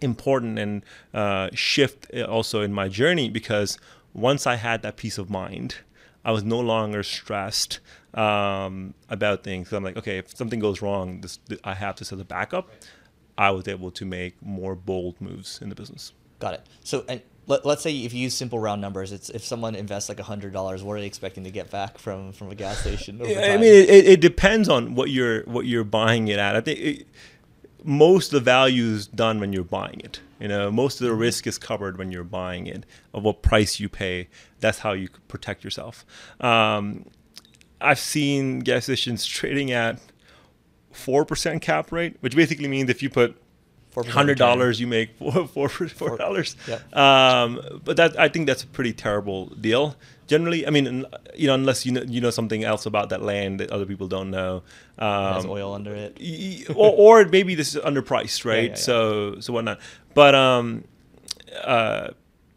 important 0.00 0.58
and 0.58 0.84
uh, 1.14 1.48
shift 1.54 2.12
also 2.28 2.60
in 2.60 2.72
my 2.72 2.88
journey 2.88 3.30
because 3.30 3.78
once 4.12 4.46
i 4.46 4.56
had 4.56 4.82
that 4.82 4.96
peace 4.96 5.18
of 5.18 5.30
mind 5.30 5.76
i 6.24 6.32
was 6.32 6.42
no 6.42 6.60
longer 6.60 7.02
stressed 7.02 7.80
um, 8.14 8.92
about 9.08 9.42
things. 9.42 9.70
So 9.70 9.76
i'm 9.76 9.84
like 9.84 9.96
okay 9.96 10.18
if 10.18 10.36
something 10.36 10.60
goes 10.60 10.82
wrong 10.82 11.20
this 11.22 11.38
i 11.64 11.74
have 11.74 11.96
this 11.96 12.12
as 12.12 12.20
a 12.20 12.24
backup. 12.24 12.70
I 13.38 13.50
was 13.50 13.66
able 13.66 13.90
to 13.92 14.04
make 14.04 14.40
more 14.42 14.74
bold 14.74 15.20
moves 15.20 15.60
in 15.62 15.68
the 15.68 15.74
business. 15.74 16.12
Got 16.38 16.54
it. 16.54 16.66
So, 16.84 17.04
and 17.08 17.22
let, 17.46 17.66
let's 17.66 17.82
say 17.82 17.96
if 17.96 18.12
you 18.14 18.20
use 18.20 18.34
simple 18.34 18.58
round 18.58 18.80
numbers, 18.80 19.12
it's 19.12 19.28
if 19.30 19.44
someone 19.44 19.74
invests 19.74 20.08
like 20.08 20.20
hundred 20.20 20.52
dollars, 20.52 20.82
what 20.82 20.94
are 20.94 21.00
they 21.00 21.06
expecting 21.06 21.44
to 21.44 21.50
get 21.50 21.70
back 21.70 21.98
from 21.98 22.32
from 22.32 22.50
a 22.50 22.54
gas 22.54 22.78
station? 22.78 23.20
I 23.20 23.56
mean, 23.56 23.64
it, 23.64 24.06
it, 24.06 24.20
depends 24.20 24.68
on 24.68 24.94
what 24.94 25.10
you're 25.10 25.42
what 25.44 25.66
you're 25.66 25.84
buying 25.84 26.28
it 26.28 26.38
at. 26.38 26.54
I 26.54 26.60
think 26.60 26.78
it, 26.78 27.06
most 27.84 28.32
of 28.32 28.32
the 28.32 28.44
value 28.44 28.84
is 28.84 29.08
done 29.08 29.40
when 29.40 29.52
you're 29.52 29.64
buying 29.64 30.00
it. 30.00 30.20
You 30.38 30.48
know, 30.48 30.70
most 30.70 31.00
of 31.00 31.06
the 31.06 31.14
risk 31.14 31.46
is 31.46 31.58
covered 31.58 31.98
when 31.98 32.12
you're 32.12 32.24
buying 32.24 32.66
it 32.66 32.84
of 33.12 33.24
what 33.24 33.42
price 33.42 33.80
you 33.80 33.88
pay. 33.88 34.28
That's 34.60 34.78
how 34.78 34.92
you 34.92 35.08
protect 35.28 35.64
yourself. 35.64 36.04
Um, 36.40 37.06
I've 37.80 37.98
seen 37.98 38.60
gas 38.60 38.84
stations 38.84 39.26
trading 39.26 39.72
at 39.72 40.00
four 40.92 41.24
percent 41.24 41.60
cap 41.60 41.90
rate, 41.90 42.16
which 42.20 42.36
basically 42.36 42.68
means 42.68 42.88
if 42.88 43.02
you 43.02 43.10
put 43.10 43.36
4% 43.36 43.51
hundred 43.94 44.38
dollars, 44.38 44.80
you 44.80 44.86
make 44.86 45.16
four 45.18 45.46
four 45.46 45.68
four 45.68 46.16
dollars. 46.16 46.56
Yep. 46.66 46.96
Um, 46.96 47.60
but 47.84 47.96
that 47.96 48.18
I 48.18 48.28
think 48.28 48.46
that's 48.46 48.62
a 48.64 48.66
pretty 48.66 48.92
terrible 48.92 49.46
deal. 49.46 49.96
Generally, 50.28 50.66
I 50.66 50.70
mean, 50.70 51.04
you 51.36 51.46
know, 51.48 51.54
unless 51.54 51.84
you 51.84 51.92
know 51.92 52.02
you 52.06 52.20
know 52.20 52.30
something 52.30 52.64
else 52.64 52.86
about 52.86 53.10
that 53.10 53.20
land 53.22 53.60
that 53.60 53.70
other 53.70 53.84
people 53.84 54.08
don't 54.08 54.30
know. 54.30 54.62
It 54.98 55.02
has 55.02 55.44
Um, 55.44 55.50
oil 55.50 55.74
under 55.74 55.94
it. 55.94 56.16
or, 56.74 56.90
or 57.22 57.24
maybe 57.26 57.54
this 57.54 57.74
is 57.74 57.82
underpriced, 57.82 58.44
right? 58.52 58.62
yeah, 58.64 58.68
yeah. 58.70 58.74
So 58.76 59.40
so 59.40 59.52
whatnot. 59.52 59.78
But 60.14 60.34
um, 60.34 60.84
uh, 61.64 62.08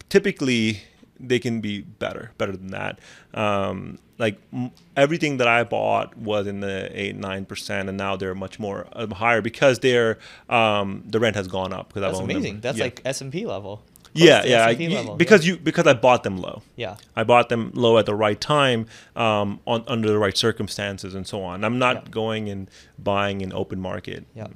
typically 0.08 0.82
they 1.20 1.38
can 1.38 1.60
be 1.60 1.80
better, 1.82 2.30
better 2.38 2.56
than 2.56 2.68
that. 2.68 2.98
Um, 3.34 3.98
like 4.18 4.38
m- 4.52 4.70
everything 4.96 5.36
that 5.38 5.48
I 5.48 5.62
bought 5.64 6.16
was 6.16 6.46
in 6.46 6.60
the 6.60 6.90
eight 6.98 7.16
nine 7.16 7.44
percent, 7.44 7.88
and 7.88 7.98
now 7.98 8.16
they're 8.16 8.34
much 8.34 8.58
more 8.58 8.86
uh, 8.92 9.06
higher 9.14 9.42
because 9.42 9.78
they're 9.80 10.18
um, 10.48 11.02
the 11.06 11.20
rent 11.20 11.36
has 11.36 11.48
gone 11.48 11.72
up. 11.72 11.88
Because 11.88 12.00
That's 12.02 12.14
I've 12.16 12.22
owned 12.22 12.30
them. 12.30 12.36
amazing. 12.38 12.60
That's 12.60 12.78
Yeah. 12.78 12.84
like 12.84 13.02
S 13.04 13.20
and 13.20 13.30
P 13.32 13.46
level. 13.46 13.82
Yeah, 14.14 14.44
yeah. 14.46 14.64
I- 14.64 14.70
S&P 14.70 14.88
level, 14.88 15.16
because 15.16 15.46
yeah. 15.46 15.52
you 15.54 15.58
because 15.58 15.86
I 15.86 15.92
bought 15.92 16.22
them 16.22 16.38
low. 16.38 16.62
Yeah. 16.76 16.96
I 17.14 17.22
bought 17.24 17.50
them 17.50 17.70
low 17.74 17.98
at 17.98 18.06
the 18.06 18.14
right 18.14 18.40
time, 18.40 18.86
um, 19.14 19.60
on 19.66 19.84
under 19.86 20.08
the 20.08 20.16
right 20.18 20.34
circumstances, 20.34 21.14
and 21.14 21.26
so 21.26 21.42
on. 21.42 21.62
I'm 21.64 21.78
not 21.78 21.96
Yeah. 21.96 22.10
going 22.12 22.48
and 22.48 22.70
buying 22.98 23.42
in 23.42 23.52
open 23.52 23.78
market. 23.78 24.24
Yeah. 24.34 24.46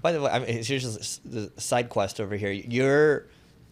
By 0.00 0.12
the 0.12 0.22
way, 0.22 0.30
I 0.30 0.38
mean, 0.38 0.48
here's 0.64 0.82
just 0.82 1.30
the 1.30 1.52
side 1.58 1.90
quest 1.90 2.20
over 2.20 2.36
here. 2.36 2.52
You're, 2.52 3.26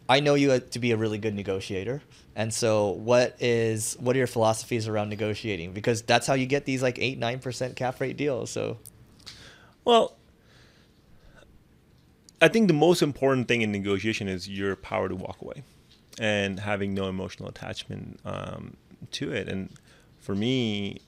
I 0.09 0.21
know 0.21 0.35
you 0.35 0.59
to 0.59 0.79
be 0.79 0.93
a 0.93 0.97
really 0.97 1.19
good 1.19 1.35
negotiator, 1.35 2.03
and 2.35 2.53
so 2.53 2.91
what 2.91 3.37
is 3.41 3.97
what 4.01 4.17
are 4.17 4.19
your 4.19 4.27
philosophies 4.27 4.89
around 4.89 5.11
negotiating? 5.11 5.73
Because 5.73 6.03
that's 6.03 6.27
how 6.27 6.35
you 6.35 6.47
get 6.47 6.65
these 6.65 6.83
like 6.83 6.99
eight 6.99 7.19
nine 7.19 7.41
percent 7.41 7.77
cap 7.77 8.01
rate 8.01 8.17
deals. 8.17 8.51
So 8.51 8.79
Well, 9.85 10.17
I 12.41 12.49
think 12.49 12.69
the 12.69 12.75
most 12.75 13.03
important 13.03 13.49
thing 13.49 13.63
in 13.63 13.73
negotiation 13.73 14.29
is 14.29 14.49
your 14.49 14.77
power 14.77 15.09
to 15.09 15.15
walk 15.15 15.41
away 15.43 15.63
and 16.19 16.61
having 16.61 16.95
no 16.95 17.09
emotional 17.09 17.49
attachment 17.49 18.21
um, 18.25 18.77
to 19.13 19.33
it. 19.33 19.49
And 19.49 19.73
for 20.19 20.35
me, 20.35 21.01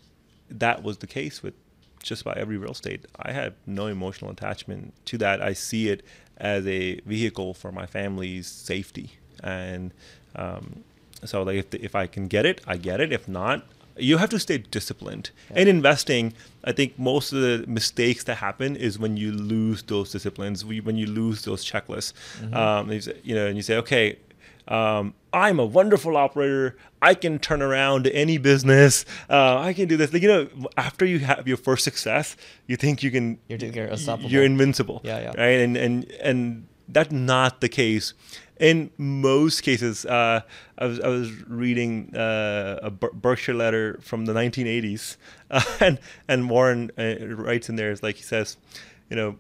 that 0.51 0.83
was 0.83 0.99
the 0.99 1.07
case 1.07 1.43
with 1.43 1.55
just 2.03 2.23
about 2.23 2.39
every 2.39 2.57
real 2.57 2.73
estate. 2.73 3.05
I 3.17 3.33
had 3.33 3.55
no 3.67 3.87
emotional 3.87 4.31
attachment 4.31 4.95
to 5.07 5.19
that. 5.19 5.43
I 5.43 5.53
see 5.53 5.89
it 5.91 6.05
as 6.41 6.67
a 6.67 6.95
vehicle 7.07 7.55
for 7.55 7.71
my 7.71 7.87
family's 7.87 8.47
safety. 8.49 9.11
And 9.43 9.93
um, 10.37 10.83
so, 11.25 11.43
like, 11.43 11.57
if, 11.57 11.75
if 11.75 11.95
I 11.95 12.07
can 12.07 12.27
get 12.29 12.45
it, 12.47 12.61
I 12.67 12.77
get 12.77 13.01
it. 13.01 13.13
If 13.13 13.29
not, 13.29 13.67
you 13.97 14.17
have 14.19 14.31
to 14.31 14.39
stay 14.39 14.59
disciplined. 14.59 15.31
In 15.55 15.69
investing, 15.69 16.33
I 16.65 16.73
think 16.73 16.99
most 16.99 17.33
of 17.33 17.41
the 17.43 17.65
mistakes 17.67 18.25
that 18.25 18.37
happen 18.37 18.75
is 18.77 18.99
when 18.99 19.17
you 19.17 19.31
lose 19.33 19.83
those 19.83 20.11
disciplines, 20.13 20.65
when 20.65 20.97
you 20.97 21.07
lose 21.07 21.43
those 21.45 21.65
checklists. 21.65 22.13
Um, 22.55 22.91
you 22.91 23.01
say- 23.01 23.21
you 23.23 23.35
know, 23.35 23.47
and 23.47 23.57
you 23.57 23.63
say, 23.63 23.77
okay, 23.77 24.17
um, 24.69 25.15
I'm 25.33 25.61
a 25.61 25.65
wonderful 25.65 26.17
operator. 26.17 26.77
I 27.01 27.15
can 27.15 27.39
turn 27.39 27.63
around 27.63 28.07
any 28.09 28.39
business. 28.39 29.05
Uh, 29.29 29.59
I 29.59 29.73
can 29.73 29.89
do 29.89 29.97
this. 29.97 30.13
Like, 30.13 30.23
you 30.23 30.29
know, 30.29 30.49
after 30.77 31.05
you 31.05 31.21
have 31.21 31.47
your 31.47 31.57
first 31.57 31.85
success, 31.85 32.37
you 32.67 32.77
think 32.77 33.03
you 33.03 33.11
can. 33.11 33.39
You're 33.49 33.59
you're 33.59 33.87
unstoppable. 33.87 34.31
You're 34.31 34.45
invincible. 34.45 35.01
Yeah, 35.05 35.21
yeah. 35.21 35.29
Right, 35.29 35.61
and 35.61 35.77
and 35.77 36.11
and 36.23 36.67
that's 36.89 37.13
not 37.13 37.61
the 37.61 37.69
case. 37.69 38.15
In 38.59 38.91
most 38.99 39.63
cases, 39.63 40.05
uh, 40.05 40.43
I 40.77 40.87
was 40.87 41.01
I 41.01 41.09
was 41.09 41.33
reading 41.49 42.15
uh, 42.15 42.81
a 42.83 42.91
Berkshire 42.91 43.55
letter 43.55 43.99
from 44.03 44.27
the 44.27 44.35
1980s, 44.35 45.17
uh, 45.51 45.63
and 45.81 45.99
and 46.29 46.51
Warren 46.51 46.91
uh, 46.99 47.27
writes 47.27 47.69
in 47.69 47.77
there 47.77 47.91
is 47.91 48.03
like 48.03 48.17
he 48.17 48.23
says, 48.23 48.59
you 49.09 49.17
know, 49.17 49.37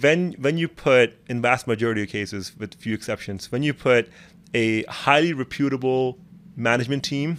when 0.00 0.34
when 0.34 0.58
you 0.58 0.68
put 0.68 1.14
in 1.28 1.42
vast 1.42 1.66
majority 1.66 2.02
of 2.02 2.08
cases, 2.08 2.56
with 2.56 2.74
few 2.74 2.94
exceptions, 2.94 3.50
when 3.50 3.62
you 3.62 3.74
put 3.74 4.08
a 4.54 4.82
highly 4.84 5.32
reputable 5.32 6.18
management 6.56 7.04
team 7.04 7.38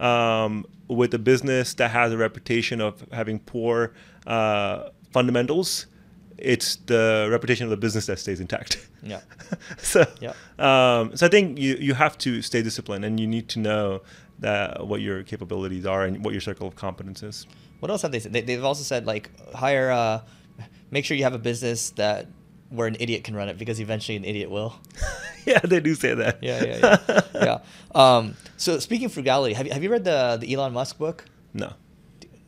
um, 0.00 0.66
with 0.88 1.14
a 1.14 1.18
business 1.18 1.74
that 1.74 1.90
has 1.90 2.12
a 2.12 2.16
reputation 2.16 2.80
of 2.80 3.04
having 3.12 3.38
poor 3.38 3.92
uh, 4.26 4.88
fundamentals, 5.12 5.86
it's 6.38 6.76
the 6.86 7.28
reputation 7.30 7.64
of 7.64 7.70
the 7.70 7.76
business 7.76 8.06
that 8.06 8.18
stays 8.18 8.40
intact. 8.40 8.88
yeah, 9.02 9.20
so, 9.78 10.04
Yeah. 10.20 10.32
um, 10.58 11.14
so 11.16 11.26
I 11.26 11.28
think 11.28 11.58
you, 11.58 11.76
you 11.78 11.94
have 11.94 12.16
to 12.18 12.42
stay 12.42 12.62
disciplined 12.62 13.04
and 13.04 13.20
you 13.20 13.26
need 13.26 13.48
to 13.50 13.58
know 13.58 14.02
that 14.38 14.86
what 14.86 15.00
your 15.02 15.22
capabilities 15.22 15.84
are 15.84 16.04
and 16.04 16.24
what 16.24 16.32
your 16.32 16.40
circle 16.40 16.66
of 16.66 16.74
competence 16.74 17.22
is. 17.22 17.46
what 17.80 17.90
else 17.90 18.02
have 18.02 18.10
they 18.10 18.20
said? 18.20 18.32
They, 18.32 18.40
they've 18.40 18.64
also 18.64 18.82
said 18.82 19.06
like 19.06 19.30
hire, 19.54 19.90
uh, 19.90 20.22
make 20.90 21.04
sure 21.04 21.16
you 21.16 21.24
have 21.24 21.34
a 21.34 21.38
business 21.38 21.90
that 21.90 22.26
where 22.70 22.86
an 22.86 22.96
idiot 23.00 23.24
can 23.24 23.34
run 23.36 23.48
it 23.48 23.58
because 23.58 23.80
eventually 23.80 24.16
an 24.16 24.24
idiot 24.24 24.50
will. 24.50 24.74
yeah, 25.44 25.58
they 25.60 25.80
do 25.80 25.94
say 25.94 26.14
that. 26.14 26.38
Yeah, 26.42 26.64
yeah, 26.64 26.98
yeah, 27.08 27.20
yeah. 27.34 27.58
Um, 28.16 28.36
so 28.56 28.78
speaking 28.78 29.06
of 29.06 29.12
frugality, 29.12 29.54
have 29.54 29.66
you 29.66 29.72
have 29.72 29.82
you 29.82 29.90
read 29.90 30.04
the 30.04 30.38
the 30.40 30.52
Elon 30.54 30.72
Musk 30.72 30.98
book? 30.98 31.24
no. 31.52 31.72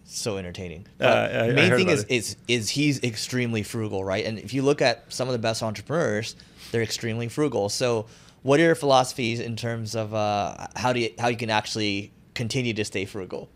so 0.05 0.37
entertaining. 0.37 0.87
Uh, 1.01 1.05
I- 1.05 1.39
I 1.49 1.51
main 1.53 1.71
heard 1.71 1.79
thing 1.79 1.89
is, 1.89 2.05
it. 2.05 2.11
is 2.11 2.37
is 2.49 2.71
he's 2.71 3.03
extremely 3.03 3.63
frugal, 3.63 4.05
right? 4.05 4.25
And 4.25 4.39
if 4.39 4.53
you 4.55 4.63
look 4.63 4.81
at 4.83 5.13
some 5.13 5.27
of 5.29 5.33
the 5.33 5.39
best 5.39 5.63
entrepreneurs, 5.63 6.37
they're 6.71 6.83
extremely 6.83 7.29
frugal. 7.29 7.69
So, 7.69 8.07
what 8.43 8.61
are 8.61 8.65
your 8.65 8.75
philosophies 8.75 9.41
in 9.41 9.57
terms 9.57 9.95
of 9.97 10.15
uh, 10.15 10.67
how 10.77 10.93
do 10.93 11.01
you, 11.01 11.11
how 11.19 11.29
you 11.29 11.37
can 11.37 11.51
actually 11.51 12.13
continue 12.35 12.75
to 12.75 12.85
stay 12.85 13.05
frugal? 13.07 13.49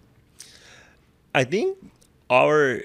I 1.34 1.44
think 1.44 1.76
our 2.30 2.80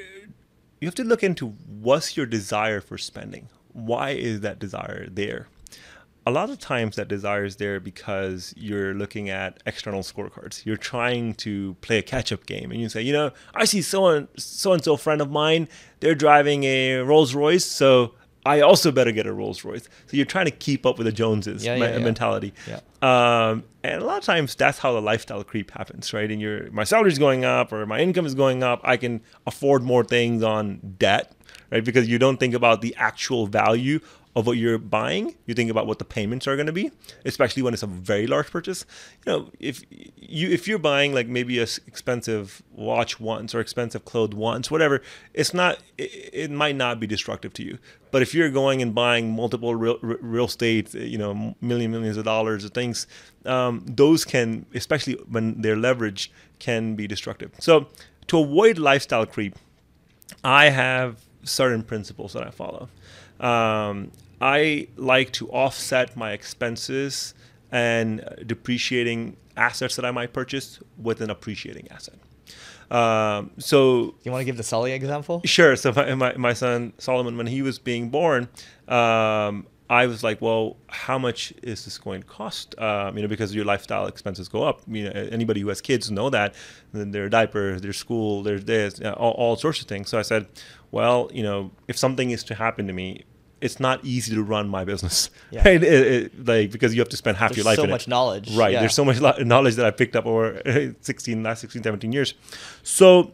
you 0.81 0.87
have 0.87 0.95
to 0.95 1.03
look 1.03 1.23
into 1.23 1.47
what's 1.79 2.17
your 2.17 2.25
desire 2.25 2.81
for 2.81 2.97
spending. 2.97 3.47
Why 3.73 4.11
is 4.11 4.41
that 4.41 4.59
desire 4.59 5.07
there? 5.09 5.47
A 6.25 6.31
lot 6.31 6.51
of 6.51 6.59
times 6.59 6.97
that 6.97 7.07
desire 7.07 7.43
is 7.45 7.55
there 7.55 7.79
because 7.79 8.53
you're 8.55 8.93
looking 8.93 9.29
at 9.31 9.59
external 9.65 10.01
scorecards. 10.01 10.65
You're 10.65 10.77
trying 10.77 11.33
to 11.35 11.75
play 11.81 11.97
a 11.97 12.03
catch-up 12.03 12.45
game, 12.45 12.69
and 12.69 12.79
you 12.79 12.89
say, 12.89 13.01
you 13.01 13.11
know, 13.11 13.31
I 13.55 13.65
see 13.65 13.81
so 13.81 14.05
and 14.07 14.27
so 14.37 14.73
and 14.73 14.83
so 14.83 14.97
friend 14.97 15.19
of 15.19 15.31
mine, 15.31 15.67
they're 15.99 16.13
driving 16.13 16.63
a 16.63 16.97
Rolls 16.99 17.33
Royce, 17.33 17.65
so 17.65 18.13
I 18.45 18.61
also 18.61 18.91
better 18.91 19.11
get 19.11 19.25
a 19.25 19.33
Rolls 19.33 19.63
Royce. 19.63 19.87
So 20.07 20.15
you're 20.17 20.27
trying 20.27 20.45
to 20.45 20.51
keep 20.51 20.85
up 20.85 20.99
with 20.99 21.05
the 21.05 21.11
Joneses 21.11 21.65
Yeah, 21.65 21.75
yeah, 21.75 21.97
yeah. 21.97 22.03
mentality. 22.03 22.53
Yeah. 22.67 22.79
Um, 23.01 23.63
and 23.83 24.01
a 24.01 24.05
lot 24.05 24.19
of 24.19 24.23
times 24.23 24.53
that's 24.53 24.77
how 24.77 24.93
the 24.93 25.01
lifestyle 25.01 25.43
creep 25.43 25.71
happens, 25.71 26.13
right? 26.13 26.29
And 26.29 26.39
your 26.39 26.69
my 26.71 26.83
salary's 26.83 27.17
going 27.17 27.45
up 27.45 27.71
or 27.73 27.85
my 27.87 27.99
income 27.99 28.27
is 28.27 28.35
going 28.35 28.61
up. 28.61 28.79
I 28.83 28.97
can 28.97 29.21
afford 29.47 29.81
more 29.81 30.03
things 30.03 30.43
on 30.43 30.95
debt, 30.99 31.31
right? 31.71 31.83
Because 31.83 32.07
you 32.07 32.19
don't 32.19 32.37
think 32.37 32.53
about 32.53 32.81
the 32.81 32.95
actual 32.97 33.47
value 33.47 33.99
of 34.35 34.47
what 34.47 34.57
you're 34.57 34.77
buying. 34.77 35.35
You 35.45 35.53
think 35.53 35.69
about 35.69 35.87
what 35.87 35.99
the 35.99 36.05
payments 36.05 36.47
are 36.47 36.55
going 36.55 36.67
to 36.67 36.71
be, 36.71 36.91
especially 37.25 37.63
when 37.63 37.73
it's 37.73 37.83
a 37.83 37.87
very 37.87 38.27
large 38.27 38.49
purchase. 38.49 38.85
You 39.25 39.31
know, 39.31 39.49
if 39.59 39.83
you 39.89 40.49
if 40.49 40.67
you're 40.67 40.79
buying 40.79 41.13
like 41.13 41.27
maybe 41.27 41.59
a 41.59 41.63
expensive 41.85 42.61
watch 42.71 43.19
once 43.19 43.53
or 43.53 43.59
expensive 43.59 44.05
clothes 44.05 44.35
once, 44.35 44.71
whatever, 44.71 45.01
it's 45.33 45.53
not. 45.53 45.79
It, 45.97 46.29
it 46.33 46.51
might 46.51 46.75
not 46.75 46.99
be 46.99 47.07
destructive 47.07 47.53
to 47.53 47.63
you. 47.63 47.77
But 48.11 48.21
if 48.21 48.33
you're 48.33 48.49
going 48.49 48.81
and 48.81 48.93
buying 48.95 49.31
multiple 49.31 49.75
real, 49.75 49.97
real 50.01 50.45
estate, 50.45 50.93
you 50.93 51.17
know, 51.17 51.55
million 51.61 51.91
millions 51.91 52.17
of 52.17 52.25
dollars 52.25 52.63
of 52.65 52.71
things, 52.71 53.07
um, 53.45 53.83
those 53.85 54.25
can, 54.25 54.65
especially 54.73 55.13
when 55.29 55.61
they're 55.61 55.77
leveraged, 55.77 56.29
can 56.59 56.95
be 56.95 57.07
destructive. 57.07 57.51
So 57.59 57.87
to 58.27 58.39
avoid 58.39 58.77
lifestyle 58.77 59.25
creep, 59.25 59.57
I 60.43 60.69
have 60.69 61.21
certain 61.43 61.83
principles 61.83 62.33
that 62.33 62.45
I 62.45 62.51
follow. 62.51 62.89
Um, 63.39 64.11
I 64.39 64.87
like 64.97 65.31
to 65.33 65.49
offset 65.49 66.17
my 66.17 66.31
expenses 66.31 67.33
and 67.71 68.23
depreciating 68.45 69.37
assets 69.55 69.95
that 69.95 70.05
I 70.05 70.11
might 70.11 70.33
purchase 70.33 70.79
with 70.97 71.21
an 71.21 71.29
appreciating 71.29 71.87
asset. 71.91 72.15
Um, 72.89 73.51
so 73.57 74.15
you 74.23 74.31
want 74.31 74.41
to 74.41 74.45
give 74.45 74.57
the 74.57 74.63
Sully 74.63 74.91
example? 74.91 75.41
Sure. 75.45 75.75
So 75.75 75.93
my, 75.93 76.13
my, 76.15 76.33
my 76.35 76.53
son 76.53 76.93
Solomon, 76.97 77.37
when 77.37 77.47
he 77.47 77.61
was 77.61 77.79
being 77.79 78.09
born, 78.09 78.49
um, 78.87 79.65
I 79.89 80.07
was 80.07 80.23
like, 80.23 80.41
well, 80.41 80.77
how 80.87 81.17
much 81.17 81.53
is 81.63 81.83
this 81.83 81.97
going 81.97 82.21
to 82.21 82.27
cost? 82.27 82.79
Um, 82.79 83.17
you 83.17 83.23
know, 83.23 83.27
because 83.27 83.53
your 83.53 83.65
lifestyle 83.65 84.07
expenses 84.07 84.47
go 84.47 84.63
up. 84.63 84.81
You 84.87 85.05
know, 85.05 85.11
anybody 85.11 85.61
who 85.61 85.67
has 85.67 85.81
kids 85.81 86.09
know 86.09 86.29
that. 86.29 86.55
Their 86.93 87.27
diapers, 87.27 87.81
their 87.81 87.93
school, 87.93 88.41
their 88.41 88.57
this, 88.59 89.01
all, 89.01 89.31
all 89.31 89.55
sorts 89.57 89.81
of 89.81 89.87
things. 89.87 90.09
So 90.09 90.17
I 90.17 90.21
said, 90.21 90.47
well, 90.91 91.29
you 91.33 91.43
know, 91.43 91.71
if 91.87 91.97
something 91.97 92.31
is 92.31 92.43
to 92.45 92.55
happen 92.55 92.87
to 92.87 92.93
me, 92.93 93.23
it's 93.61 93.79
not 93.79 94.03
easy 94.03 94.33
to 94.33 94.43
run 94.43 94.67
my 94.67 94.83
business, 94.83 95.29
yeah. 95.51 95.61
right? 95.65 95.83
It, 95.83 96.07
it, 96.07 96.47
like 96.47 96.71
because 96.71 96.93
you 96.93 97.01
have 97.01 97.09
to 97.09 97.17
spend 97.17 97.37
half 97.37 97.51
There's 97.51 97.57
your 97.57 97.65
life. 97.65 97.77
So 97.77 97.83
in 97.83 97.89
much 97.89 98.07
it. 98.07 98.09
knowledge, 98.09 98.55
right? 98.55 98.73
Yeah. 98.73 98.79
There's 98.79 98.95
so 98.95 99.05
much 99.05 99.21
knowledge 99.21 99.75
that 99.75 99.85
I 99.85 99.91
picked 99.91 100.15
up 100.15 100.25
over 100.25 100.61
16, 101.01 101.43
last 101.43 101.61
16, 101.61 101.83
17 101.83 102.11
years. 102.11 102.33
So 102.83 103.31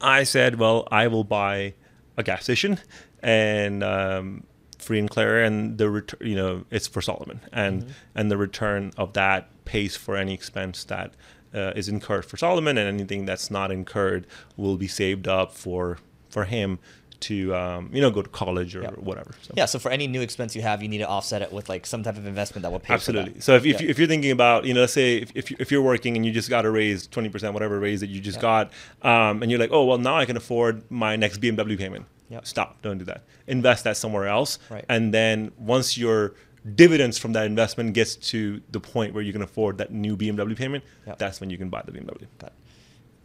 I 0.00 0.22
said, 0.22 0.58
well, 0.58 0.86
I 0.90 1.08
will 1.08 1.24
buy 1.24 1.74
a 2.16 2.22
gas 2.22 2.44
station 2.44 2.78
and 3.22 3.82
um, 3.82 4.44
free 4.78 4.98
and 4.98 5.10
clear, 5.10 5.42
and 5.42 5.78
the 5.78 5.90
return, 5.90 6.26
you 6.26 6.36
know, 6.36 6.64
it's 6.70 6.86
for 6.86 7.02
Solomon, 7.02 7.40
and 7.52 7.82
mm-hmm. 7.82 7.92
and 8.14 8.30
the 8.30 8.36
return 8.36 8.92
of 8.96 9.12
that 9.14 9.48
pays 9.64 9.96
for 9.96 10.16
any 10.16 10.32
expense 10.32 10.84
that 10.84 11.12
uh, 11.54 11.72
is 11.76 11.88
incurred 11.88 12.24
for 12.24 12.36
Solomon, 12.36 12.78
and 12.78 12.88
anything 12.88 13.26
that's 13.26 13.50
not 13.50 13.70
incurred 13.70 14.26
will 14.56 14.76
be 14.76 14.88
saved 14.88 15.28
up 15.28 15.52
for 15.52 15.98
for 16.30 16.44
him 16.44 16.78
to 17.20 17.54
um, 17.54 17.90
you 17.92 18.00
know 18.00 18.10
go 18.10 18.22
to 18.22 18.28
college 18.28 18.74
or 18.74 18.82
whatever. 18.92 19.32
So. 19.42 19.54
Yeah. 19.56 19.66
So 19.66 19.78
for 19.78 19.90
any 19.90 20.06
new 20.06 20.20
expense 20.20 20.56
you 20.56 20.62
have, 20.62 20.82
you 20.82 20.88
need 20.88 20.98
to 20.98 21.08
offset 21.08 21.42
it 21.42 21.52
with 21.52 21.68
like 21.68 21.86
some 21.86 22.02
type 22.02 22.16
of 22.16 22.26
investment 22.26 22.62
that 22.62 22.72
will 22.72 22.80
pay. 22.80 22.94
Absolutely. 22.94 23.40
So 23.40 23.54
if, 23.54 23.66
if, 23.66 23.80
you, 23.80 23.88
if 23.88 23.98
you're 23.98 24.08
thinking 24.08 24.30
about 24.30 24.64
you 24.64 24.74
know 24.74 24.80
let's 24.80 24.92
say 24.92 25.18
if, 25.18 25.32
if, 25.34 25.50
you, 25.50 25.56
if 25.60 25.70
you're 25.70 25.82
working 25.82 26.16
and 26.16 26.24
you 26.24 26.32
just 26.32 26.48
got 26.48 26.64
a 26.64 26.70
raise 26.70 27.06
twenty 27.06 27.28
percent 27.28 27.54
whatever 27.54 27.78
raise 27.78 28.00
that 28.00 28.08
you 28.08 28.20
just 28.20 28.40
got, 28.40 28.72
um, 29.02 29.42
and 29.42 29.50
you're 29.50 29.60
like 29.60 29.72
oh 29.72 29.84
well 29.84 29.98
now 29.98 30.16
I 30.16 30.24
can 30.24 30.36
afford 30.36 30.90
my 30.90 31.16
next 31.16 31.40
BMW 31.40 31.78
payment. 31.78 32.06
Yep. 32.30 32.46
Stop. 32.46 32.80
Don't 32.82 32.98
do 32.98 33.04
that. 33.06 33.24
Invest 33.48 33.84
that 33.84 33.96
somewhere 33.96 34.28
else. 34.28 34.58
Right. 34.70 34.84
And 34.88 35.12
then 35.12 35.50
once 35.58 35.98
your 35.98 36.34
dividends 36.76 37.18
from 37.18 37.32
that 37.32 37.46
investment 37.46 37.92
gets 37.92 38.14
to 38.14 38.62
the 38.70 38.78
point 38.78 39.14
where 39.14 39.22
you 39.22 39.32
can 39.32 39.42
afford 39.42 39.78
that 39.78 39.90
new 39.90 40.16
BMW 40.16 40.56
payment, 40.56 40.84
yep. 41.06 41.18
that's 41.18 41.40
when 41.40 41.50
you 41.50 41.58
can 41.58 41.70
buy 41.70 41.82
the 41.84 41.90
BMW. 41.90 42.26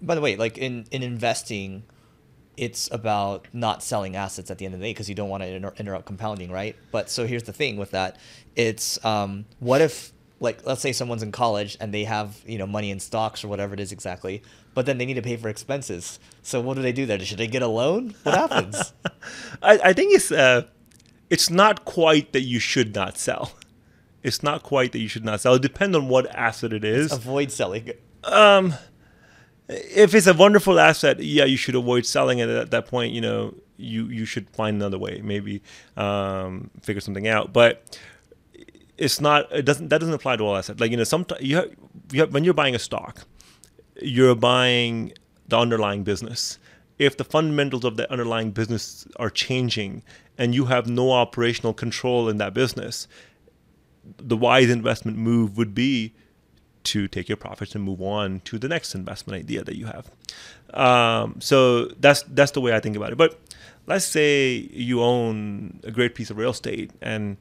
By 0.02 0.16
the 0.16 0.22
way, 0.22 0.36
like 0.36 0.58
in 0.58 0.86
in 0.92 1.04
investing 1.04 1.84
it's 2.58 2.90
about 2.92 3.48
not 3.54 3.84
selling 3.84 4.16
assets 4.16 4.50
at 4.52 4.58
the 4.58 4.66
end 4.66 4.74
of 4.74 4.80
the 4.80 4.86
day 4.86 4.92
because 4.92 5.10
you 5.10 5.16
don't 5.16 5.30
want 5.30 5.44
to 5.44 5.50
inter- 5.50 5.74
interrupt 5.78 6.06
compounding, 6.06 6.52
right? 6.52 6.76
But 6.92 7.10
so 7.10 7.26
here's 7.26 7.44
the 7.44 7.54
thing 7.54 7.78
with 7.78 7.92
that: 7.92 8.18
it's 8.56 9.04
um, 9.06 9.46
what 9.60 9.82
if, 9.82 10.12
like, 10.40 10.66
let's 10.66 10.82
say 10.82 10.92
someone's 10.92 11.24
in 11.24 11.32
college 11.32 11.78
and 11.80 11.94
they 11.94 12.04
have 12.06 12.42
you 12.46 12.58
know 12.58 12.68
money 12.68 12.92
in 12.92 13.00
stocks 13.00 13.44
or 13.44 13.48
whatever 13.48 13.74
it 13.74 13.80
is 13.80 13.92
exactly, 13.92 14.42
but 14.74 14.86
then 14.86 14.98
they 14.98 15.06
need 15.06 15.16
to 15.16 15.22
pay 15.22 15.38
for 15.38 15.50
expenses. 15.50 16.20
So 16.42 16.62
what 16.62 16.76
do 16.76 16.82
they 16.82 16.94
do 16.94 17.06
there? 17.06 17.20
Should 17.20 17.38
they 17.38 17.48
get 17.48 17.62
a 17.62 17.68
loan? 17.68 18.16
What 18.24 18.36
happens? 18.52 18.94
I, 19.62 19.80
I 19.84 19.94
think 19.94 20.14
it's 20.16 20.32
uh, 20.32 20.64
it's 21.30 21.50
not 21.50 21.86
quite 21.86 22.34
that 22.34 22.42
you 22.42 22.60
should 22.60 22.96
not 22.96 23.18
sell. 23.18 23.52
It's 24.24 24.42
not 24.42 24.64
quite 24.64 24.92
that 24.94 25.00
you 25.00 25.08
should 25.08 25.24
not 25.24 25.42
sell. 25.42 25.54
It 25.54 25.62
depends 25.62 25.96
on 25.96 26.08
what 26.08 26.26
asset 26.36 26.74
it 26.74 26.84
is. 26.84 27.12
Avoid 27.12 27.52
selling. 27.52 27.92
Um 28.24 28.74
if 29.68 30.14
it's 30.14 30.28
a 30.28 30.34
wonderful 30.34 30.80
asset, 30.80 31.20
yeah, 31.20 31.46
you 31.46 31.58
should 31.58 31.76
avoid 31.76 32.06
selling 32.06 32.40
it 32.40 32.50
at 32.50 32.72
that 32.72 32.88
point. 32.88 33.14
You 33.14 33.22
know, 33.22 33.56
you 33.78 34.06
you 34.08 34.26
should 34.26 34.50
find 34.52 34.76
another 34.76 34.98
way, 34.98 35.22
maybe 35.24 35.62
um, 35.98 36.70
figure 36.82 37.02
something 37.02 37.28
out. 37.28 37.54
But 37.54 38.00
it's 38.98 39.20
not. 39.20 39.52
It 39.52 39.64
doesn't. 39.66 39.90
That 39.90 40.00
doesn't 40.00 40.14
apply 40.14 40.38
to 40.38 40.44
all 40.44 40.56
assets. 40.56 40.80
Like 40.80 40.92
you 40.92 40.98
know, 40.98 41.04
sometimes 41.04 41.42
you 41.42 41.56
have, 41.58 41.72
you 42.12 42.20
have, 42.22 42.34
when 42.34 42.44
you're 42.44 42.54
buying 42.54 42.76
a 42.76 42.80
stock, 42.80 43.26
you're 44.02 44.36
buying 44.36 45.14
the 45.48 45.58
underlying 45.58 46.04
business. 46.04 46.60
If 46.98 47.18
the 47.18 47.26
fundamentals 47.26 47.84
of 47.84 47.98
the 47.98 48.10
underlying 48.10 48.52
business 48.52 49.06
are 49.18 49.30
changing 49.30 50.02
and 50.38 50.56
you 50.56 50.66
have 50.66 50.88
no 50.88 51.12
operational 51.12 51.74
control 51.74 52.30
in 52.30 52.38
that 52.38 52.54
business, 52.54 53.08
the 54.18 54.38
wise 54.38 54.70
investment 54.70 55.18
move 55.18 55.58
would 55.58 55.76
be 55.76 56.14
to 56.86 57.08
take 57.08 57.28
your 57.28 57.38
profits 57.38 57.76
and 57.76 57.84
move 57.84 58.02
on 58.02 58.42
to 58.42 58.58
the 58.58 58.68
next 58.68 58.96
investment 58.96 59.40
idea 59.40 59.64
that 59.64 59.76
you 59.76 59.88
have. 59.88 60.12
Um, 60.74 61.40
so 61.40 61.86
that's 62.00 62.24
that's 62.24 62.52
the 62.52 62.62
way 62.62 62.76
I 62.76 62.80
think 62.80 62.96
about 62.96 63.12
it. 63.12 63.18
But 63.18 63.40
let's 63.88 64.06
say 64.06 64.70
you 64.72 65.02
own 65.02 65.80
a 65.84 65.92
great 65.92 66.16
piece 66.16 66.30
of 66.30 66.38
real 66.38 66.52
estate 66.52 66.92
and 67.02 67.38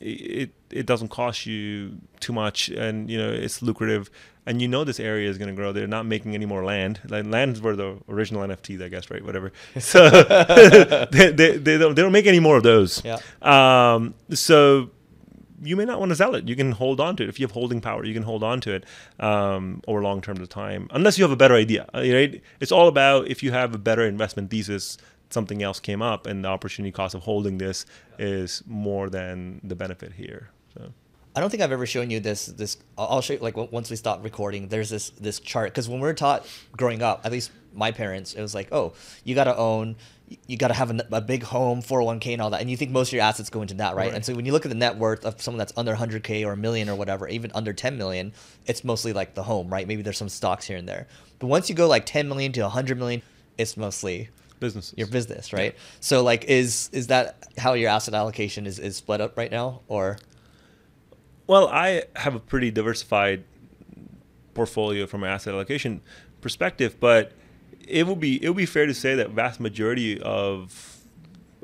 it 0.00 0.50
it 0.70 0.86
doesn't 0.86 1.08
cost 1.08 1.46
you 1.46 1.96
too 2.20 2.32
much 2.32 2.68
and 2.68 3.10
you 3.10 3.18
know 3.18 3.30
it's 3.30 3.62
lucrative 3.62 4.10
and 4.46 4.62
you 4.62 4.68
know 4.68 4.84
this 4.84 5.00
area 5.00 5.28
is 5.28 5.38
going 5.38 5.48
to 5.48 5.54
grow 5.54 5.72
they're 5.72 5.88
not 5.88 6.06
making 6.06 6.34
any 6.34 6.46
more 6.46 6.64
land 6.64 7.00
like 7.08 7.26
lands 7.26 7.60
were 7.60 7.74
the 7.74 7.96
original 8.08 8.42
nfts 8.42 8.80
i 8.82 8.88
guess 8.88 9.10
right 9.10 9.24
whatever 9.24 9.52
so 9.78 10.08
they, 11.10 11.32
they, 11.32 11.56
they, 11.56 11.78
don't, 11.78 11.94
they 11.94 12.02
don't 12.02 12.12
make 12.12 12.26
any 12.26 12.38
more 12.38 12.56
of 12.56 12.62
those 12.62 13.02
yeah. 13.04 13.18
um, 13.42 14.14
so 14.30 14.90
you 15.62 15.76
may 15.76 15.84
not 15.84 15.98
want 15.98 16.10
to 16.10 16.16
sell 16.16 16.34
it. 16.34 16.48
You 16.48 16.56
can 16.56 16.72
hold 16.72 17.00
on 17.00 17.16
to 17.16 17.22
it 17.22 17.28
if 17.28 17.38
you 17.38 17.44
have 17.44 17.52
holding 17.52 17.80
power. 17.80 18.04
You 18.04 18.14
can 18.14 18.22
hold 18.22 18.42
on 18.42 18.60
to 18.62 18.74
it 18.74 18.84
um, 19.20 19.82
over 19.86 20.02
long 20.02 20.20
terms 20.20 20.40
of 20.40 20.48
time, 20.48 20.88
unless 20.92 21.18
you 21.18 21.24
have 21.24 21.32
a 21.32 21.36
better 21.36 21.54
idea. 21.54 21.88
Uh, 21.94 21.98
right? 22.00 22.42
It's 22.60 22.72
all 22.72 22.88
about 22.88 23.28
if 23.28 23.42
you 23.42 23.52
have 23.52 23.74
a 23.74 23.78
better 23.78 24.02
investment 24.02 24.50
thesis. 24.50 24.98
Something 25.30 25.62
else 25.62 25.78
came 25.78 26.00
up, 26.00 26.26
and 26.26 26.42
the 26.42 26.48
opportunity 26.48 26.90
cost 26.90 27.14
of 27.14 27.22
holding 27.22 27.58
this 27.58 27.84
is 28.18 28.62
more 28.66 29.10
than 29.10 29.60
the 29.62 29.74
benefit 29.74 30.12
here. 30.14 30.48
So. 30.72 30.90
I 31.36 31.40
don't 31.40 31.50
think 31.50 31.62
I've 31.62 31.70
ever 31.70 31.86
shown 31.86 32.10
you 32.10 32.18
this. 32.18 32.46
This 32.46 32.78
I'll 32.96 33.20
show 33.20 33.34
you 33.34 33.38
like 33.40 33.56
once 33.56 33.90
we 33.90 33.96
stop 33.96 34.24
recording. 34.24 34.68
There's 34.68 34.90
this 34.90 35.10
this 35.10 35.38
chart 35.38 35.70
because 35.70 35.88
when 35.88 36.00
we 36.00 36.08
are 36.08 36.14
taught 36.14 36.46
growing 36.76 37.02
up, 37.02 37.20
at 37.24 37.30
least 37.30 37.50
my 37.74 37.92
parents, 37.92 38.34
it 38.34 38.40
was 38.40 38.54
like, 38.54 38.68
oh, 38.72 38.94
you 39.22 39.34
got 39.34 39.44
to 39.44 39.56
own 39.56 39.96
you 40.46 40.56
got 40.56 40.68
to 40.68 40.74
have 40.74 40.90
a, 40.90 41.06
a, 41.12 41.20
big 41.20 41.42
home, 41.42 41.82
401k, 41.82 42.32
and 42.34 42.42
all 42.42 42.50
that. 42.50 42.60
And 42.60 42.70
you 42.70 42.76
think 42.76 42.90
most 42.90 43.08
of 43.08 43.12
your 43.14 43.22
assets 43.22 43.50
go 43.50 43.62
into 43.62 43.74
that, 43.74 43.94
right? 43.94 44.06
right? 44.06 44.14
And 44.14 44.24
so 44.24 44.34
when 44.34 44.44
you 44.44 44.52
look 44.52 44.64
at 44.64 44.68
the 44.68 44.74
net 44.74 44.96
worth 44.96 45.24
of 45.24 45.40
someone 45.40 45.58
that's 45.58 45.72
under 45.76 45.94
100k 45.94 46.44
or 46.46 46.52
a 46.52 46.56
million 46.56 46.88
or 46.88 46.96
whatever, 46.96 47.28
even 47.28 47.50
under 47.54 47.72
10 47.72 47.96
million, 47.96 48.32
it's 48.66 48.84
mostly 48.84 49.12
like 49.12 49.34
the 49.34 49.42
home, 49.42 49.68
right? 49.68 49.86
Maybe 49.86 50.02
there's 50.02 50.18
some 50.18 50.28
stocks 50.28 50.66
here 50.66 50.76
and 50.76 50.88
there. 50.88 51.06
But 51.38 51.46
once 51.46 51.68
you 51.68 51.74
go 51.74 51.86
like 51.86 52.04
10 52.04 52.28
million 52.28 52.52
to 52.52 52.62
100 52.62 52.98
million, 52.98 53.22
it's 53.56 53.76
mostly 53.76 54.28
business. 54.60 54.92
Your 54.96 55.06
business, 55.06 55.52
right? 55.52 55.72
Yeah. 55.74 55.80
So 56.00 56.22
like, 56.22 56.44
is 56.44 56.90
is 56.92 57.08
that 57.08 57.48
how 57.56 57.74
your 57.74 57.90
asset 57.90 58.14
allocation 58.14 58.66
is 58.66 58.78
is 58.78 58.96
split 58.96 59.20
up 59.20 59.36
right 59.36 59.50
now, 59.50 59.80
or? 59.88 60.18
Well, 61.46 61.68
I 61.68 62.04
have 62.16 62.34
a 62.34 62.40
pretty 62.40 62.70
diversified 62.70 63.44
portfolio 64.52 65.06
from 65.06 65.22
an 65.22 65.30
asset 65.30 65.54
allocation 65.54 66.02
perspective, 66.40 66.96
but 67.00 67.32
it 67.88 68.06
would 68.06 68.20
be 68.20 68.42
it 68.42 68.48
will 68.48 68.54
be 68.54 68.66
fair 68.66 68.86
to 68.86 68.94
say 68.94 69.14
that 69.14 69.30
vast 69.30 69.60
majority 69.60 70.20
of 70.20 71.00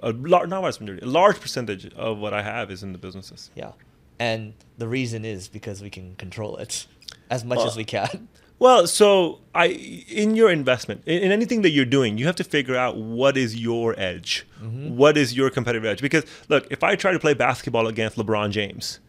a 0.02 0.12
large 0.12 0.48
not 0.48 0.62
vast 0.62 0.80
majority 0.80 1.04
a 1.04 1.08
large 1.08 1.40
percentage 1.40 1.92
of 1.94 2.18
what 2.18 2.34
I 2.34 2.42
have 2.42 2.70
is 2.70 2.82
in 2.82 2.92
the 2.92 2.98
businesses. 2.98 3.50
Yeah, 3.54 3.72
and 4.18 4.54
the 4.78 4.88
reason 4.88 5.24
is 5.24 5.48
because 5.48 5.82
we 5.82 5.90
can 5.90 6.14
control 6.16 6.56
it 6.56 6.86
as 7.30 7.44
much 7.44 7.60
as 7.60 7.76
we 7.76 7.84
can. 7.84 8.28
Well, 8.60 8.86
so 8.86 9.40
I 9.54 9.66
in 9.66 10.36
your 10.36 10.50
investment 10.50 11.02
in, 11.06 11.24
in, 11.24 11.32
anything 11.32 11.62
that 11.62 11.70
you're 11.70 11.84
doing, 11.84 12.18
you 12.18 12.26
have 12.26 12.36
to 12.36 12.44
figure 12.44 12.76
out 12.76 12.96
what 12.96 13.36
is 13.36 13.56
your 13.56 13.98
edge, 13.98 14.46
mm-hmm. 14.62 14.96
what 14.96 15.18
is 15.18 15.36
your 15.36 15.50
competitive 15.50 15.84
edge. 15.84 16.00
Because 16.00 16.24
look, 16.48 16.66
if 16.70 16.84
I 16.84 16.94
try 16.94 17.12
to 17.12 17.18
play 17.18 17.34
basketball 17.34 17.88
against 17.88 18.16
LeBron 18.16 18.52
James, 18.52 19.00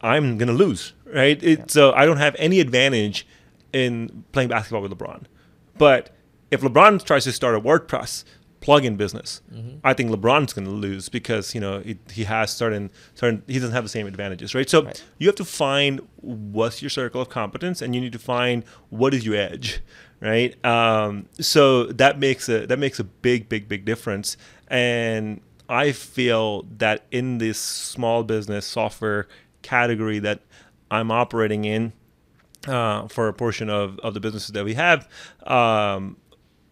I'm 0.00 0.38
gonna 0.38 0.52
lose, 0.52 0.92
right? 1.06 1.42
It, 1.42 1.58
yeah. 1.58 1.64
So 1.66 1.92
I 1.92 2.06
don't 2.06 2.18
have 2.18 2.36
any 2.38 2.60
advantage 2.60 3.26
in 3.72 4.24
playing 4.30 4.48
basketball 4.48 4.82
with 4.82 4.96
LeBron. 4.96 5.24
But 5.76 6.10
if 6.50 6.60
LeBron 6.60 7.04
tries 7.04 7.24
to 7.24 7.32
start 7.32 7.54
a 7.54 7.60
WordPress 7.60 8.24
plugin 8.60 8.96
business, 8.96 9.40
mm-hmm. 9.52 9.78
I 9.84 9.94
think 9.94 10.10
LeBron's 10.10 10.52
going 10.52 10.66
to 10.66 10.72
lose 10.72 11.08
because 11.08 11.54
you 11.54 11.60
know 11.60 11.76
it, 11.84 11.98
he 12.10 12.24
has 12.24 12.50
certain 12.50 12.90
certain 13.14 13.42
he 13.46 13.54
doesn't 13.54 13.74
have 13.74 13.84
the 13.84 13.90
same 13.90 14.06
advantages, 14.06 14.54
right? 14.54 14.68
So 14.68 14.84
right. 14.84 15.04
you 15.18 15.26
have 15.28 15.36
to 15.36 15.44
find 15.44 16.00
what's 16.16 16.82
your 16.82 16.90
circle 16.90 17.20
of 17.20 17.28
competence, 17.28 17.82
and 17.82 17.94
you 17.94 18.00
need 18.00 18.12
to 18.12 18.18
find 18.18 18.64
what 18.90 19.14
is 19.14 19.24
your 19.24 19.36
edge, 19.36 19.80
right? 20.20 20.62
Um, 20.64 21.28
so 21.40 21.84
that 21.84 22.18
makes 22.18 22.48
a 22.48 22.66
that 22.66 22.78
makes 22.78 22.98
a 22.98 23.04
big 23.04 23.48
big 23.48 23.68
big 23.68 23.84
difference, 23.84 24.36
and 24.68 25.40
I 25.68 25.92
feel 25.92 26.62
that 26.78 27.04
in 27.10 27.38
this 27.38 27.58
small 27.58 28.24
business 28.24 28.66
software 28.66 29.28
category 29.62 30.18
that 30.20 30.40
I'm 30.90 31.10
operating 31.10 31.64
in 31.64 31.92
uh, 32.66 33.06
for 33.08 33.28
a 33.28 33.32
portion 33.32 33.68
of, 33.68 33.98
of 34.00 34.14
the 34.14 34.20
businesses 34.20 34.50
that 34.50 34.64
we 34.64 34.74
have, 34.74 35.08
um, 35.46 36.16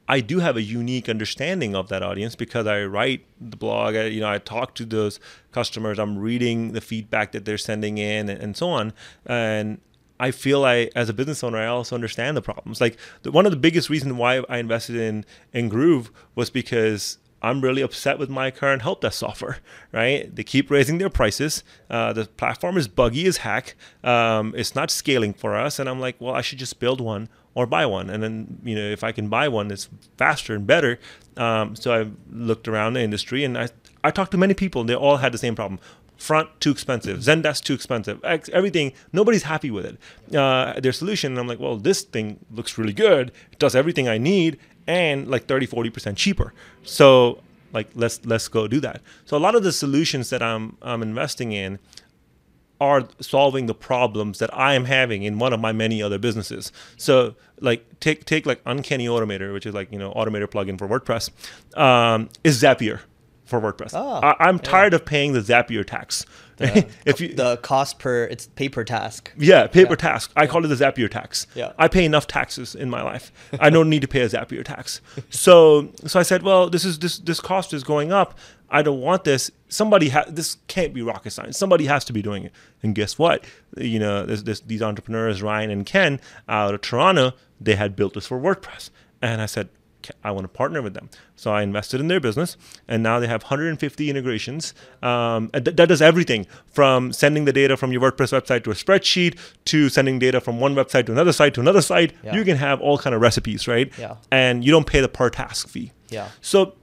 I 0.08 0.20
do 0.20 0.38
have 0.38 0.56
a 0.56 0.62
unique 0.62 1.08
understanding 1.08 1.74
of 1.74 1.88
that 1.88 2.02
audience 2.02 2.36
because 2.36 2.66
I 2.66 2.84
write 2.84 3.24
the 3.40 3.56
blog. 3.56 3.96
I, 3.96 4.04
you 4.04 4.20
know, 4.20 4.30
I 4.30 4.38
talk 4.38 4.74
to 4.76 4.84
those 4.84 5.18
customers. 5.52 5.98
I'm 5.98 6.18
reading 6.18 6.72
the 6.72 6.80
feedback 6.80 7.32
that 7.32 7.44
they're 7.44 7.58
sending 7.58 7.98
in, 7.98 8.28
and, 8.28 8.40
and 8.40 8.56
so 8.56 8.68
on. 8.68 8.92
And 9.24 9.80
I 10.18 10.30
feel 10.30 10.64
I, 10.64 10.90
as 10.94 11.08
a 11.08 11.12
business 11.12 11.42
owner, 11.42 11.58
I 11.58 11.66
also 11.66 11.94
understand 11.94 12.36
the 12.36 12.42
problems. 12.42 12.80
Like 12.80 12.96
the, 13.22 13.32
one 13.32 13.46
of 13.46 13.52
the 13.52 13.58
biggest 13.58 13.90
reasons 13.90 14.14
why 14.14 14.42
I 14.48 14.58
invested 14.58 14.96
in 14.96 15.24
in 15.52 15.68
Groove 15.68 16.10
was 16.34 16.50
because 16.50 17.18
I'm 17.42 17.60
really 17.60 17.82
upset 17.82 18.18
with 18.18 18.30
my 18.30 18.50
current 18.50 18.82
help 18.82 19.00
desk 19.00 19.18
software. 19.18 19.58
Right? 19.92 20.34
They 20.34 20.44
keep 20.44 20.70
raising 20.70 20.98
their 20.98 21.08
prices. 21.08 21.64
Uh, 21.88 22.12
the 22.12 22.26
platform 22.26 22.76
is 22.76 22.86
buggy 22.86 23.26
as 23.26 23.38
heck. 23.38 23.76
Um, 24.04 24.52
it's 24.54 24.74
not 24.74 24.90
scaling 24.90 25.32
for 25.32 25.56
us, 25.56 25.78
and 25.78 25.88
I'm 25.88 26.00
like, 26.00 26.16
well, 26.20 26.34
I 26.34 26.42
should 26.42 26.58
just 26.58 26.78
build 26.78 27.00
one 27.00 27.30
or 27.56 27.66
buy 27.66 27.86
one. 27.86 28.08
And 28.10 28.22
then 28.22 28.60
you 28.62 28.76
know, 28.76 28.88
if 28.88 29.02
I 29.02 29.10
can 29.10 29.28
buy 29.28 29.48
one, 29.48 29.70
it's 29.72 29.88
faster 30.18 30.54
and 30.54 30.64
better. 30.66 31.00
Um, 31.36 31.74
so 31.74 31.92
I 31.92 32.06
looked 32.30 32.68
around 32.68 32.92
the 32.92 33.00
industry, 33.00 33.42
and 33.42 33.58
I 33.58 33.68
I 34.04 34.12
talked 34.12 34.30
to 34.32 34.38
many 34.38 34.54
people, 34.54 34.82
and 34.82 34.88
they 34.88 34.94
all 34.94 35.16
had 35.16 35.32
the 35.32 35.38
same 35.38 35.56
problem. 35.56 35.80
Front 36.18 36.48
too 36.60 36.70
expensive. 36.70 37.18
Zendesk 37.18 37.64
too 37.64 37.74
expensive. 37.74 38.22
Everything 38.24 38.92
nobody's 39.12 39.42
happy 39.42 39.70
with 39.70 39.86
it. 39.86 40.36
Uh, 40.36 40.78
their 40.80 40.92
solution 40.92 41.32
and 41.32 41.38
i'm 41.38 41.46
like 41.46 41.60
well 41.60 41.76
this 41.76 42.02
thing 42.02 42.38
looks 42.50 42.78
really 42.78 42.94
good. 42.94 43.32
It 43.52 43.58
does 43.58 43.74
everything 43.74 44.08
i 44.08 44.16
need 44.16 44.58
and 44.86 45.28
like 45.28 45.46
30 45.46 45.66
40% 45.66 46.16
cheaper. 46.16 46.54
So 46.84 47.42
like 47.74 47.88
let's 47.94 48.24
let's 48.24 48.48
go 48.48 48.66
do 48.66 48.80
that. 48.80 49.02
So 49.26 49.36
a 49.36 49.42
lot 49.46 49.54
of 49.54 49.62
the 49.62 49.72
solutions 49.72 50.30
that 50.30 50.42
i'm 50.42 50.78
i'm 50.80 51.02
investing 51.02 51.52
in 51.52 51.78
are 52.80 53.08
solving 53.20 53.66
the 53.66 53.74
problems 53.74 54.38
that 54.38 54.52
I 54.56 54.74
am 54.74 54.84
having 54.84 55.22
in 55.22 55.38
one 55.38 55.52
of 55.52 55.60
my 55.60 55.72
many 55.72 56.02
other 56.02 56.18
businesses. 56.18 56.72
So, 56.96 57.34
like 57.60 58.00
take 58.00 58.24
take 58.24 58.46
like 58.46 58.60
Uncanny 58.66 59.06
Automator, 59.06 59.52
which 59.52 59.66
is 59.66 59.74
like 59.74 59.92
you 59.92 59.98
know 59.98 60.12
Automator 60.12 60.46
plugin 60.46 60.78
for 60.78 60.88
WordPress, 60.88 61.30
um, 61.78 62.28
is 62.44 62.62
Zapier 62.62 63.00
for 63.46 63.60
WordPress. 63.60 63.92
Oh, 63.94 64.16
I, 64.16 64.48
am 64.48 64.58
tired 64.58 64.92
of 64.92 65.04
paying 65.04 65.32
the 65.32 65.40
Zapier 65.40 65.86
tax. 65.86 66.26
The, 66.56 66.86
if 67.06 67.20
you 67.20 67.32
the 67.32 67.58
cost 67.58 67.98
per 67.98 68.24
it's 68.24 68.48
pay 68.48 68.68
per 68.68 68.84
task. 68.84 69.32
Yeah, 69.38 69.66
pay 69.68 69.86
per 69.86 69.96
task. 69.96 70.32
I 70.36 70.46
call 70.46 70.64
it 70.64 70.68
the 70.68 70.74
Zapier 70.74 71.10
tax. 71.10 71.46
Yeah. 71.54 71.72
I 71.78 71.88
pay 71.88 72.04
enough 72.04 72.26
taxes 72.26 72.74
in 72.74 72.90
my 72.90 73.02
life. 73.02 73.32
I 73.60 73.70
don't 73.70 73.88
need 73.88 74.02
to 74.02 74.08
pay 74.08 74.22
a 74.22 74.28
Zapier 74.28 74.64
tax. 74.64 75.00
So 75.30 75.92
so 76.06 76.18
I 76.18 76.24
said, 76.24 76.42
well, 76.42 76.68
this 76.68 76.84
is 76.84 76.98
this 76.98 77.18
this 77.18 77.40
cost 77.40 77.72
is 77.72 77.84
going 77.84 78.12
up. 78.12 78.36
I 78.70 78.82
don't 78.82 79.00
want 79.00 79.24
this. 79.24 79.50
Somebody 79.68 80.08
ha- 80.08 80.24
this 80.28 80.58
can't 80.66 80.92
be 80.92 81.02
rocket 81.02 81.30
science. 81.30 81.56
Somebody 81.56 81.86
has 81.86 82.04
to 82.06 82.12
be 82.12 82.22
doing 82.22 82.44
it. 82.44 82.52
And 82.82 82.94
guess 82.94 83.18
what? 83.18 83.44
You 83.76 83.98
know, 83.98 84.24
there's 84.26 84.60
these 84.62 84.82
entrepreneurs, 84.82 85.42
Ryan 85.42 85.70
and 85.70 85.86
Ken 85.86 86.20
out 86.48 86.74
of 86.74 86.80
Toronto, 86.80 87.32
they 87.60 87.74
had 87.74 87.96
built 87.96 88.14
this 88.14 88.26
for 88.26 88.38
WordPress. 88.40 88.90
And 89.22 89.40
I 89.40 89.46
said, 89.46 89.68
I 90.22 90.30
want 90.30 90.44
to 90.44 90.48
partner 90.48 90.82
with 90.82 90.94
them. 90.94 91.08
So 91.34 91.52
I 91.52 91.62
invested 91.62 92.00
in 92.00 92.08
their 92.08 92.20
business, 92.20 92.56
and 92.86 93.02
now 93.02 93.18
they 93.18 93.26
have 93.26 93.42
150 93.42 94.10
integrations. 94.10 94.74
Um, 95.02 95.50
th- 95.50 95.76
that 95.76 95.88
does 95.88 96.02
everything 96.02 96.46
from 96.66 97.12
sending 97.12 97.44
the 97.44 97.52
data 97.52 97.76
from 97.76 97.92
your 97.92 98.00
WordPress 98.00 98.38
website 98.38 98.64
to 98.64 98.70
a 98.70 98.74
spreadsheet 98.74 99.38
to 99.66 99.88
sending 99.88 100.18
data 100.18 100.40
from 100.40 100.60
one 100.60 100.74
website 100.74 101.06
to 101.06 101.12
another 101.12 101.32
site 101.32 101.54
to 101.54 101.60
another 101.60 101.82
site. 101.82 102.12
Yeah. 102.22 102.34
You 102.34 102.44
can 102.44 102.56
have 102.56 102.80
all 102.80 102.98
kind 102.98 103.14
of 103.14 103.20
recipes, 103.20 103.66
right? 103.66 103.92
Yeah. 103.98 104.16
And 104.30 104.64
you 104.64 104.70
don't 104.70 104.86
pay 104.86 105.00
the 105.00 105.08
per 105.08 105.30
task 105.30 105.68
fee. 105.68 105.92
Yeah. 106.08 106.28
So 106.40 106.74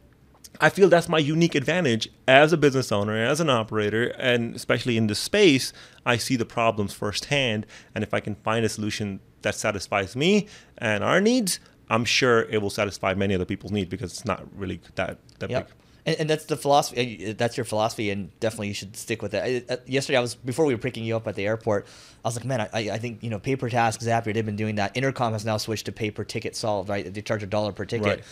I 0.63 0.69
feel 0.69 0.87
that's 0.87 1.09
my 1.09 1.19
unique 1.19 1.55
advantage 1.55 2.07
as 2.25 2.53
a 2.53 2.57
business 2.57 2.89
owner, 2.89 3.17
as 3.17 3.41
an 3.41 3.49
operator, 3.49 4.15
and 4.17 4.55
especially 4.55 4.95
in 4.95 5.07
this 5.07 5.19
space, 5.19 5.73
I 6.05 6.15
see 6.15 6.37
the 6.37 6.45
problems 6.45 6.93
firsthand. 6.93 7.65
And 7.93 8.01
if 8.01 8.13
I 8.13 8.21
can 8.21 8.35
find 8.35 8.63
a 8.63 8.69
solution 8.69 9.19
that 9.41 9.55
satisfies 9.55 10.15
me 10.15 10.47
and 10.77 11.03
our 11.03 11.19
needs, 11.19 11.59
I'm 11.89 12.05
sure 12.05 12.43
it 12.43 12.61
will 12.61 12.69
satisfy 12.69 13.13
many 13.13 13.35
other 13.35 13.43
people's 13.43 13.73
needs 13.73 13.89
because 13.89 14.13
it's 14.13 14.23
not 14.23 14.47
really 14.55 14.79
that 14.95 15.17
that 15.39 15.49
yep. 15.49 15.67
big. 15.67 15.75
And, 16.05 16.21
and, 16.21 16.29
that's 16.29 16.45
the 16.45 16.55
philosophy. 16.55 17.31
Uh, 17.31 17.33
that's 17.37 17.57
your 17.57 17.65
philosophy, 17.65 18.09
and 18.09 18.37
definitely 18.39 18.69
you 18.69 18.73
should 18.73 18.95
stick 18.95 19.21
with 19.21 19.33
it. 19.33 19.65
I, 19.69 19.73
uh, 19.73 19.77
yesterday, 19.85 20.17
I 20.17 20.21
was 20.21 20.35
before 20.35 20.63
we 20.63 20.73
were 20.73 20.81
picking 20.81 21.03
you 21.03 21.17
up 21.17 21.27
at 21.27 21.35
the 21.35 21.45
airport. 21.45 21.87
I 22.23 22.27
was 22.29 22.37
like, 22.37 22.45
man, 22.45 22.61
I, 22.61 22.69
I 22.73 22.97
think 22.99 23.21
you 23.21 23.29
know, 23.29 23.39
pay 23.39 23.57
per 23.57 23.69
task 23.69 23.99
Zapier. 23.99 24.33
They've 24.33 24.45
been 24.45 24.55
doing 24.55 24.75
that. 24.75 24.95
Intercom 24.95 25.33
has 25.33 25.43
now 25.43 25.57
switched 25.57 25.87
to 25.87 25.91
pay 25.91 26.09
per 26.09 26.23
ticket 26.23 26.55
solved. 26.55 26.87
Right, 26.87 27.13
they 27.13 27.21
charge 27.21 27.43
a 27.43 27.47
dollar 27.47 27.73
per 27.73 27.83
ticket. 27.83 28.07
Right. 28.07 28.23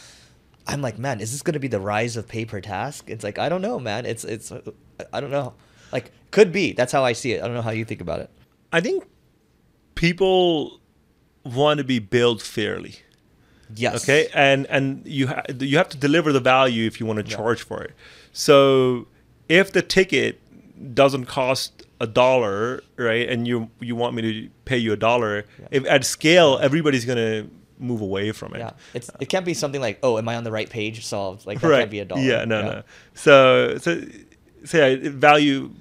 I'm 0.72 0.82
like, 0.82 0.98
man, 0.98 1.20
is 1.20 1.32
this 1.32 1.42
going 1.42 1.54
to 1.54 1.60
be 1.60 1.68
the 1.68 1.80
rise 1.80 2.18
of 2.18 2.28
pay 2.28 2.46
per 2.46 2.62
task? 2.62 3.10
It's 3.10 3.24
like 3.24 3.38
I 3.38 3.50
don't 3.50 3.62
know, 3.62 3.80
man. 3.80 4.06
It's 4.06 4.24
it's 4.24 4.52
uh, 4.52 4.62
I 5.14 5.20
don't 5.20 5.32
know. 5.32 5.54
Like 5.92 6.12
could 6.32 6.52
be. 6.52 6.74
That's 6.74 6.92
how 6.92 7.04
I 7.04 7.14
see 7.14 7.34
it. 7.34 7.44
I 7.44 7.46
don't 7.46 7.56
know 7.56 7.62
how 7.62 7.72
you 7.72 7.86
think 7.86 8.02
about 8.02 8.20
it. 8.20 8.30
I 8.72 8.80
think 8.82 9.04
people 9.96 10.80
want 11.44 11.80
to 11.80 11.84
be 11.84 12.00
billed 12.00 12.42
fairly. 12.42 12.96
Yes. 13.76 14.04
Okay, 14.04 14.28
and 14.34 14.66
and 14.68 15.06
you 15.06 15.28
ha- 15.28 15.44
you 15.60 15.78
have 15.78 15.90
to 15.90 15.98
deliver 15.98 16.32
the 16.32 16.40
value 16.40 16.86
if 16.88 17.00
you 17.00 17.06
want 17.06 17.18
to 17.18 17.24
charge 17.24 17.60
yeah. 17.60 17.66
for 17.66 17.84
it. 17.84 17.94
So 18.34 19.08
if 19.50 19.72
the 19.72 19.82
ticket 19.82 20.40
doesn't 20.96 21.26
cost 21.26 21.86
a 22.00 22.08
dollar, 22.08 22.82
right, 22.98 23.30
and 23.30 23.48
you 23.48 23.70
you 23.80 23.96
want 23.96 24.16
me 24.16 24.22
to 24.22 24.50
pay 24.66 24.78
you 24.78 24.94
a 24.94 24.98
dollar, 24.98 25.46
yeah. 25.60 25.68
if 25.72 25.86
at 25.86 26.06
scale 26.06 26.60
everybody's 26.62 27.06
gonna 27.06 27.48
move 27.82 28.02
away 28.02 28.32
from 28.32 28.54
it. 28.56 28.60
Yeah, 28.60 28.72
it's 28.94 29.10
it 29.20 29.28
can't 29.28 29.46
be 29.46 29.54
something 29.54 29.82
like, 29.82 30.00
oh, 30.04 30.18
am 30.18 30.30
I 30.30 30.36
on 30.36 30.44
the 30.44 30.52
right 30.52 30.70
page? 30.70 31.06
Solved. 31.06 31.46
Like 31.46 31.60
that 31.62 31.68
right. 31.68 31.80
can't 31.80 31.92
be 31.92 32.00
a 32.00 32.06
dollar. 32.06 32.22
Yeah, 32.22 32.46
no, 32.46 32.60
yeah. 32.60 32.66
no. 32.66 32.84
So 33.14 33.78
so 33.78 34.02
so 34.66 34.88
yeah, 34.88 35.10
value 35.10 35.72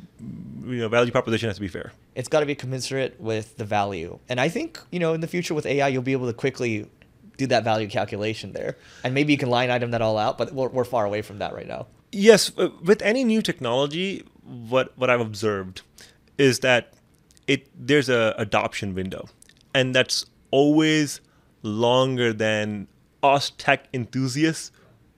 you 0.65 0.79
know 0.79 0.89
value 0.89 1.13
proposition 1.13 1.49
has 1.49 1.57
to 1.57 1.61
be 1.61 1.69
fair. 1.69 1.93
It's 2.15 2.29
got 2.29 2.41
to 2.41 2.47
be 2.47 2.55
commensurate 2.55 3.21
with 3.21 3.57
the 3.57 3.65
value, 3.65 4.19
and 4.29 4.41
I 4.41 4.49
think 4.49 4.81
you 4.91 4.99
know 4.99 5.13
in 5.15 5.21
the 5.21 5.29
future 5.29 5.55
with 5.55 5.67
AI 5.67 5.89
you'll 5.89 6.03
be 6.03 6.13
able 6.13 6.27
to 6.27 6.33
quickly 6.33 6.89
do 7.37 7.47
that 7.47 7.65
value 7.65 7.89
calculation 7.89 8.53
there. 8.53 8.77
And 9.03 9.15
maybe 9.15 9.33
you 9.33 9.39
can 9.39 9.49
line 9.49 9.71
item 9.71 9.93
that 9.93 10.03
all 10.03 10.19
out, 10.19 10.37
but 10.37 10.53
we're, 10.53 10.69
we're 10.69 10.85
far 10.85 11.07
away 11.07 11.23
from 11.23 11.39
that 11.39 11.55
right 11.55 11.67
now. 11.67 11.87
Yes, 12.13 12.53
uh, 12.59 12.69
with 12.83 13.01
any 13.03 13.25
new 13.25 13.41
technology, 13.41 14.25
what 14.43 14.97
what 14.99 15.11
I've 15.11 15.21
observed 15.21 15.83
is 16.39 16.61
that 16.61 16.93
it 17.47 17.69
there's 17.75 18.09
a 18.09 18.35
adoption 18.37 18.95
window, 18.95 19.29
and 19.75 19.95
that's 19.95 20.27
always 20.51 21.21
longer 21.63 22.33
than 22.33 22.89
us 23.23 23.53
tech 23.59 23.87
enthusiasts 23.93 24.73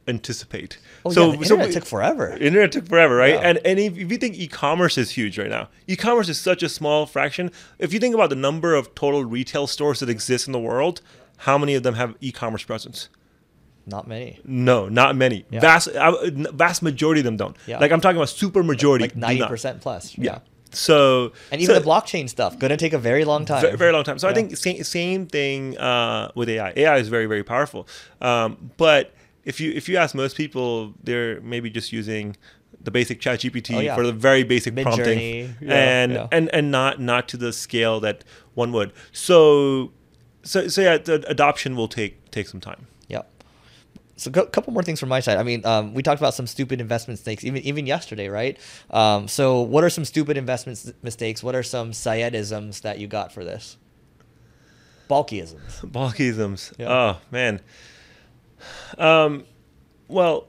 anticipate. 0.09 0.79
Oh, 1.05 1.11
so, 1.11 1.31
yeah, 1.31 1.37
the 1.37 1.43
internet 1.43 1.67
so 1.73 1.81
took 1.81 1.89
forever. 1.89 2.33
Internet 2.33 2.73
took 2.73 2.89
forever, 2.89 3.17
right? 3.17 3.35
Yeah. 3.35 3.41
And 3.41 3.59
and 3.65 3.79
if, 3.79 3.97
if 3.97 4.11
you 4.11 4.19
think 4.19 4.37
e-commerce 4.37 4.99
is 4.99 5.13
huge 5.13 5.39
right 5.39 5.51
now, 5.51 5.69
e-commerce 5.87 6.29
is 6.29 6.41
such 6.41 6.63
a 6.63 6.69
small 6.69 7.07
fraction. 7.07 7.51
If 7.79 7.93
you 7.93 8.01
think 8.01 8.15
about 8.15 8.31
the 8.31 8.37
number 8.37 8.75
of 8.75 8.95
total 8.95 9.25
retail 9.25 9.67
stores 9.67 10.01
that 10.01 10.09
exist 10.09 10.47
in 10.47 10.53
the 10.53 10.61
world, 10.61 11.01
how 11.39 11.57
many 11.59 11.75
of 11.75 11.83
them 11.83 11.95
have 11.95 12.17
e-commerce 12.21 12.65
presence? 12.65 13.09
Not 13.87 14.07
many. 14.07 14.39
No, 14.45 14.89
not 14.89 15.17
many. 15.17 15.45
Yeah. 15.51 15.61
Vast, 15.61 15.89
uh, 15.89 16.31
vast 16.53 16.83
majority 16.83 17.21
of 17.21 17.25
them 17.25 17.37
don't. 17.37 17.57
Yeah. 17.67 17.79
Like 17.79 17.91
I'm 17.91 18.01
talking 18.01 18.17
about 18.17 18.29
super 18.29 18.63
majority. 18.63 19.05
Like 19.05 19.17
ninety 19.17 19.45
percent 19.47 19.81
plus. 19.81 20.17
Yeah. 20.17 20.39
So 20.75 21.33
and 21.51 21.61
even 21.61 21.75
so, 21.75 21.81
the 21.81 21.87
blockchain 21.87 22.29
stuff 22.29 22.59
going 22.59 22.71
to 22.71 22.77
take 22.77 22.93
a 22.93 22.99
very 22.99 23.25
long 23.25 23.45
time. 23.45 23.63
Very, 23.63 23.77
very 23.77 23.93
long 23.93 24.05
time. 24.05 24.19
So 24.19 24.27
yeah. 24.27 24.33
I 24.33 24.35
think 24.35 24.57
same, 24.57 24.83
same 24.85 25.27
thing 25.27 25.77
uh, 25.79 26.33
with 26.35 26.49
AI. 26.49 26.73
AI 26.77 26.97
is 26.97 27.09
very 27.09 27.27
very 27.27 27.45
powerful. 27.45 27.87
Um, 28.21 28.71
but 28.77 29.15
if 29.45 29.61
you 29.61 29.73
if 29.73 29.89
you 29.89 29.97
ask 29.97 30.15
most 30.15 30.37
people, 30.37 30.95
they're 31.03 31.41
maybe 31.41 31.71
just 31.71 31.93
using 31.93 32.37
the 32.81 32.91
basic 32.91 33.21
ChatGPT 33.21 33.77
oh, 33.77 33.81
yeah. 33.81 33.95
for 33.95 34.05
the 34.05 34.13
very 34.13 34.43
basic 34.43 34.75
Mid 34.75 34.85
prompting 34.85 35.55
yeah, 35.61 35.75
and 35.75 36.29
and 36.33 36.49
and 36.53 36.71
not 36.71 37.01
not 37.01 37.29
to 37.29 37.37
the 37.37 37.53
scale 37.53 38.01
that 38.01 38.25
one 38.55 38.73
would. 38.73 38.93
So 39.13 39.93
so 40.43 40.69
so 40.69 40.81
yeah, 40.81 40.99
the 40.99 41.25
adoption 41.29 41.77
will 41.77 41.89
take 41.89 42.31
take 42.31 42.49
some 42.49 42.61
time. 42.61 42.87
So 44.23 44.31
a 44.31 44.47
couple 44.47 44.73
more 44.73 44.83
things 44.83 45.01
from 45.01 45.09
my 45.09 45.21
side. 45.21 45.39
I 45.39 45.43
mean, 45.43 45.65
um, 45.67 45.95
we 45.95 46.03
talked 46.03 46.21
about 46.21 46.35
some 46.35 46.47
stupid 46.47 46.81
investment 46.81 47.19
mistakes 47.19 47.45
even 47.45 47.63
even 47.63 47.87
yesterday, 47.87 48.29
right? 48.29 48.59
Um, 48.91 49.29
so 49.29 49.61
what 49.61 49.85
are 49.85 49.91
some 49.91 50.05
stupid 50.05 50.37
investment 50.37 50.95
mistakes? 51.03 51.43
What 51.43 51.55
are 51.55 51.63
some 51.63 51.93
Syedisms 51.93 52.83
that 52.83 52.99
you 52.99 53.07
got 53.07 53.33
for 53.33 53.45
this? 53.45 53.77
Bulkyisms. 55.09 55.91
Bulkyisms. 55.91 56.73
Yeah. 56.79 56.93
Oh 56.93 57.21
man. 57.31 57.61
Um, 58.99 59.45
well, 60.09 60.49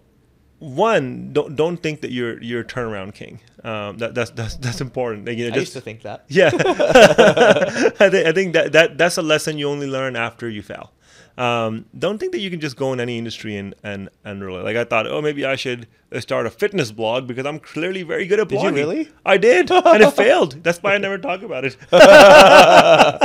one 0.60 1.34
don't 1.34 1.56
don't 1.56 1.78
think 1.78 2.02
that 2.02 2.12
you're 2.12 2.42
you're 2.42 2.62
a 2.62 2.66
turnaround 2.66 3.14
king. 3.14 3.40
Um, 3.64 3.98
that, 3.98 4.14
that's 4.14 4.32
that's 4.32 4.56
that's 4.58 4.82
important. 4.82 5.28
you 5.28 5.50
know, 5.50 5.56
just, 5.56 5.58
I 5.58 5.60
used 5.60 5.74
to 5.74 5.82
think 5.82 6.02
that. 6.04 6.26
Yeah, 6.28 6.52
I 6.54 8.10
think 8.10 8.28
I 8.28 8.32
think 8.32 8.54
that, 8.54 8.72
that 8.72 8.98
that's 8.98 9.18
a 9.18 9.22
lesson 9.22 9.58
you 9.58 9.70
only 9.70 9.88
learn 9.88 10.16
after 10.16 10.50
you 10.50 10.62
fail. 10.62 10.92
Um, 11.38 11.86
don't 11.98 12.20
think 12.20 12.32
that 12.34 12.40
you 12.40 12.52
can 12.52 12.60
just 12.60 12.76
go 12.78 12.94
in 12.94 13.00
any 13.00 13.18
industry 13.18 13.56
and 13.58 13.74
and 13.84 14.10
and 14.24 14.44
really 14.44 14.62
like 14.62 14.76
I 14.76 14.84
thought. 14.84 15.08
Oh, 15.08 15.22
maybe 15.22 15.46
I 15.46 15.56
should 15.56 15.88
start 16.20 16.46
a 16.46 16.52
fitness 16.52 16.92
blog 16.92 17.26
because 17.26 17.46
I'm 17.48 17.60
clearly 17.60 18.04
very 18.04 18.28
good 18.28 18.40
at 18.40 18.48
blogging. 18.50 18.76
Did 18.76 18.78
you 18.78 18.86
really? 18.86 19.10
I 19.26 19.38
did, 19.38 19.72
and 19.72 20.04
it 20.04 20.14
failed. 20.14 20.62
That's 20.64 20.78
why 20.84 20.94
I 20.94 20.98
never 21.00 21.18
talk 21.18 21.42
about 21.42 21.66
it. 21.66 21.76
wow, 21.92 23.18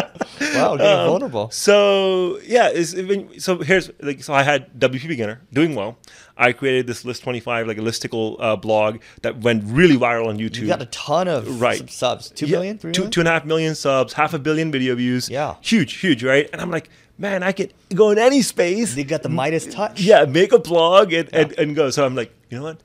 getting 0.77 1.01
Um, 1.01 1.07
vulnerable. 1.07 1.51
So 1.51 2.39
yeah, 2.45 2.69
is 2.71 2.95
when, 2.95 3.39
so 3.41 3.59
here's 3.59 3.91
like 4.01 4.23
so 4.23 4.35
I 4.35 4.43
had 4.43 4.79
WPBeginner 4.79 5.39
doing 5.53 5.75
well. 5.75 5.99
I 6.37 6.53
created 6.53 6.87
this 6.87 7.03
List25 7.05 7.67
like 7.67 7.79
a 7.79 7.81
listicle 7.81 8.37
uh, 8.39 8.55
blog 8.57 9.01
that 9.23 9.39
went 9.39 9.65
really 9.67 9.97
viral 9.97 10.29
on 10.29 10.39
YouTube. 10.39 10.61
You 10.61 10.67
got 10.69 10.83
a 10.83 10.87
ton 10.87 11.27
of 11.29 11.61
Right. 11.61 11.89
subs. 11.91 12.31
Two 12.31 12.47
Yeah, 12.47 12.59
million, 12.59 12.79
three 12.79 12.93
two 12.93 13.01
million? 13.01 13.11
two 13.11 13.21
and 13.21 13.29
a 13.29 13.33
half 13.33 13.45
million 13.45 13.75
subs, 13.75 14.13
half 14.13 14.35
a 14.35 14.39
billion 14.39 14.71
video 14.71 14.95
views. 14.95 15.29
Yeah. 15.29 15.57
huge, 15.61 15.95
huge, 15.95 16.23
right? 16.25 16.49
And 16.53 16.61
I'm 16.63 16.71
like, 16.71 16.91
man, 17.19 17.43
I 17.43 17.53
could 17.53 17.75
go 17.95 18.11
in 18.11 18.19
any 18.19 18.43
space. 18.43 18.95
They 18.95 19.05
got 19.05 19.23
the 19.23 19.29
Midas 19.29 19.67
touch. 19.67 20.01
Yeah, 20.01 20.25
make 20.25 20.53
a 20.53 20.59
blog 20.59 21.13
and, 21.13 21.29
and, 21.35 21.53
and 21.59 21.77
go. 21.77 21.91
So 21.91 22.07
I'm 22.07 22.15
like, 22.15 22.33
you 22.49 22.59
know 22.59 22.65
what? 22.65 22.81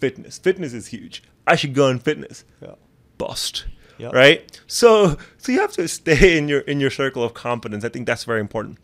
Fitness. 0.00 0.38
Fitness 0.38 0.72
is 0.72 0.88
huge. 0.88 1.22
I 1.46 1.56
should 1.56 1.74
go 1.74 1.88
in 1.88 1.98
fitness. 1.98 2.44
Yeah. 2.60 2.74
Bust. 3.18 3.66
Yep. 3.98 4.12
Right? 4.12 4.60
So 4.66 5.16
so 5.38 5.52
you 5.52 5.60
have 5.60 5.72
to 5.72 5.86
stay 5.86 6.36
in 6.36 6.48
your 6.48 6.60
in 6.60 6.80
your 6.80 6.90
circle 6.90 7.22
of 7.22 7.34
competence. 7.34 7.84
I 7.84 7.88
think 7.88 8.06
that's 8.06 8.24
very 8.24 8.40
important. 8.40 8.78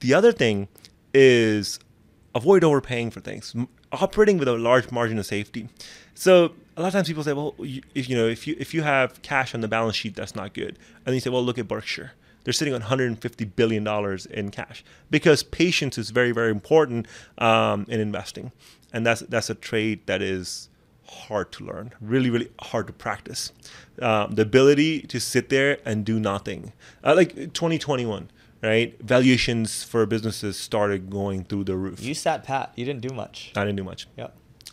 The 0.00 0.12
other 0.12 0.32
thing 0.32 0.68
is 1.14 1.78
avoid 2.34 2.62
overpaying 2.64 3.10
for 3.10 3.20
things. 3.20 3.54
Operating 3.92 4.38
with 4.38 4.48
a 4.48 4.52
large 4.52 4.90
margin 4.92 5.18
of 5.18 5.26
safety. 5.26 5.68
So 6.14 6.52
a 6.76 6.82
lot 6.82 6.88
of 6.88 6.92
times 6.92 7.08
people 7.08 7.24
say, 7.24 7.32
well, 7.32 7.54
you, 7.58 7.82
if 7.94 8.08
you 8.08 8.16
know, 8.16 8.28
if 8.28 8.46
you 8.46 8.54
if 8.58 8.74
you 8.74 8.82
have 8.82 9.22
cash 9.22 9.54
on 9.54 9.62
the 9.62 9.68
balance 9.68 9.96
sheet, 9.96 10.14
that's 10.14 10.36
not 10.36 10.52
good. 10.52 10.78
And 11.06 11.14
you 11.14 11.20
say, 11.20 11.30
well, 11.30 11.42
look 11.42 11.58
at 11.58 11.66
Berkshire. 11.66 12.12
They're 12.44 12.52
sitting 12.52 12.74
on 12.74 12.80
150 12.80 13.44
billion 13.44 13.84
dollars 13.84 14.26
in 14.26 14.50
cash 14.50 14.82
because 15.10 15.42
patience 15.42 15.98
is 15.98 16.10
very 16.10 16.32
very 16.32 16.50
important 16.50 17.06
um, 17.38 17.86
in 17.88 18.00
investing, 18.00 18.52
and 18.92 19.06
that's 19.06 19.20
that's 19.20 19.50
a 19.50 19.54
trait 19.54 20.06
that 20.06 20.22
is 20.22 20.70
hard 21.10 21.52
to 21.52 21.64
learn, 21.64 21.92
really, 22.00 22.30
really 22.30 22.50
hard 22.60 22.86
to 22.86 22.92
practice. 22.92 23.52
Um, 24.00 24.32
the 24.32 24.42
ability 24.42 25.02
to 25.02 25.20
sit 25.20 25.48
there 25.48 25.78
and 25.84 26.04
do 26.04 26.18
nothing. 26.20 26.72
Uh, 27.04 27.14
like 27.14 27.34
2021, 27.34 28.30
right? 28.62 28.96
Valuations 29.02 29.82
for 29.82 30.06
businesses 30.06 30.58
started 30.58 31.10
going 31.10 31.44
through 31.44 31.64
the 31.64 31.76
roof. 31.76 32.02
You 32.02 32.14
sat 32.14 32.44
pat. 32.44 32.72
You 32.76 32.84
didn't 32.84 33.02
do 33.02 33.14
much. 33.14 33.52
I 33.56 33.64
didn't 33.64 33.76
do 33.76 33.84
much. 33.84 34.06
Yeah. 34.16 34.28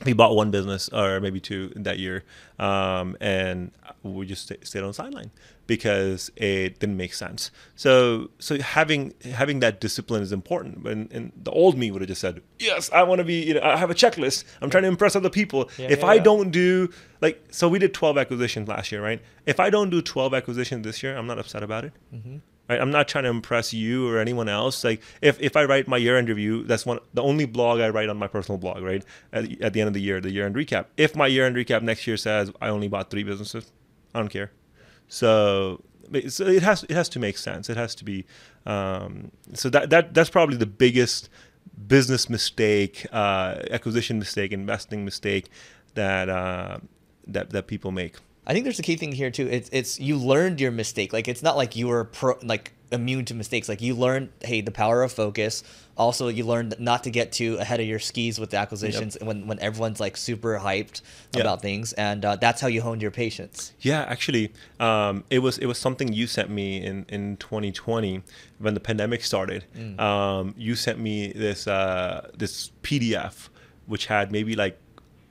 We 0.05 0.13
bought 0.13 0.35
one 0.35 0.51
business 0.51 0.89
or 0.89 1.19
maybe 1.19 1.39
two 1.39 1.69
that 1.75 1.97
year, 1.97 2.23
um, 2.59 3.17
and 3.19 3.71
we 4.03 4.27
just 4.27 4.43
sta- 4.43 4.63
stayed 4.63 4.81
on 4.81 4.89
the 4.89 4.93
sideline 4.93 5.31
because 5.67 6.31
it 6.35 6.79
didn't 6.79 6.97
make 6.97 7.13
sense. 7.13 7.51
So, 7.75 8.31
so 8.39 8.59
having 8.59 9.13
having 9.23 9.59
that 9.59 9.79
discipline 9.79 10.23
is 10.23 10.31
important. 10.31 10.87
And, 10.87 11.11
and 11.11 11.31
the 11.35 11.51
old 11.51 11.77
me 11.77 11.91
would 11.91 12.01
have 12.01 12.09
just 12.09 12.21
said, 12.21 12.41
"Yes, 12.59 12.89
I 12.91 13.03
want 13.03 13.19
to 13.19 13.25
be. 13.25 13.43
You 13.43 13.55
know, 13.55 13.61
I 13.61 13.77
have 13.77 13.91
a 13.91 13.95
checklist. 13.95 14.45
I'm 14.61 14.69
trying 14.69 14.83
to 14.83 14.89
impress 14.89 15.15
other 15.15 15.29
people. 15.29 15.69
Yeah, 15.77 15.87
if 15.89 15.99
yeah, 15.99 16.05
I 16.07 16.13
yeah. 16.15 16.23
don't 16.23 16.49
do 16.49 16.89
like, 17.21 17.43
so 17.51 17.67
we 17.67 17.79
did 17.79 17.93
12 17.93 18.17
acquisitions 18.17 18.67
last 18.67 18.91
year, 18.91 19.01
right? 19.01 19.21
If 19.45 19.59
I 19.59 19.69
don't 19.69 19.89
do 19.89 20.01
12 20.01 20.33
acquisitions 20.33 20.83
this 20.85 21.01
year, 21.03 21.17
I'm 21.17 21.27
not 21.27 21.39
upset 21.39 21.63
about 21.63 21.85
it. 21.85 21.93
Mm-hmm. 22.13 22.37
Right? 22.69 22.81
I'm 22.81 22.91
not 22.91 23.07
trying 23.07 23.23
to 23.23 23.29
impress 23.29 23.73
you 23.73 24.09
or 24.09 24.19
anyone 24.19 24.49
else. 24.49 24.83
Like 24.83 25.01
if, 25.21 25.39
if 25.41 25.55
I 25.55 25.63
write 25.63 25.87
my 25.87 25.97
year 25.97 26.17
end 26.17 26.27
review, 26.27 26.63
that's 26.63 26.85
one 26.85 26.99
the 27.13 27.23
only 27.23 27.45
blog 27.45 27.79
I 27.79 27.89
write 27.89 28.09
on 28.09 28.17
my 28.17 28.27
personal 28.27 28.57
blog, 28.57 28.83
right? 28.83 29.03
At, 29.31 29.61
at 29.61 29.73
the 29.73 29.81
end 29.81 29.87
of 29.87 29.93
the 29.93 30.01
year, 30.01 30.19
the 30.19 30.31
year 30.31 30.45
end 30.45 30.55
recap. 30.55 30.87
If 30.97 31.15
my 31.15 31.27
year 31.27 31.45
end 31.45 31.55
recap 31.55 31.81
next 31.81 32.05
year 32.07 32.17
says 32.17 32.51
I 32.61 32.67
only 32.69 32.87
bought 32.87 33.09
three 33.09 33.23
businesses, 33.23 33.71
I 34.13 34.19
don't 34.19 34.29
care. 34.29 34.51
So, 35.07 35.83
so 36.29 36.45
it 36.45 36.63
has 36.63 36.83
it 36.83 36.91
has 36.91 37.09
to 37.09 37.19
make 37.19 37.37
sense. 37.37 37.69
It 37.69 37.77
has 37.77 37.95
to 37.95 38.05
be. 38.05 38.25
Um, 38.65 39.31
so 39.53 39.69
that 39.69 39.89
that 39.89 40.13
that's 40.13 40.29
probably 40.29 40.57
the 40.57 40.65
biggest 40.65 41.29
business 41.87 42.29
mistake, 42.29 43.05
uh, 43.11 43.61
acquisition 43.71 44.19
mistake, 44.19 44.51
investing 44.51 45.05
mistake 45.05 45.49
that 45.95 46.29
uh, 46.29 46.79
that 47.27 47.51
that 47.51 47.67
people 47.67 47.91
make. 47.91 48.15
I 48.47 48.53
think 48.53 48.63
there's 48.63 48.79
a 48.79 48.83
key 48.83 48.95
thing 48.95 49.11
here 49.11 49.29
too. 49.29 49.47
It's 49.47 49.69
it's 49.73 49.99
you 49.99 50.15
learned 50.17 50.61
your 50.61 50.71
mistake. 50.71 51.11
Like 51.11 51.27
it's 51.27 51.43
not 51.43 51.57
like 51.57 51.75
you 51.75 51.89
were 51.89 52.05
pro, 52.05 52.35
like 52.41 52.71
immune 52.93 53.25
to 53.25 53.33
mistakes. 53.33 53.67
Like 53.67 53.81
you 53.81 53.93
learned, 53.93 54.29
hey, 54.41 54.61
the 54.61 54.71
power 54.71 55.03
of 55.03 55.11
focus. 55.11 55.63
Also, 55.97 56.29
you 56.29 56.45
learned 56.45 56.75
not 56.79 57.03
to 57.03 57.09
get 57.09 57.33
too 57.33 57.57
ahead 57.57 57.81
of 57.81 57.87
your 57.87 57.99
skis 57.99 58.39
with 58.39 58.51
the 58.51 58.57
acquisitions 58.57 59.17
when 59.21 59.47
when 59.47 59.59
everyone's 59.59 59.99
like 59.99 60.15
super 60.15 60.57
hyped 60.59 61.01
Yep. 61.33 61.41
about 61.41 61.61
things, 61.61 61.91
and 61.93 62.23
uh, 62.23 62.37
that's 62.37 62.61
how 62.61 62.67
you 62.67 62.81
honed 62.81 63.01
your 63.01 63.11
patience. 63.11 63.73
Yeah, 63.81 64.05
actually, 64.07 64.53
um, 64.79 65.25
it 65.29 65.39
was 65.39 65.57
it 65.57 65.65
was 65.65 65.77
something 65.77 66.13
you 66.13 66.25
sent 66.25 66.49
me 66.49 66.81
in, 66.81 67.05
in 67.09 67.35
2020 67.37 68.21
when 68.59 68.73
the 68.75 68.79
pandemic 68.79 69.25
started. 69.25 69.65
Um, 69.99 70.55
you 70.57 70.75
sent 70.75 70.99
me 70.99 71.33
this 71.33 71.67
uh, 71.67 72.29
this 72.37 72.71
PDF 72.81 73.49
which 73.87 74.05
had 74.05 74.31
maybe 74.31 74.55
like 74.55 74.77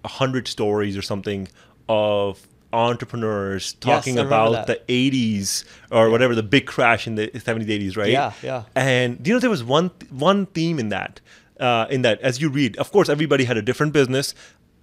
a 0.05 0.09
hundred 0.09 0.49
stories 0.49 0.97
or 0.97 1.03
something 1.03 1.49
of 1.89 2.47
entrepreneurs 2.77 3.75
talking 3.75 4.15
remember 4.15 4.35
about 4.35 4.67
that. 4.67 4.87
the 4.87 5.11
80s 5.11 5.65
or 5.91 6.11
whatever 6.11 6.35
the 6.35 6.43
big 6.43 6.67
crash 6.67 7.07
in 7.07 7.15
the 7.15 7.29
70s 7.29 7.67
80s 7.67 7.97
right? 7.97 8.11
Yeah, 8.11 8.33
yeah. 8.43 8.65
and 8.75 9.23
do 9.23 9.31
you 9.31 9.35
know 9.35 9.41
there 9.41 9.51
was 9.51 9.65
one 9.65 9.91
one 10.11 10.47
theme 10.47 10.79
in 10.79 10.91
that 10.91 11.21
uh, 11.61 11.87
in 11.91 12.03
that 12.03 12.21
as 12.21 12.41
you 12.41 12.49
read 12.49 12.77
of 12.77 12.93
course 12.93 13.09
everybody 13.09 13.45
had 13.45 13.57
a 13.57 13.63
different 13.63 13.93
business. 13.93 14.35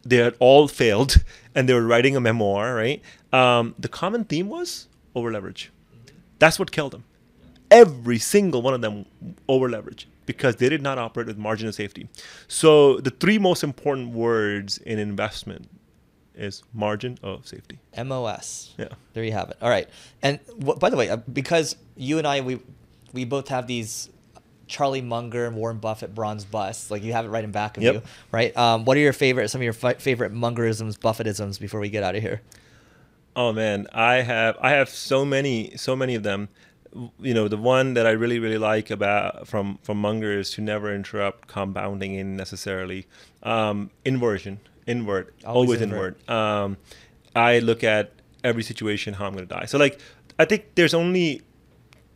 They 0.06 0.18
had 0.18 0.36
all 0.40 0.68
failed 0.68 1.24
and 1.56 1.70
they 1.70 1.74
were 1.74 1.86
writing 1.86 2.16
a 2.16 2.20
memoir 2.20 2.76
right? 2.76 3.02
Um, 3.32 3.76
the 3.80 3.88
common 3.88 4.26
theme 4.26 4.50
was 4.50 4.88
over 5.16 5.32
leverage. 5.32 5.72
That's 6.40 6.60
what 6.60 6.72
killed 6.72 6.92
them. 6.92 7.06
Every 7.72 8.20
single 8.20 8.62
one 8.62 8.74
of 8.74 8.82
them 8.82 9.06
over 9.48 9.70
leverage 9.70 10.08
because 10.26 10.58
they 10.58 10.70
did 10.70 10.82
not 10.82 10.98
operate 10.98 11.28
with 11.28 11.38
margin 11.38 11.68
of 11.68 11.76
safety. 11.76 12.08
So 12.48 13.00
the 13.00 13.10
three 13.10 13.38
most 13.38 13.64
important 13.64 14.10
words 14.14 14.78
in 14.78 15.00
investment 15.00 15.70
is 16.36 16.64
margin 16.74 17.18
of 17.24 17.48
safety 17.48 17.80
MOS. 17.98 18.74
Yeah. 18.78 18.90
There 19.14 19.24
you 19.24 19.32
have 19.34 19.50
it. 19.52 19.58
All 19.62 19.70
right. 19.70 19.88
And 20.22 20.40
by 20.80 20.90
the 20.90 20.98
way, 20.98 21.10
uh, 21.10 21.18
because 21.18 21.76
you 21.96 22.18
and 22.18 22.28
I 22.28 22.42
we 22.42 22.60
we 23.14 23.26
both 23.26 23.48
have 23.50 23.68
these 23.68 24.10
Charlie 24.68 25.02
Munger 25.02 25.46
and 25.46 25.56
Warren 25.56 25.78
Buffett 25.78 26.16
bronze 26.16 26.46
busts. 26.46 26.90
Like 26.90 27.04
you 27.04 27.14
have 27.14 27.26
it 27.26 27.30
right 27.30 27.44
in 27.44 27.52
back 27.52 27.78
of 27.78 27.84
Yep. 27.84 27.94
you, 27.94 28.02
right? 28.32 28.56
Um, 28.58 28.86
what 28.86 28.98
are 28.98 29.02
your 29.02 29.14
favorite 29.14 29.50
some 29.50 29.60
of 29.62 29.64
your 29.64 29.74
fi- 29.74 29.94
favorite 29.96 30.34
Mungerisms, 30.34 30.98
Buffettisms 30.98 31.60
before 31.60 31.80
we 31.80 31.90
get 31.90 32.04
out 32.04 32.16
of 32.16 32.22
here? 32.24 32.42
Oh 33.36 33.52
man, 33.52 33.88
I 33.94 34.16
have 34.22 34.58
I 34.62 34.72
have 34.72 34.90
so 34.90 35.26
many 35.26 35.76
so 35.78 35.96
many 35.96 36.16
of 36.16 36.24
them. 36.24 36.50
You 37.20 37.34
know, 37.34 37.48
the 37.48 37.58
one 37.58 37.96
that 37.96 38.06
I 38.06 38.12
really 38.12 38.40
really 38.40 38.58
like 38.60 38.92
about 38.92 39.48
from 39.48 39.80
from 39.84 39.98
Munger 40.00 40.32
is 40.40 40.52
to 40.52 40.62
never 40.62 40.94
interrupt 40.94 41.48
compounding 41.48 42.14
in 42.14 42.36
necessarily 42.38 43.08
um, 43.42 43.90
inversion, 44.06 44.60
invert, 44.88 45.34
Always 45.46 45.68
always, 45.68 45.82
invert. 45.82 46.18
invert. 46.22 46.30
Um, 46.30 46.78
I 47.36 47.60
look 47.60 47.84
at 47.84 48.12
every 48.44 48.64
situation 48.64 49.14
how 49.14 49.26
I'm 49.28 49.34
going 49.34 49.48
to 49.48 49.54
die. 49.54 49.66
So 49.66 49.78
like, 49.78 50.00
I 50.38 50.46
think 50.46 50.76
there's 50.76 50.94
only 50.94 51.42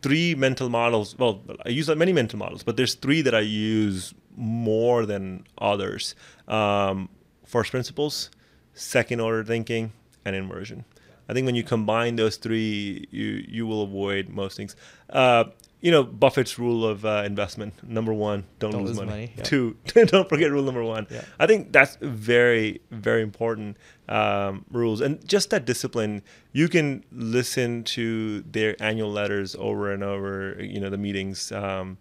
three 0.02 0.34
mental 0.34 0.68
models. 0.68 1.16
Well, 1.18 1.42
I 1.64 1.70
use 1.70 1.88
many 1.88 2.12
mental 2.12 2.38
models, 2.38 2.62
but 2.62 2.76
there's 2.76 2.94
three 2.94 3.22
that 3.22 3.34
I 3.34 3.40
use 3.40 4.14
more 4.36 5.06
than 5.06 5.44
others. 5.58 6.14
Um, 6.46 7.08
first 7.44 7.70
principles, 7.70 8.30
second 8.74 9.20
order 9.20 9.42
thinking, 9.44 9.92
and 10.24 10.36
inversion. 10.36 10.84
I 11.28 11.34
think 11.34 11.44
when 11.46 11.54
you 11.54 11.62
combine 11.62 12.16
those 12.16 12.36
three, 12.36 13.06
you 13.10 13.44
you 13.48 13.66
will 13.66 13.82
avoid 13.82 14.28
most 14.28 14.56
things. 14.56 14.76
Uh, 15.10 15.44
you 15.80 15.90
know 15.90 16.02
Buffett's 16.02 16.58
rule 16.58 16.86
of 16.86 17.04
uh, 17.04 17.22
investment: 17.24 17.74
number 17.82 18.12
one, 18.12 18.44
don't, 18.58 18.72
Don't 18.72 18.80
lose, 18.84 18.90
lose 18.90 19.06
money. 19.06 19.10
money, 19.10 19.32
yeah. 19.36 19.42
Two, 19.44 19.76
don't 20.06 20.28
forget 20.28 20.50
rule 20.50 20.62
number 20.64 20.82
one. 20.82 21.06
Yeah. 21.10 21.22
I 21.38 21.46
think 21.46 21.72
that's 21.72 21.96
very 22.00 22.80
very 22.90 23.22
important 23.22 23.76
um, 24.08 24.64
rules, 24.70 25.00
and 25.00 25.26
just 25.26 25.50
that 25.50 25.64
discipline. 25.64 26.22
You 26.52 26.68
can 26.68 27.04
listen 27.12 27.84
to 27.84 28.40
their 28.42 28.74
annual 28.82 29.12
letters 29.12 29.54
over 29.58 29.92
and 29.92 30.02
over. 30.02 30.56
You 30.60 30.80
know 30.80 30.90
the 30.90 30.98
meetings, 30.98 31.52
um, 31.52 31.98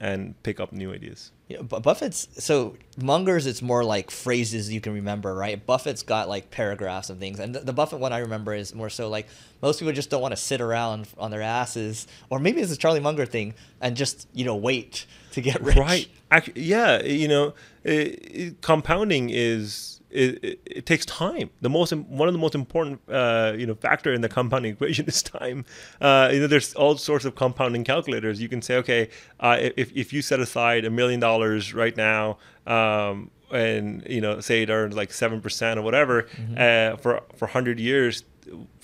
and 0.00 0.40
pick 0.42 0.60
up 0.60 0.72
new 0.72 0.92
ideas. 0.92 1.32
Yeah, 1.48 1.62
Bu- 1.62 1.80
Buffett's 1.80 2.28
so 2.44 2.76
Munger's 3.00 3.46
it's 3.46 3.62
more 3.62 3.82
like 3.82 4.10
phrases 4.10 4.70
you 4.72 4.80
can 4.80 4.92
remember, 4.92 5.34
right? 5.34 5.64
Buffett's 5.64 6.02
got 6.02 6.28
like 6.28 6.50
paragraphs 6.50 7.08
and 7.10 7.18
things, 7.18 7.40
and 7.40 7.54
the, 7.54 7.60
the 7.60 7.72
Buffett 7.72 7.98
one 8.00 8.12
I 8.12 8.18
remember 8.18 8.52
is 8.54 8.74
more 8.74 8.90
so 8.90 9.08
like 9.08 9.26
most 9.62 9.78
people 9.78 9.92
just 9.94 10.10
don't 10.10 10.20
want 10.20 10.32
to 10.32 10.36
sit 10.36 10.60
around 10.60 11.08
on 11.16 11.30
their 11.30 11.40
asses, 11.42 12.06
or 12.30 12.38
maybe 12.38 12.60
it's 12.60 12.72
a 12.72 12.76
Charlie 12.76 13.00
Munger 13.00 13.24
thing, 13.26 13.54
and 13.80 13.96
just 13.96 14.28
you 14.34 14.44
know 14.44 14.56
wait 14.56 15.06
to 15.32 15.40
get 15.40 15.62
rich. 15.62 15.76
Right. 15.76 16.08
Actually, 16.30 16.62
yeah. 16.62 17.02
You 17.02 17.28
know, 17.28 17.54
it, 17.82 17.92
it- 17.96 18.60
compounding 18.60 19.30
is 19.30 19.97
it, 20.10 20.44
it, 20.44 20.60
it 20.66 20.86
takes 20.86 21.04
time. 21.06 21.50
The 21.60 21.70
most 21.70 21.92
one 21.92 22.28
of 22.28 22.34
the 22.34 22.40
most 22.40 22.54
important 22.54 23.00
uh, 23.08 23.54
you 23.56 23.66
know 23.66 23.74
factor 23.74 24.12
in 24.12 24.20
the 24.20 24.28
compounding 24.28 24.72
equation 24.74 25.06
is 25.06 25.22
time. 25.22 25.64
Uh, 26.00 26.30
you 26.32 26.40
know, 26.40 26.46
there's 26.46 26.74
all 26.74 26.96
sorts 26.96 27.24
of 27.24 27.34
compounding 27.34 27.84
calculators. 27.84 28.40
You 28.40 28.48
can 28.48 28.62
say, 28.62 28.76
okay, 28.76 29.10
uh, 29.40 29.58
if 29.60 29.94
if 29.96 30.12
you 30.12 30.22
set 30.22 30.40
aside 30.40 30.84
a 30.84 30.90
million 30.90 31.20
dollars 31.20 31.74
right 31.74 31.96
now. 31.96 32.38
Um, 32.66 33.30
and 33.50 34.04
you 34.06 34.20
know, 34.20 34.40
say 34.40 34.60
it 34.60 34.68
earns 34.68 34.94
like 34.94 35.10
seven 35.10 35.40
percent 35.40 35.78
or 35.78 35.82
whatever 35.82 36.28
uh, 36.58 36.96
for 36.96 37.22
for 37.34 37.46
hundred 37.46 37.80
years, 37.80 38.24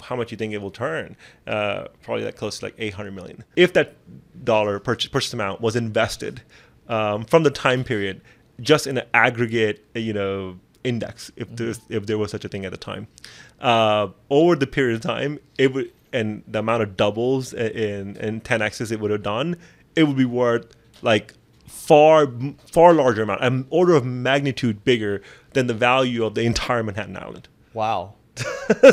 how 0.00 0.16
much 0.16 0.30
you 0.30 0.38
think 0.38 0.52
it 0.52 0.62
will 0.62 0.70
turn? 0.70 1.16
Uh, 1.46 1.88
probably 2.02 2.24
like 2.24 2.36
close 2.36 2.58
to 2.58 2.66
like 2.66 2.74
800 2.78 3.12
million. 3.12 3.44
If 3.56 3.72
that 3.74 3.94
dollar 4.44 4.78
purchase, 4.78 5.10
purchase 5.10 5.32
amount 5.32 5.60
was 5.60 5.76
invested 5.76 6.42
um, 6.88 7.24
from 7.24 7.42
the 7.42 7.50
time 7.50 7.84
period, 7.84 8.20
just 8.60 8.86
in 8.86 8.98
an 8.98 9.06
aggregate, 9.14 9.84
you 9.94 10.12
know, 10.12 10.58
index, 10.84 11.30
if 11.36 11.48
there's 11.56 11.80
if 11.88 12.06
there 12.06 12.18
was 12.18 12.30
such 12.30 12.44
a 12.44 12.48
thing 12.48 12.64
at 12.64 12.70
the 12.70 12.76
time, 12.78 13.08
uh, 13.60 14.08
over 14.30 14.54
the 14.56 14.66
period 14.66 14.96
of 14.96 15.00
time, 15.00 15.38
it 15.58 15.72
would 15.74 15.90
and 16.12 16.44
the 16.46 16.60
amount 16.60 16.82
of 16.82 16.96
doubles 16.96 17.52
in 17.52 18.16
in 18.18 18.40
10x's 18.40 18.92
it 18.92 19.00
would 19.00 19.10
have 19.10 19.22
done, 19.22 19.56
it 19.96 20.04
would 20.04 20.16
be 20.16 20.24
worth 20.24 20.66
like 21.02 21.34
far 21.66 22.28
far 22.70 22.92
larger 22.94 23.22
amount, 23.22 23.42
an 23.42 23.66
order 23.70 23.94
of 23.94 24.04
magnitude 24.04 24.84
bigger 24.84 25.22
than 25.54 25.66
the 25.66 25.74
value 25.74 26.24
of 26.24 26.34
the 26.34 26.42
entire 26.42 26.82
Manhattan 26.82 27.16
Island. 27.16 27.48
Wow. 27.72 28.14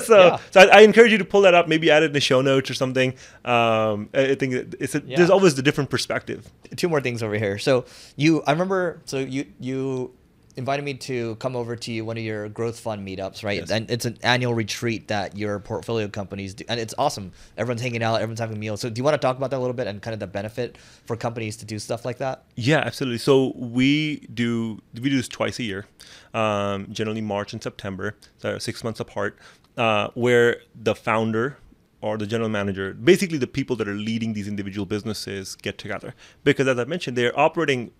so, 0.04 0.18
Yeah. 0.28 0.38
so 0.52 0.62
I, 0.62 0.66
I 0.66 0.82
encourage 0.82 1.12
you 1.12 1.18
to 1.18 1.26
pull 1.26 1.42
that 1.42 1.54
up, 1.56 1.68
maybe 1.68 1.90
add 1.90 2.04
it 2.04 2.08
in 2.08 2.14
the 2.14 2.20
show 2.20 2.42
notes 2.42 2.70
or 2.70 2.76
something. 2.76 3.14
Um, 3.44 4.10
I 4.14 4.36
think 4.36 4.54
it's 4.80 4.94
a, 4.96 5.02
Yeah. 5.06 5.18
there's 5.18 5.30
always 5.32 5.56
the 5.56 5.62
different 5.64 5.90
perspective. 5.90 6.50
two 6.76 6.88
more 6.90 7.02
things 7.02 7.24
over 7.24 7.36
here. 7.36 7.58
So 7.58 7.86
you, 8.16 8.44
I 8.44 8.52
remember, 8.52 9.02
so 9.06 9.18
you 9.20 9.46
you 9.60 10.12
invited 10.58 10.84
me 10.84 10.94
to 10.96 11.36
come 11.36 11.56
over 11.56 11.76
to 11.76 11.92
you 11.92 12.06
one 12.06 12.18
of 12.18 12.24
your 12.24 12.50
growth 12.50 12.80
fund 12.80 13.08
meetups, 13.08 13.44
right? 13.44 13.60
Yes. 13.60 13.72
And 13.72 13.90
it's 13.90 14.06
an 14.06 14.18
annual 14.24 14.54
retreat 14.54 15.08
that 15.08 15.38
your 15.38 15.60
portfolio 15.60 16.08
companies 16.08 16.54
do, 16.54 16.66
and 16.68 16.80
it's 16.80 16.94
awesome. 16.98 17.32
Everyone's 17.58 17.82
hanging 17.82 18.04
out, 18.04 18.16
everyone's 18.16 18.40
having 18.40 18.60
meals. 18.60 18.82
So 18.82 18.90
do 18.90 19.00
you 19.00 19.04
want 19.04 19.14
to 19.16 19.26
talk 19.26 19.38
about 19.38 19.52
that 19.52 19.58
a 19.58 19.60
little 19.60 19.74
bit 19.74 19.88
and 19.88 20.02
kind 20.02 20.14
of 20.14 20.20
the 20.20 20.28
benefit 20.28 20.78
for 21.06 21.16
companies 21.16 21.58
to 21.58 21.66
do 21.66 21.80
stuff 21.80 22.06
like 22.06 22.18
that? 22.18 22.44
Yeah, 22.56 22.80
absolutely. 22.80 23.20
So 23.20 23.54
we 23.56 24.28
do 24.34 24.82
we 24.94 25.10
do 25.10 25.18
this 25.18 25.28
twice 25.28 25.60
a 25.60 25.64
year, 25.64 25.86
um, 26.34 26.88
generally 26.92 27.22
March 27.22 27.54
and 27.54 27.62
September, 27.62 28.16
so 28.38 28.58
six 28.58 28.84
months 28.84 29.00
apart, 29.00 29.38
uh, 29.78 30.10
where 30.14 30.58
the 30.76 30.96
founder 30.96 31.58
or 32.02 32.18
the 32.18 32.26
general 32.26 32.50
manager, 32.50 32.94
basically 32.94 33.38
the 33.38 33.48
people 33.48 33.76
that 33.76 33.88
are 33.88 33.94
leading 33.94 34.34
these 34.34 34.48
individual 34.48 34.86
businesses, 34.86 35.56
get 35.56 35.78
together 35.78 36.16
because, 36.44 36.68
as 36.68 36.80
I 36.80 36.86
mentioned, 36.86 37.16
they're 37.16 37.38
operating 37.40 37.92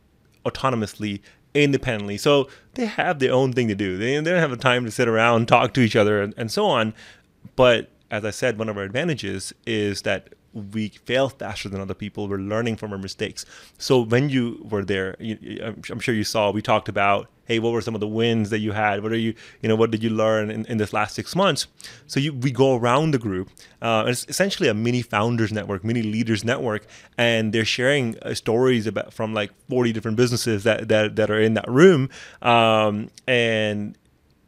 autonomously, 0.46 1.22
independently. 1.54 2.18
So 2.18 2.48
they 2.74 2.86
have 2.86 3.20
their 3.20 3.34
own 3.34 3.54
thing 3.54 3.68
to 3.68 3.76
do. 3.76 3.98
They, 3.98 4.16
they 4.18 4.32
don't 4.32 4.40
have 4.40 4.52
the 4.52 4.58
time 4.58 4.86
to 4.86 4.92
sit 4.92 5.08
around, 5.08 5.48
talk 5.48 5.74
to 5.74 5.82
each 5.82 5.96
other, 5.96 6.22
and, 6.22 6.34
and 6.38 6.52
so 6.52 6.66
on. 6.66 6.94
But 7.56 7.90
as 8.10 8.26
I 8.26 8.32
said, 8.32 8.58
one 8.58 8.70
of 8.70 8.78
our 8.78 8.84
advantages 8.84 9.54
is 9.66 10.02
that 10.04 10.34
we 10.54 10.90
fail 10.90 11.30
faster 11.30 11.70
than 11.70 11.82
other 11.82 11.94
people. 11.94 12.28
We're 12.28 12.38
learning 12.38 12.76
from 12.78 12.92
our 12.92 12.98
mistakes. 12.98 13.46
So 13.78 14.02
when 14.02 14.30
you 14.30 14.66
were 14.70 14.84
there, 14.84 15.16
you, 15.20 15.74
I'm 15.90 16.00
sure 16.00 16.14
you 16.14 16.24
saw 16.24 16.52
we 16.52 16.62
talked 16.62 16.90
about, 16.90 17.30
hey, 17.46 17.60
what 17.60 17.74
were 17.74 17.82
some 17.82 17.96
of 17.96 18.02
the 18.02 18.08
wins 18.08 18.50
that 18.50 18.60
you 18.60 18.72
had? 18.72 19.04
What 19.04 19.12
are 19.12 19.18
you, 19.18 19.34
you 19.62 19.70
know, 19.70 19.76
what 19.76 19.92
did 19.92 20.04
you 20.04 20.10
learn 20.10 20.50
in, 20.50 20.66
in 20.66 20.78
this 20.78 20.94
last 20.94 21.16
six 21.16 21.36
months? 21.36 21.68
So 22.08 22.20
you, 22.20 22.34
we 22.34 22.52
go 22.52 22.76
around 22.76 23.12
the 23.12 23.18
group. 23.18 23.50
Uh, 23.82 24.06
it's 24.08 24.26
essentially 24.28 24.70
a 24.70 24.74
mini 24.74 25.02
founders 25.02 25.52
network, 25.52 25.84
mini 25.84 26.02
leaders 26.02 26.44
network, 26.44 26.86
and 27.18 27.54
they're 27.54 27.66
sharing 27.66 28.18
uh, 28.20 28.34
stories 28.34 28.88
about 28.88 29.14
from 29.14 29.34
like 29.34 29.52
40 29.70 29.92
different 29.92 30.18
businesses 30.18 30.64
that 30.64 30.88
that, 30.90 31.16
that 31.16 31.30
are 31.30 31.42
in 31.42 31.54
that 31.56 31.70
room, 31.70 32.10
um, 32.42 33.10
and 33.28 33.98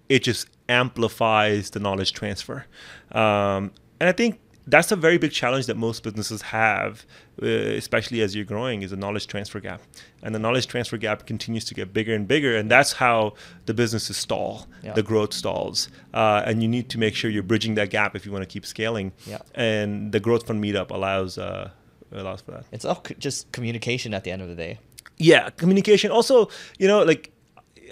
it 0.10 0.24
just 0.24 0.48
amplifies 0.70 1.72
the 1.72 1.80
knowledge 1.80 2.14
transfer. 2.14 2.66
Um, 3.12 3.72
and 4.00 4.10
I 4.10 4.12
think 4.12 4.40
that's 4.66 4.92
a 4.92 4.96
very 4.96 5.18
big 5.18 5.32
challenge 5.32 5.66
that 5.66 5.76
most 5.76 6.04
businesses 6.04 6.42
have, 6.42 7.06
uh, 7.42 7.46
especially 7.46 8.22
as 8.22 8.34
you're 8.36 8.46
growing, 8.46 8.82
is 8.82 8.92
a 8.92 8.96
knowledge 8.96 9.28
transfer 9.28 9.60
gap. 9.60 9.82
And 10.22 10.34
the 10.34 10.40
knowledge 10.40 10.68
transfer 10.68 10.96
gap 10.98 11.26
continues 11.26 11.66
to 11.66 11.74
get 11.74 11.94
bigger 11.94 12.14
and 12.16 12.28
bigger, 12.28 12.56
and 12.56 12.72
that's 12.72 12.94
how 12.94 13.34
the 13.66 13.74
businesses 13.74 14.16
stall, 14.16 14.68
Yeah. 14.82 14.94
the 14.94 15.04
growth 15.04 15.34
stalls. 15.34 15.90
Uh, 16.14 16.44
and 16.46 16.62
you 16.64 16.70
need 16.70 16.88
to 16.90 16.98
make 16.98 17.14
sure 17.16 17.30
you're 17.30 17.44
bridging 17.44 17.76
that 17.76 17.90
gap 17.90 18.16
if 18.16 18.26
you 18.26 18.32
want 18.32 18.44
to 18.44 18.48
keep 18.48 18.66
scaling. 18.66 19.12
Yeah. 19.28 19.40
And 19.54 20.12
the 20.14 20.20
Growth 20.22 20.48
Fund 20.48 20.64
Meetup 20.64 20.92
allows 20.92 21.38
uh, 21.38 21.72
allows 22.14 22.42
for 22.42 22.52
that. 22.52 22.66
It's 22.72 22.86
all 22.86 23.04
c- 23.06 23.16
just 23.20 23.52
communication 23.52 24.14
at 24.14 24.24
the 24.24 24.32
end 24.32 24.42
of 24.42 24.48
the 24.48 24.56
day. 24.56 24.80
Yeah, 25.18 25.50
communication. 25.50 26.10
Also, 26.10 26.50
you 26.80 26.88
know, 26.88 27.04
like 27.04 27.32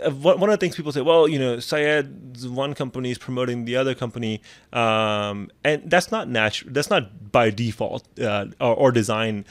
one 0.09 0.43
of 0.43 0.49
the 0.49 0.57
things 0.57 0.75
people 0.75 0.91
say, 0.91 1.01
well, 1.01 1.27
you 1.27 1.37
know, 1.39 1.59
Syed's 1.59 2.47
one 2.47 2.73
company 2.73 3.11
is 3.11 3.17
promoting 3.17 3.65
the 3.65 3.75
other 3.75 3.93
company, 3.93 4.41
um, 4.73 5.49
and 5.63 5.89
that's 5.89 6.11
not 6.11 6.27
natural. 6.29 6.71
That's 6.73 6.89
not 6.89 7.31
by 7.31 7.49
default 7.51 8.07
uh, 8.19 8.47
or, 8.59 8.75
or 8.75 8.91
design. 8.91 9.45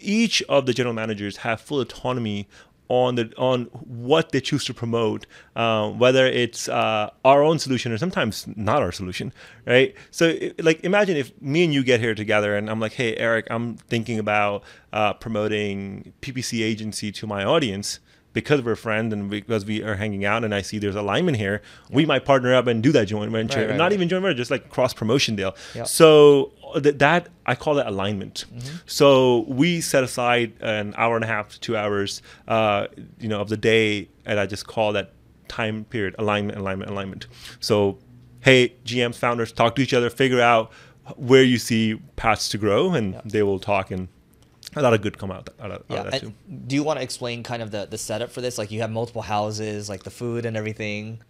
Each 0.00 0.42
of 0.42 0.66
the 0.66 0.74
general 0.74 0.94
managers 0.94 1.38
have 1.38 1.60
full 1.60 1.80
autonomy 1.80 2.48
on 2.88 3.14
the 3.14 3.32
on 3.38 3.64
what 3.72 4.30
they 4.32 4.40
choose 4.42 4.62
to 4.66 4.74
promote, 4.74 5.26
uh, 5.56 5.88
whether 5.90 6.26
it's 6.26 6.68
uh, 6.68 7.08
our 7.24 7.42
own 7.42 7.58
solution 7.58 7.90
or 7.92 7.96
sometimes 7.98 8.46
not 8.56 8.82
our 8.82 8.92
solution, 8.92 9.32
right? 9.66 9.94
So, 10.10 10.28
i- 10.28 10.52
like, 10.58 10.84
imagine 10.84 11.16
if 11.16 11.32
me 11.40 11.64
and 11.64 11.72
you 11.72 11.82
get 11.82 12.00
here 12.00 12.14
together, 12.14 12.54
and 12.56 12.68
I'm 12.68 12.80
like, 12.80 12.92
"Hey, 12.92 13.16
Eric, 13.16 13.46
I'm 13.50 13.76
thinking 13.76 14.18
about 14.18 14.64
uh, 14.92 15.14
promoting 15.14 16.12
PPC 16.20 16.62
agency 16.62 17.10
to 17.12 17.26
my 17.26 17.42
audience." 17.42 18.00
Because 18.34 18.60
we're 18.60 18.76
friends 18.76 19.14
and 19.14 19.30
because 19.30 19.64
we 19.64 19.82
are 19.82 19.94
hanging 19.94 20.26
out, 20.26 20.44
and 20.44 20.54
I 20.54 20.60
see 20.60 20.78
there's 20.78 20.94
alignment 20.94 21.38
here, 21.38 21.62
we 21.88 22.04
might 22.04 22.26
partner 22.26 22.54
up 22.54 22.66
and 22.66 22.82
do 22.82 22.92
that 22.92 23.06
joint 23.06 23.32
venture. 23.32 23.60
Right, 23.60 23.68
right, 23.70 23.76
not 23.78 23.84
right. 23.84 23.92
even 23.94 24.08
joint 24.10 24.22
venture, 24.22 24.36
just 24.36 24.50
like 24.50 24.68
cross 24.68 24.92
promotion 24.92 25.36
deal. 25.36 25.56
Yeah. 25.74 25.84
So 25.84 26.52
th- 26.82 26.98
that 26.98 27.28
I 27.46 27.54
call 27.54 27.78
it 27.78 27.86
alignment. 27.86 28.44
Mm-hmm. 28.52 28.76
So 28.86 29.46
we 29.48 29.80
set 29.80 30.04
aside 30.04 30.52
an 30.60 30.94
hour 30.98 31.16
and 31.16 31.24
a 31.24 31.28
half 31.28 31.48
to 31.50 31.60
two 31.60 31.76
hours, 31.76 32.20
uh, 32.48 32.88
you 33.18 33.28
know, 33.28 33.40
of 33.40 33.48
the 33.48 33.56
day, 33.56 34.08
and 34.26 34.38
I 34.38 34.46
just 34.46 34.66
call 34.66 34.92
that 34.92 35.12
time 35.48 35.84
period 35.84 36.16
alignment, 36.18 36.58
alignment, 36.58 36.90
alignment. 36.90 37.26
So, 37.60 37.98
hey, 38.40 38.74
GMs, 38.84 39.16
founders, 39.16 39.52
talk 39.52 39.76
to 39.76 39.82
each 39.82 39.94
other, 39.94 40.10
figure 40.10 40.40
out 40.40 40.72
where 41.16 41.42
you 41.42 41.58
see 41.58 41.96
paths 42.16 42.48
to 42.50 42.58
grow, 42.58 42.92
and 42.92 43.20
they 43.24 43.42
will 43.42 43.58
talk, 43.58 43.90
and 43.90 44.08
a 44.76 44.82
lot 44.82 44.94
of 44.94 45.02
good 45.02 45.18
come 45.18 45.30
out, 45.30 45.50
out, 45.60 45.70
of, 45.70 45.76
out 45.78 45.84
Yeah. 45.88 46.00
of 46.00 46.10
that 46.10 46.20
too. 46.20 46.32
and 46.48 46.68
do 46.68 46.74
you 46.76 46.82
want 46.82 46.98
to 46.98 47.02
explain 47.02 47.42
kind 47.42 47.62
of 47.62 47.70
the, 47.70 47.86
the 47.86 47.98
setup 47.98 48.30
for 48.30 48.40
this? 48.40 48.58
Like 48.58 48.70
you 48.70 48.80
have 48.80 48.90
multiple 48.90 49.22
houses, 49.22 49.88
like 49.88 50.02
the 50.04 50.10
food 50.10 50.44
and 50.46 50.56
everything. 50.56 51.20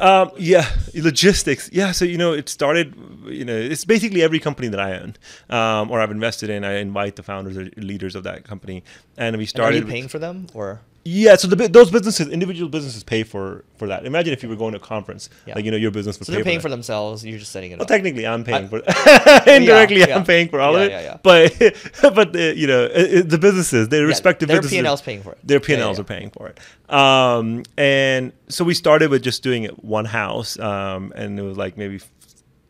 Um, 0.00 0.30
yeah, 0.36 0.66
logistics. 0.94 1.70
Yeah, 1.72 1.92
so 1.92 2.04
you 2.04 2.18
know, 2.18 2.32
it 2.32 2.48
started. 2.48 2.94
You 3.26 3.44
know, 3.44 3.56
it's 3.56 3.84
basically 3.84 4.22
every 4.22 4.40
company 4.40 4.68
that 4.68 4.80
I 4.80 4.98
own 4.98 5.14
um, 5.48 5.90
or 5.90 6.00
I've 6.00 6.10
invested 6.10 6.50
in. 6.50 6.64
I 6.64 6.78
invite 6.78 7.16
the 7.16 7.22
founders 7.22 7.56
or 7.56 7.70
leaders 7.76 8.14
of 8.16 8.24
that 8.24 8.44
company, 8.44 8.82
and 9.16 9.36
we 9.36 9.42
And 9.42 9.46
are 9.46 9.46
started. 9.46 9.76
you 9.76 9.82
with- 9.84 9.92
paying 9.92 10.08
for 10.08 10.18
them 10.18 10.46
or? 10.54 10.80
Yeah, 11.02 11.36
so 11.36 11.48
the, 11.48 11.66
those 11.66 11.90
businesses, 11.90 12.28
individual 12.28 12.68
businesses, 12.68 13.02
pay 13.02 13.22
for 13.22 13.64
for 13.78 13.88
that. 13.88 14.04
Imagine 14.04 14.34
if 14.34 14.42
you 14.42 14.50
were 14.50 14.56
going 14.56 14.72
to 14.72 14.76
a 14.78 14.82
conference, 14.82 15.30
Yeah. 15.46 15.54
like 15.54 15.64
you 15.64 15.70
know, 15.70 15.78
your 15.78 15.90
business 15.90 16.18
would 16.18 16.26
So 16.26 16.32
they're 16.32 16.44
paying 16.44 16.58
for 16.58 16.64
for 16.64 16.68
themselves. 16.68 17.24
You're 17.24 17.38
just 17.38 17.52
setting 17.52 17.70
it 17.72 17.76
Well, 17.78 17.84
up. 17.84 17.88
technically, 17.88 18.26
I'm 18.26 18.44
paying 18.44 18.64
I- 18.66 18.68
for 18.68 18.80
indirectly. 19.50 20.00
yeah. 20.00 20.14
I'm 20.16 20.24
paying 20.24 20.50
for 20.50 20.60
all 20.60 20.76
of 20.76 20.82
it. 20.82 20.90
yeah, 20.90 21.00
yeah. 21.00 21.16
But 21.22 21.58
but 22.14 22.34
the, 22.34 22.54
you 22.54 22.66
know 22.66 22.84
uh, 22.84 23.20
uh, 23.20 23.22
the 23.24 23.38
businesses, 23.40 23.88
their 23.88 24.04
respective 24.06 24.48
their 24.48 24.58
businesses, 24.60 24.82
P&L's 24.82 25.00
paying 25.00 25.22
for 25.22 25.32
it. 25.32 25.38
Their 25.42 25.58
P 25.58 25.72
and 25.72 25.80
yeah, 25.80 25.86
Ls 25.86 25.96
yeah. 25.96 26.02
are 26.02 26.04
paying 26.04 26.30
for 26.30 26.48
it. 26.48 26.60
Um, 26.94 27.62
and 27.78 28.32
so 28.48 28.62
we 28.64 28.74
started 28.74 29.10
with 29.10 29.22
just 29.22 29.42
doing 29.42 29.62
it 29.62 29.82
one 29.82 30.04
house, 30.04 30.58
um, 30.58 31.14
and 31.16 31.38
it 31.38 31.42
was 31.42 31.56
like 31.56 31.78
maybe 31.78 32.00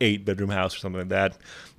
eight 0.00 0.24
bedroom 0.24 0.50
house 0.50 0.74
or 0.76 0.78
something 0.78 1.00
like 1.00 1.08
that. 1.08 1.36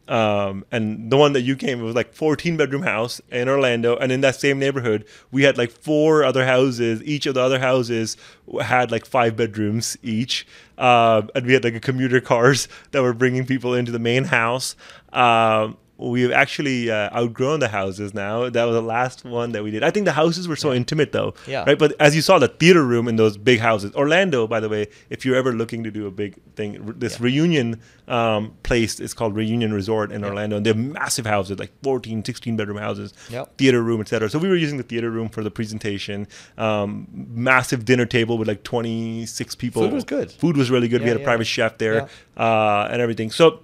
Um, 0.08 0.66
and 0.72 1.10
the 1.10 1.16
one 1.16 1.34
that 1.34 1.42
you 1.42 1.56
came 1.56 1.82
was 1.82 1.96
like 1.96 2.14
14 2.14 2.58
bedroom 2.58 2.82
house 2.82 3.22
in 3.32 3.48
Orlando, 3.48 3.96
and 3.96 4.12
in 4.12 4.22
that 4.22 4.36
same 4.36 4.60
neighborhood, 4.60 5.06
we 5.32 5.44
had 5.44 5.58
like 5.58 5.72
four 5.72 6.24
other 6.24 6.46
houses. 6.46 7.02
Each 7.04 7.26
of 7.26 7.36
the 7.36 7.42
other 7.42 7.60
houses 7.60 8.18
had 8.62 8.92
like 8.92 9.06
five 9.06 9.38
bedrooms 9.38 9.98
each, 10.04 10.46
um, 10.78 11.30
and 11.36 11.46
we 11.46 11.54
had 11.54 11.64
like 11.64 11.76
a 11.76 11.80
commuter 11.80 12.20
cars 12.20 12.68
that 12.92 13.02
were 13.02 13.14
bringing 13.14 13.46
people 13.46 13.74
into 13.74 13.92
the 13.92 14.00
main 14.00 14.26
house. 14.26 14.76
Um, 15.14 15.78
we've 16.02 16.32
actually 16.32 16.90
uh, 16.90 17.16
outgrown 17.16 17.60
the 17.60 17.68
houses 17.68 18.14
now. 18.14 18.50
That 18.50 18.64
was 18.66 18.74
the 18.76 18.82
last 18.82 19.24
one 19.24 19.52
that 19.52 19.64
we 19.64 19.72
did. 19.72 19.84
I 19.84 19.92
think 19.92 20.06
the 20.06 20.12
houses 20.14 20.48
were 20.48 20.56
so 20.56 20.74
intimate 20.74 21.12
though, 21.12 21.34
Yeah. 21.48 21.64
right? 21.66 21.78
But 21.78 21.94
as 22.00 22.16
you 22.16 22.22
saw, 22.22 22.40
the 22.40 22.48
theater 22.48 22.84
room 22.84 23.08
in 23.08 23.16
those 23.18 23.38
big 23.38 23.60
houses. 23.60 23.94
Orlando, 23.96 24.48
by 24.48 24.60
the 24.60 24.70
way, 24.70 24.88
if 25.10 25.26
you're 25.26 25.36
ever 25.36 25.54
looking 25.54 25.84
to 25.84 25.92
do 25.92 26.08
a 26.08 26.12
big 26.12 26.36
thing, 26.56 26.94
this 26.98 27.14
Yeah. 27.20 27.26
reunion 27.26 27.82
um, 28.08 28.54
place 28.64 29.00
is 29.00 29.14
called 29.14 29.36
Reunion 29.36 29.74
Resort 29.74 30.12
in 30.12 30.26
Orlando, 30.26 30.58
and 30.58 30.66
they're 30.66 30.74
massive 30.74 31.26
houses, 31.26 31.58
like 31.60 31.72
14, 31.84 32.26
16 32.26 32.58
bedroom 32.58 32.78
houses, 32.78 33.14
Yep. 33.30 33.58
theater 33.58 33.82
room, 33.82 34.02
etc. 34.02 34.30
So 34.30 34.38
we 34.40 34.50
were 34.50 34.56
using 34.58 34.78
the 34.78 34.84
theater 34.84 35.10
room 35.10 35.30
for 35.30 35.44
the 35.44 35.52
presentation. 35.52 36.28
Um, 36.58 37.08
massive 37.34 37.86
dinner 37.86 38.06
table 38.06 38.38
with 38.38 38.48
like 38.50 38.64
26 38.64 39.56
people. 39.56 39.84
Food 39.84 39.94
was 39.94 40.04
good. 40.04 40.32
Food 40.32 40.58
was 40.58 40.70
really 40.70 40.88
good. 40.90 41.02
we 41.02 41.08
Yeah, 41.08 41.14
had 41.14 41.22
a 41.22 41.24
private 41.24 41.48
chef 41.48 41.78
there 41.78 42.10
uh, 42.38 42.88
and 42.92 43.02
everything. 43.02 43.32
So. 43.32 43.62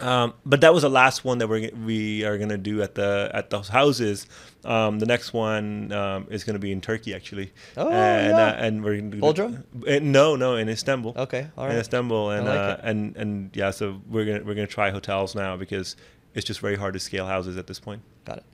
Um, 0.00 0.32
but 0.46 0.62
that 0.62 0.72
was 0.72 0.82
the 0.82 0.90
last 0.90 1.24
one 1.24 1.38
that 1.38 1.48
we're 1.48 1.70
we 1.84 2.24
are 2.24 2.38
gonna 2.38 2.56
do 2.56 2.80
at 2.82 2.94
the 2.94 3.30
at 3.34 3.50
those 3.50 3.68
houses. 3.68 4.26
Um, 4.64 4.98
the 4.98 5.06
next 5.06 5.34
one 5.34 5.92
um, 5.92 6.26
is 6.30 6.44
gonna 6.44 6.58
be 6.58 6.72
in 6.72 6.80
Turkey 6.80 7.14
actually. 7.14 7.52
Oh, 7.76 7.90
and, 7.90 8.30
yeah. 8.30 8.46
uh, 8.46 8.52
and 8.54 8.82
we're 8.82 8.96
gonna 8.96 9.16
Bodrum? 9.16 9.64
Uh, 9.86 9.98
no, 10.02 10.34
no, 10.34 10.56
in 10.56 10.68
Istanbul. 10.68 11.12
Okay, 11.16 11.48
all 11.58 11.66
right. 11.66 11.74
In. 11.74 11.80
Istanbul, 11.80 12.30
and 12.30 12.46
like 12.46 12.58
uh, 12.58 12.76
and 12.82 13.16
and 13.16 13.54
yeah, 13.54 13.70
so 13.70 14.00
we're 14.08 14.24
gonna 14.24 14.44
we're 14.44 14.54
gonna 14.54 14.66
try 14.66 14.90
hotels 14.90 15.34
now 15.34 15.56
because 15.56 15.96
it's 16.34 16.46
just 16.46 16.60
very 16.60 16.76
hard 16.76 16.94
to 16.94 17.00
scale 17.00 17.26
houses 17.26 17.58
at 17.58 17.66
this 17.66 17.78
point. 17.78 18.00
Got 18.24 18.38
it. 18.38 18.44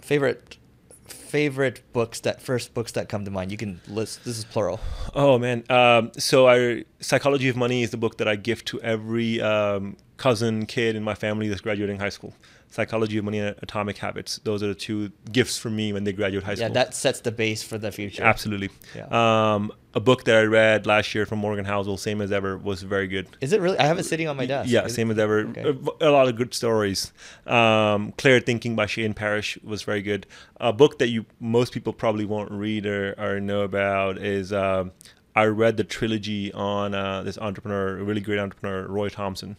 Favorite 0.00 0.58
favorite 1.06 1.82
books 1.92 2.20
that 2.20 2.40
first 2.40 2.72
books 2.72 2.92
that 2.92 3.08
come 3.08 3.24
to 3.24 3.30
mind. 3.30 3.50
You 3.50 3.56
can 3.58 3.80
list. 3.88 4.24
This 4.24 4.38
is 4.38 4.44
plural. 4.44 4.80
Oh 5.14 5.38
man, 5.38 5.64
um, 5.68 6.12
so 6.16 6.48
I 6.48 6.84
Psychology 7.00 7.48
of 7.48 7.56
Money 7.56 7.82
is 7.82 7.90
the 7.90 7.96
book 7.96 8.18
that 8.18 8.28
I 8.28 8.36
give 8.36 8.64
to 8.66 8.80
every 8.80 9.40
um, 9.40 9.96
cousin 10.16 10.66
kid 10.66 10.96
in 10.96 11.02
my 11.02 11.14
family 11.14 11.48
that's 11.48 11.60
graduating 11.60 11.98
high 11.98 12.08
school. 12.08 12.34
Psychology 12.68 13.18
of 13.18 13.24
Money 13.24 13.38
and 13.38 13.54
Atomic 13.62 13.98
Habits. 13.98 14.38
Those 14.42 14.60
are 14.60 14.66
the 14.66 14.74
two 14.74 15.12
gifts 15.30 15.56
for 15.56 15.70
me 15.70 15.92
when 15.92 16.02
they 16.02 16.12
graduate 16.12 16.42
high 16.42 16.52
Yeah, 16.52 16.56
school. 16.56 16.68
Yeah, 16.68 16.72
that 16.74 16.94
sets 16.94 17.20
the 17.20 17.30
base 17.30 17.62
for 17.62 17.78
the 17.78 17.92
future. 17.92 18.24
Absolutely. 18.24 18.68
Yeah. 18.96 19.54
Um, 19.54 19.70
a 19.94 20.00
book 20.00 20.24
that 20.24 20.34
I 20.34 20.42
read 20.42 20.84
last 20.84 21.14
year 21.14 21.24
from 21.24 21.38
Morgan 21.38 21.64
Housel, 21.64 21.96
same 21.96 22.20
as 22.20 22.32
ever, 22.32 22.58
was 22.58 22.82
very 22.82 23.06
good. 23.06 23.28
Is 23.40 23.52
it 23.52 23.60
really? 23.60 23.78
I 23.78 23.84
have 23.84 24.00
it 24.00 24.04
sitting 24.04 24.26
on 24.26 24.36
my 24.36 24.46
desk. 24.46 24.68
Yeah, 24.68 24.86
Is- 24.86 24.94
same 24.94 25.12
as 25.12 25.18
ever. 25.18 25.46
Okay. 25.50 25.62
A, 26.00 26.08
a 26.08 26.10
lot 26.10 26.26
of 26.26 26.34
good 26.34 26.52
stories. 26.52 27.12
Um, 27.46 28.12
Clear 28.18 28.40
Thinking 28.40 28.74
by 28.74 28.86
Shane 28.86 29.14
Parrish 29.14 29.56
was 29.62 29.82
very 29.82 30.02
good. 30.02 30.26
A 30.56 30.72
book 30.72 30.98
that 30.98 31.08
you 31.10 31.26
most 31.38 31.72
people 31.72 31.92
probably 31.92 32.24
won't 32.24 32.50
read 32.50 32.86
or, 32.86 33.14
or 33.18 33.38
know 33.38 33.60
about 33.60 34.18
is 34.18 34.52
um 34.52 34.90
I 35.36 35.44
read 35.46 35.76
the 35.76 35.84
trilogy 35.84 36.52
on 36.52 36.94
uh, 36.94 37.22
this 37.24 37.38
entrepreneur, 37.38 37.98
a 37.98 38.04
really 38.04 38.20
great 38.20 38.38
entrepreneur, 38.38 38.86
Roy 38.86 39.08
Thomson. 39.08 39.56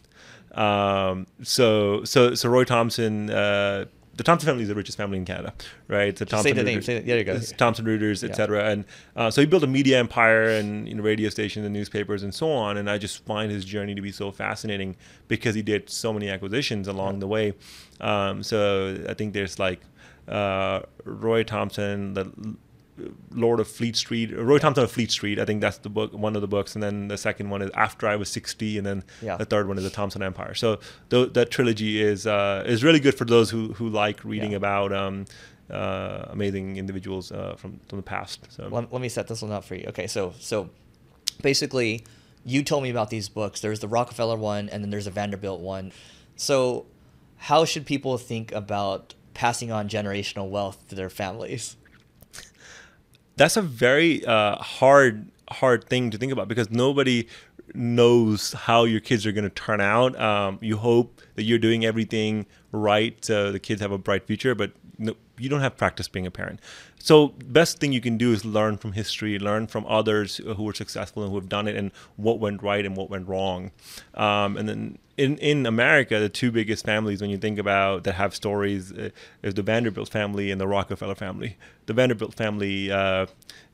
Um, 0.56 1.28
so 1.44 2.04
so 2.04 2.34
so 2.36 2.50
Roy 2.50 2.64
Thomson. 2.64 3.30
Uh, 3.30 3.86
the 4.18 4.24
Thomson 4.24 4.48
family 4.48 4.62
is 4.64 4.70
the 4.70 4.76
richest 4.76 4.98
family 4.98 5.18
in 5.18 5.26
Canada, 5.26 5.54
right? 5.90 6.16
The 6.16 6.24
say 6.24 6.30
Thomson 6.30 6.56
the 6.56 6.64
name, 6.64 6.82
say 6.82 7.00
the- 7.00 7.06
there 7.06 7.18
you 7.18 7.26
go. 7.26 7.38
Thomson 7.58 7.84
Reuters, 7.84 8.24
Yeah. 8.24 8.30
etc. 8.30 8.64
And 8.72 8.86
uh, 9.18 9.30
so 9.30 9.42
he 9.42 9.46
built 9.46 9.64
a 9.64 9.68
media 9.68 10.00
empire 10.00 10.48
and 10.52 10.88
you 10.88 10.96
know, 10.96 11.04
radio 11.04 11.28
stations 11.28 11.66
and 11.66 11.74
newspapers 11.74 12.24
and 12.24 12.34
so 12.34 12.50
on. 12.50 12.78
And 12.78 12.90
I 12.90 12.98
just 12.98 13.26
find 13.26 13.52
his 13.52 13.66
journey 13.66 13.94
to 13.94 14.02
be 14.02 14.14
so 14.14 14.32
fascinating 14.32 14.96
because 15.28 15.54
he 15.54 15.62
did 15.62 15.90
so 15.90 16.14
many 16.14 16.30
acquisitions 16.30 16.88
along 16.88 17.20
the 17.20 17.28
way. 17.28 17.56
Um, 18.00 18.42
so 18.42 19.04
I 19.10 19.16
think 19.16 19.34
there's 19.34 19.60
like 19.60 19.82
uh, 20.30 20.84
Roy 21.04 21.44
Thomson, 21.44 22.14
the 22.14 22.32
Lord 23.32 23.60
of 23.60 23.68
Fleet 23.68 23.96
Street, 23.96 24.32
Roy 24.38 24.58
Thomson 24.58 24.84
of 24.86 24.92
Fleet 24.92 25.12
Street. 25.12 25.38
I 25.40 25.46
think 25.46 25.60
that's 25.62 25.80
the 25.80 25.90
book, 25.90 26.14
one 26.14 26.36
of 26.36 26.42
the 26.42 26.48
books, 26.48 26.76
and 26.76 26.82
then 26.84 27.10
the 27.10 27.18
second 27.18 27.50
one 27.50 27.62
is 27.62 27.70
After 27.76 28.08
I 28.08 28.16
Was 28.16 28.30
60, 28.30 28.78
and 28.78 28.86
then 28.88 29.04
Yeah. 29.22 29.36
the 29.38 29.46
third 29.46 29.68
one 29.68 29.78
is 29.78 29.84
the 29.84 29.90
Thomson 29.90 30.24
Empire. 30.24 30.54
So 30.54 30.80
th- 31.10 31.34
that 31.34 31.52
trilogy 31.52 32.02
is 32.02 32.26
uh, 32.26 32.64
is 32.66 32.84
really 32.84 33.00
good 33.02 33.16
for 33.16 33.26
those 33.26 33.50
who 33.50 33.74
who 33.74 33.90
like 33.90 34.24
reading 34.24 34.52
Yeah. 34.52 34.58
about 34.58 34.94
um, 34.94 35.26
uh, 35.70 36.26
amazing 36.30 36.78
individuals 36.78 37.32
uh, 37.32 37.56
from 37.58 37.80
from 37.90 37.98
the 37.98 38.04
past. 38.04 38.48
So 38.50 38.68
let, 38.72 38.92
let 38.94 39.02
me 39.02 39.10
set 39.10 39.28
this 39.28 39.42
one 39.42 39.52
up 39.52 39.64
for 39.66 39.76
you. 39.76 39.86
Okay, 39.90 40.08
so 40.08 40.34
so 40.40 40.70
basically, 41.42 42.04
you 42.46 42.64
told 42.64 42.84
me 42.84 42.90
about 42.90 43.10
these 43.10 43.30
books. 43.30 43.60
There's 43.60 43.80
the 43.80 43.88
Rockefeller 43.88 44.38
one, 44.38 44.70
and 44.70 44.84
then 44.84 44.90
there's 44.90 45.08
a 45.08 45.12
Vanderbilt 45.12 45.60
one. 45.62 45.92
So, 46.38 46.86
how 47.38 47.66
should 47.66 47.86
people 47.86 48.18
think 48.18 48.52
about 48.52 49.16
passing 49.34 49.72
on 49.72 49.90
generational 49.90 50.50
wealth 50.50 50.88
to 50.90 50.96
their 50.96 51.10
families? 51.10 51.76
That's 53.36 53.58
a 53.58 53.62
very 53.62 54.26
uh, 54.26 54.58
hard 54.58 55.28
hard 55.50 55.88
thing 55.88 56.10
to 56.12 56.18
think 56.18 56.32
about 56.32 56.48
because 56.48 56.72
nobody 56.72 57.28
knows 57.74 58.54
how 58.54 58.84
your 58.84 59.00
kids 59.00 59.26
are 59.26 59.32
going 59.32 59.44
to 59.44 59.50
turn 59.50 59.82
out. 59.82 60.20
Um, 60.20 60.58
you 60.62 60.78
hope 60.78 61.22
that 61.36 61.44
you're 61.44 61.60
doing 61.60 61.86
everything 61.86 62.46
right 62.72 63.24
so 63.24 63.52
the 63.52 63.60
kids 63.60 63.82
have 63.82 63.92
a 63.92 63.98
bright 63.98 64.26
future, 64.26 64.56
but 64.56 64.72
no, 64.98 65.16
you 65.38 65.50
don't 65.50 65.62
have 65.62 65.78
practice 65.78 66.08
being 66.08 66.26
a 66.26 66.32
parent. 66.32 66.60
So 67.06 67.28
best 67.28 67.78
thing 67.78 67.94
you 67.94 68.02
can 68.02 68.18
do 68.18 68.34
is 68.34 68.44
learn 68.44 68.78
from 68.78 68.94
history, 68.94 69.38
learn 69.38 69.68
from 69.68 69.86
others 69.86 70.38
who 70.38 70.64
were 70.64 70.74
successful 70.74 71.22
and 71.22 71.30
who 71.32 71.38
have 71.38 71.48
done 71.48 71.68
it, 71.68 71.76
and 71.76 71.92
what 72.16 72.40
went 72.40 72.64
right 72.64 72.84
and 72.84 72.98
what 72.98 73.12
went 73.12 73.28
wrong. 73.28 73.70
Um, 74.16 74.58
and 74.58 74.68
then 74.68 74.98
in 75.16 75.38
in 75.38 75.68
America, 75.68 76.18
the 76.18 76.30
two 76.30 76.52
biggest 76.52 76.84
families 76.84 77.22
when 77.22 77.30
you 77.30 77.38
think 77.38 77.60
about 77.60 78.06
that 78.06 78.16
have 78.16 78.34
stories 78.34 78.92
uh, 78.92 79.12
is 79.44 79.54
the 79.54 79.62
Vanderbilt 79.62 80.10
family 80.10 80.50
and 80.50 80.60
the 80.60 80.68
Rockefeller 80.68 81.14
family. 81.14 81.58
The 81.86 81.94
Vanderbilt 81.94 82.34
family 82.34 82.92
uh, 82.92 83.28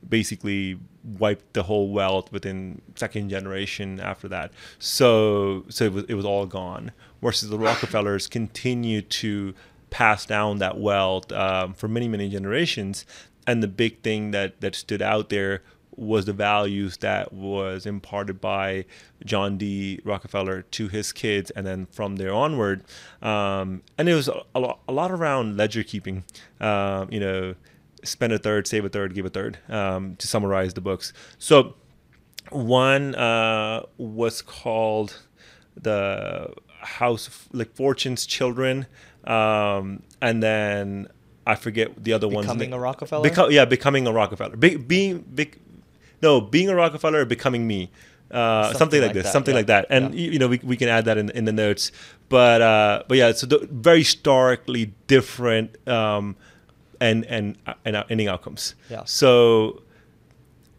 basically 0.06 0.78
wiped 1.02 1.54
the 1.54 1.62
whole 1.62 1.90
wealth 1.90 2.30
within 2.32 2.82
second 2.96 3.30
generation 3.30 3.98
after 3.98 4.28
that. 4.28 4.52
So 4.78 5.64
so 5.70 5.86
it 5.86 5.92
was 5.94 6.04
it 6.04 6.14
was 6.16 6.26
all 6.26 6.44
gone. 6.44 6.92
Versus 7.22 7.48
the 7.48 7.58
Rockefellers 7.58 8.26
continue 8.26 9.00
to 9.00 9.54
pass 9.92 10.26
down 10.26 10.58
that 10.58 10.78
wealth 10.78 11.30
um, 11.30 11.74
for 11.74 11.86
many 11.86 12.08
many 12.08 12.28
generations. 12.28 13.06
And 13.46 13.62
the 13.62 13.68
big 13.68 14.02
thing 14.02 14.32
that 14.32 14.60
that 14.60 14.74
stood 14.74 15.02
out 15.02 15.28
there 15.28 15.62
was 15.94 16.24
the 16.24 16.32
values 16.32 16.96
that 16.98 17.32
was 17.32 17.84
imparted 17.84 18.40
by 18.40 18.86
John 19.24 19.58
D. 19.58 20.00
Rockefeller 20.04 20.62
to 20.62 20.88
his 20.88 21.12
kids, 21.12 21.50
and 21.50 21.66
then 21.66 21.86
from 21.86 22.16
there 22.16 22.32
onward, 22.32 22.82
um, 23.20 23.82
and 23.98 24.08
it 24.08 24.14
was 24.14 24.28
a, 24.28 24.42
a, 24.54 24.60
lot, 24.60 24.80
a 24.88 24.92
lot 24.92 25.10
around 25.10 25.58
ledger 25.58 25.82
keeping. 25.82 26.24
Um, 26.60 27.12
you 27.12 27.20
know, 27.20 27.54
spend 28.04 28.32
a 28.32 28.38
third, 28.38 28.66
save 28.66 28.86
a 28.86 28.88
third, 28.88 29.14
give 29.14 29.26
a 29.26 29.30
third. 29.30 29.58
Um, 29.68 30.16
to 30.16 30.26
summarize 30.26 30.72
the 30.74 30.80
books, 30.80 31.12
so 31.38 31.74
one 32.50 33.14
uh, 33.14 33.82
was 33.98 34.40
called 34.40 35.20
the 35.76 36.54
House 36.80 37.26
of 37.28 37.48
like 37.52 37.74
Fortune's 37.74 38.26
Children, 38.26 38.86
um, 39.24 40.02
and 40.20 40.42
then 40.42 41.08
I 41.46 41.54
forget 41.56 42.02
the 42.02 42.12
other 42.12 42.28
ones. 42.28 42.46
Becoming 42.46 42.72
a 42.72 42.78
Rockefeller? 42.78 43.28
Beco- 43.28 43.50
yeah, 43.50 43.64
becoming 43.64 44.06
a 44.06 44.12
Rockefeller. 44.12 44.56
Be- 44.56 44.76
being 44.76 45.24
bec- 45.28 45.58
no, 46.22 46.40
being 46.40 46.68
a 46.68 46.74
Rockefeller, 46.74 47.20
or 47.20 47.24
becoming 47.24 47.66
me. 47.66 47.90
Uh, 48.30 48.62
something, 48.64 48.78
Something 48.78 49.00
like, 49.02 49.08
like 49.08 49.14
this, 49.14 49.24
that, 49.24 49.32
something 49.32 49.52
yeah. 49.52 49.58
like 49.58 49.66
that, 49.66 49.86
and 49.90 50.14
Yeah. 50.14 50.20
you, 50.20 50.30
you 50.32 50.38
know 50.38 50.48
we, 50.48 50.58
we 50.64 50.76
can 50.76 50.88
add 50.88 51.04
that 51.04 51.18
in, 51.18 51.28
in 51.30 51.44
the 51.44 51.52
notes. 51.52 51.92
But 52.30 52.62
uh, 52.62 53.02
but 53.06 53.18
yeah, 53.18 53.32
so 53.32 53.46
the, 53.46 53.68
very 53.70 54.02
starkly 54.04 54.94
different 55.06 55.76
um, 55.86 56.36
and 56.98 57.26
and 57.26 57.58
and 57.84 57.94
uh, 57.96 58.04
ending 58.08 58.28
outcomes. 58.28 58.74
Yeah. 58.88 59.02
So 59.04 59.82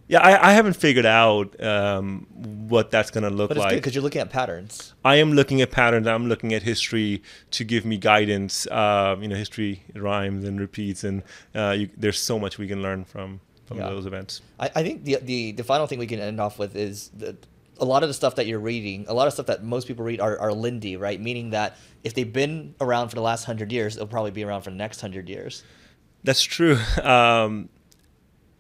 yeah, 0.07 0.19
I, 0.19 0.49
I 0.49 0.53
haven't 0.53 0.73
figured 0.75 1.05
out 1.05 1.61
um, 1.63 2.27
what 2.69 2.91
that's 2.91 3.09
gonna 3.11 3.29
look 3.29 3.49
But 3.49 3.57
it's 3.57 3.63
like. 3.65 3.75
because 3.75 3.95
you're 3.95 4.03
looking 4.03 4.21
at 4.21 4.29
patterns. 4.29 4.93
I 5.05 5.15
am 5.15 5.33
looking 5.33 5.61
at 5.61 5.71
patterns. 5.71 6.07
I'm 6.07 6.27
looking 6.27 6.53
at 6.53 6.63
history 6.63 7.23
to 7.51 7.63
give 7.63 7.85
me 7.85 7.97
guidance. 7.97 8.67
Um, 8.71 9.21
you 9.21 9.27
know, 9.29 9.35
history 9.35 9.83
rhymes 9.95 10.43
and 10.45 10.59
repeats, 10.59 11.03
and 11.03 11.23
uh, 11.55 11.71
you, 11.77 11.89
there's 11.97 12.19
so 12.19 12.37
much 12.39 12.57
we 12.57 12.67
can 12.67 12.81
learn 12.81 13.05
from 13.05 13.39
from 13.65 13.77
Yeah. 13.77 13.89
those 13.89 14.05
events. 14.05 14.41
I, 14.59 14.69
I 14.75 14.83
think 14.83 15.03
the, 15.05 15.17
the 15.21 15.51
the 15.53 15.63
final 15.63 15.87
thing 15.87 15.99
we 15.99 16.07
can 16.07 16.19
end 16.19 16.39
off 16.41 16.59
with 16.59 16.75
is 16.75 17.09
that 17.17 17.45
a 17.79 17.85
lot 17.85 18.03
of 18.03 18.09
the 18.09 18.13
stuff 18.13 18.35
that 18.35 18.45
you're 18.45 18.59
reading, 18.59 19.05
a 19.07 19.13
lot 19.13 19.25
of 19.27 19.33
stuff 19.33 19.47
that 19.47 19.63
most 19.63 19.87
people 19.87 20.05
read 20.05 20.19
are, 20.21 20.37
are 20.39 20.53
Lindy, 20.53 20.95
right? 20.95 21.19
Meaning 21.19 21.49
that 21.51 21.75
if 22.03 22.13
they've 22.13 22.31
been 22.31 22.75
around 22.79 23.09
for 23.09 23.15
the 23.15 23.21
last 23.21 23.45
hundred 23.45 23.71
years, 23.71 23.95
they'll 23.95 24.05
probably 24.05 24.31
be 24.31 24.43
around 24.43 24.61
for 24.61 24.69
the 24.69 24.75
next 24.75 25.01
hundred 25.01 25.27
years. 25.29 25.63
That's 26.23 26.43
true. 26.43 26.77
Um, 27.03 27.69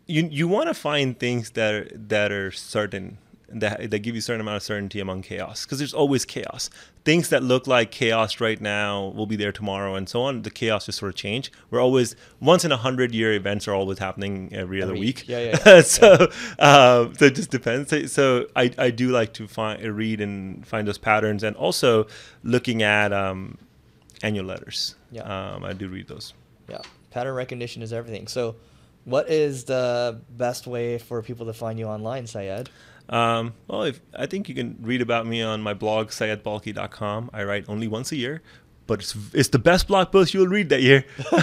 you 0.07 0.27
you 0.31 0.47
want 0.47 0.67
to 0.67 0.73
find 0.73 1.17
things 1.19 1.51
that 1.51 1.73
are, 1.73 1.87
that 1.93 2.31
are 2.31 2.51
certain 2.51 3.17
that 3.49 3.91
that 3.91 3.99
give 3.99 4.15
you 4.15 4.19
a 4.19 4.21
certain 4.21 4.41
amount 4.41 4.57
of 4.57 4.63
certainty 4.63 4.99
among 4.99 5.21
chaos 5.21 5.63
because 5.65 5.77
there's 5.77 5.93
always 5.93 6.25
chaos. 6.25 6.69
Things 7.05 7.29
that 7.29 7.43
look 7.43 7.67
like 7.67 7.91
chaos 7.91 8.39
right 8.39 8.59
now 8.59 9.07
will 9.15 9.25
be 9.27 9.35
there 9.35 9.51
tomorrow 9.51 9.93
and 9.95 10.07
so 10.09 10.23
on. 10.23 10.41
The 10.41 10.49
chaos 10.49 10.85
just 10.87 10.97
sort 10.99 11.09
of 11.09 11.15
change. 11.15 11.51
We're 11.69 11.81
always 11.81 12.15
once 12.39 12.65
in 12.65 12.71
a 12.71 12.77
hundred 12.77 13.13
year 13.13 13.33
events 13.33 13.67
are 13.67 13.73
always 13.75 13.99
happening 13.99 14.49
every 14.53 14.81
other 14.81 14.93
Every- 14.93 14.99
week. 15.01 15.27
yeah, 15.27 15.39
yeah, 15.39 15.57
yeah. 15.65 15.81
so 15.81 16.13
um, 16.59 17.13
so 17.15 17.25
it 17.25 17.35
just 17.35 17.51
depends. 17.51 17.89
So, 17.91 18.05
so 18.07 18.47
I 18.55 18.71
I 18.77 18.89
do 18.89 19.09
like 19.09 19.33
to 19.33 19.47
find 19.47 19.81
read 19.83 20.19
and 20.19 20.65
find 20.65 20.87
those 20.87 20.97
patterns 20.97 21.43
and 21.43 21.55
also 21.55 22.07
looking 22.43 22.81
at 22.81 23.13
um, 23.13 23.57
annual 24.23 24.45
letters. 24.45 24.95
Yeah. 25.11 25.23
Um, 25.53 25.63
I 25.63 25.73
do 25.73 25.87
read 25.89 26.07
those. 26.07 26.33
Yeah, 26.69 26.79
pattern 27.11 27.35
recognition 27.35 27.81
is 27.83 27.91
everything. 27.93 28.27
So, 28.27 28.55
what 29.05 29.29
is 29.29 29.65
the 29.65 30.21
best 30.29 30.67
way 30.67 30.97
for 30.97 31.21
people 31.21 31.45
to 31.47 31.53
find 31.53 31.77
you 31.79 31.85
online, 31.85 32.27
Syed? 32.27 32.69
Um, 33.09 33.53
well, 33.67 33.83
if, 33.83 33.99
I 34.17 34.25
think 34.25 34.47
you 34.47 34.55
can 34.55 34.77
read 34.81 35.01
about 35.01 35.27
me 35.27 35.41
on 35.41 35.61
my 35.61 35.73
blog, 35.73 36.09
syedbalkhi.com. 36.09 37.31
I 37.33 37.43
write 37.43 37.65
only 37.67 37.87
once 37.87 38.13
a 38.13 38.15
year, 38.15 38.41
but 38.87 38.99
it's, 38.99 39.15
it's 39.33 39.49
the 39.49 39.59
best 39.59 39.87
blog 39.87 40.11
post 40.11 40.33
you'll 40.33 40.47
read 40.47 40.69
that 40.69 40.81
year. 40.81 41.03
it, 41.17 41.35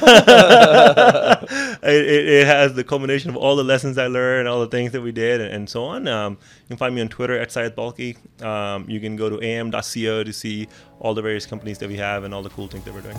it, 1.82 2.28
it 2.28 2.46
has 2.46 2.74
the 2.74 2.84
culmination 2.84 3.30
of 3.30 3.36
all 3.36 3.56
the 3.56 3.64
lessons 3.64 3.98
I 3.98 4.06
learned, 4.06 4.48
all 4.48 4.60
the 4.60 4.68
things 4.68 4.92
that 4.92 5.02
we 5.02 5.12
did, 5.12 5.40
and, 5.42 5.52
and 5.52 5.68
so 5.68 5.84
on. 5.84 6.08
Um, 6.08 6.38
you 6.62 6.68
can 6.68 6.76
find 6.78 6.94
me 6.94 7.02
on 7.02 7.08
Twitter 7.08 7.38
at 7.38 7.50
syedbalkhi. 7.50 8.42
Um, 8.42 8.88
you 8.88 9.00
can 9.00 9.16
go 9.16 9.28
to 9.28 9.42
am.co 9.42 10.24
to 10.24 10.32
see 10.32 10.66
all 10.98 11.12
the 11.14 11.22
various 11.22 11.44
companies 11.44 11.78
that 11.78 11.88
we 11.88 11.96
have 11.96 12.24
and 12.24 12.32
all 12.32 12.42
the 12.42 12.50
cool 12.50 12.68
things 12.68 12.84
that 12.84 12.94
we're 12.94 13.02
doing. 13.02 13.18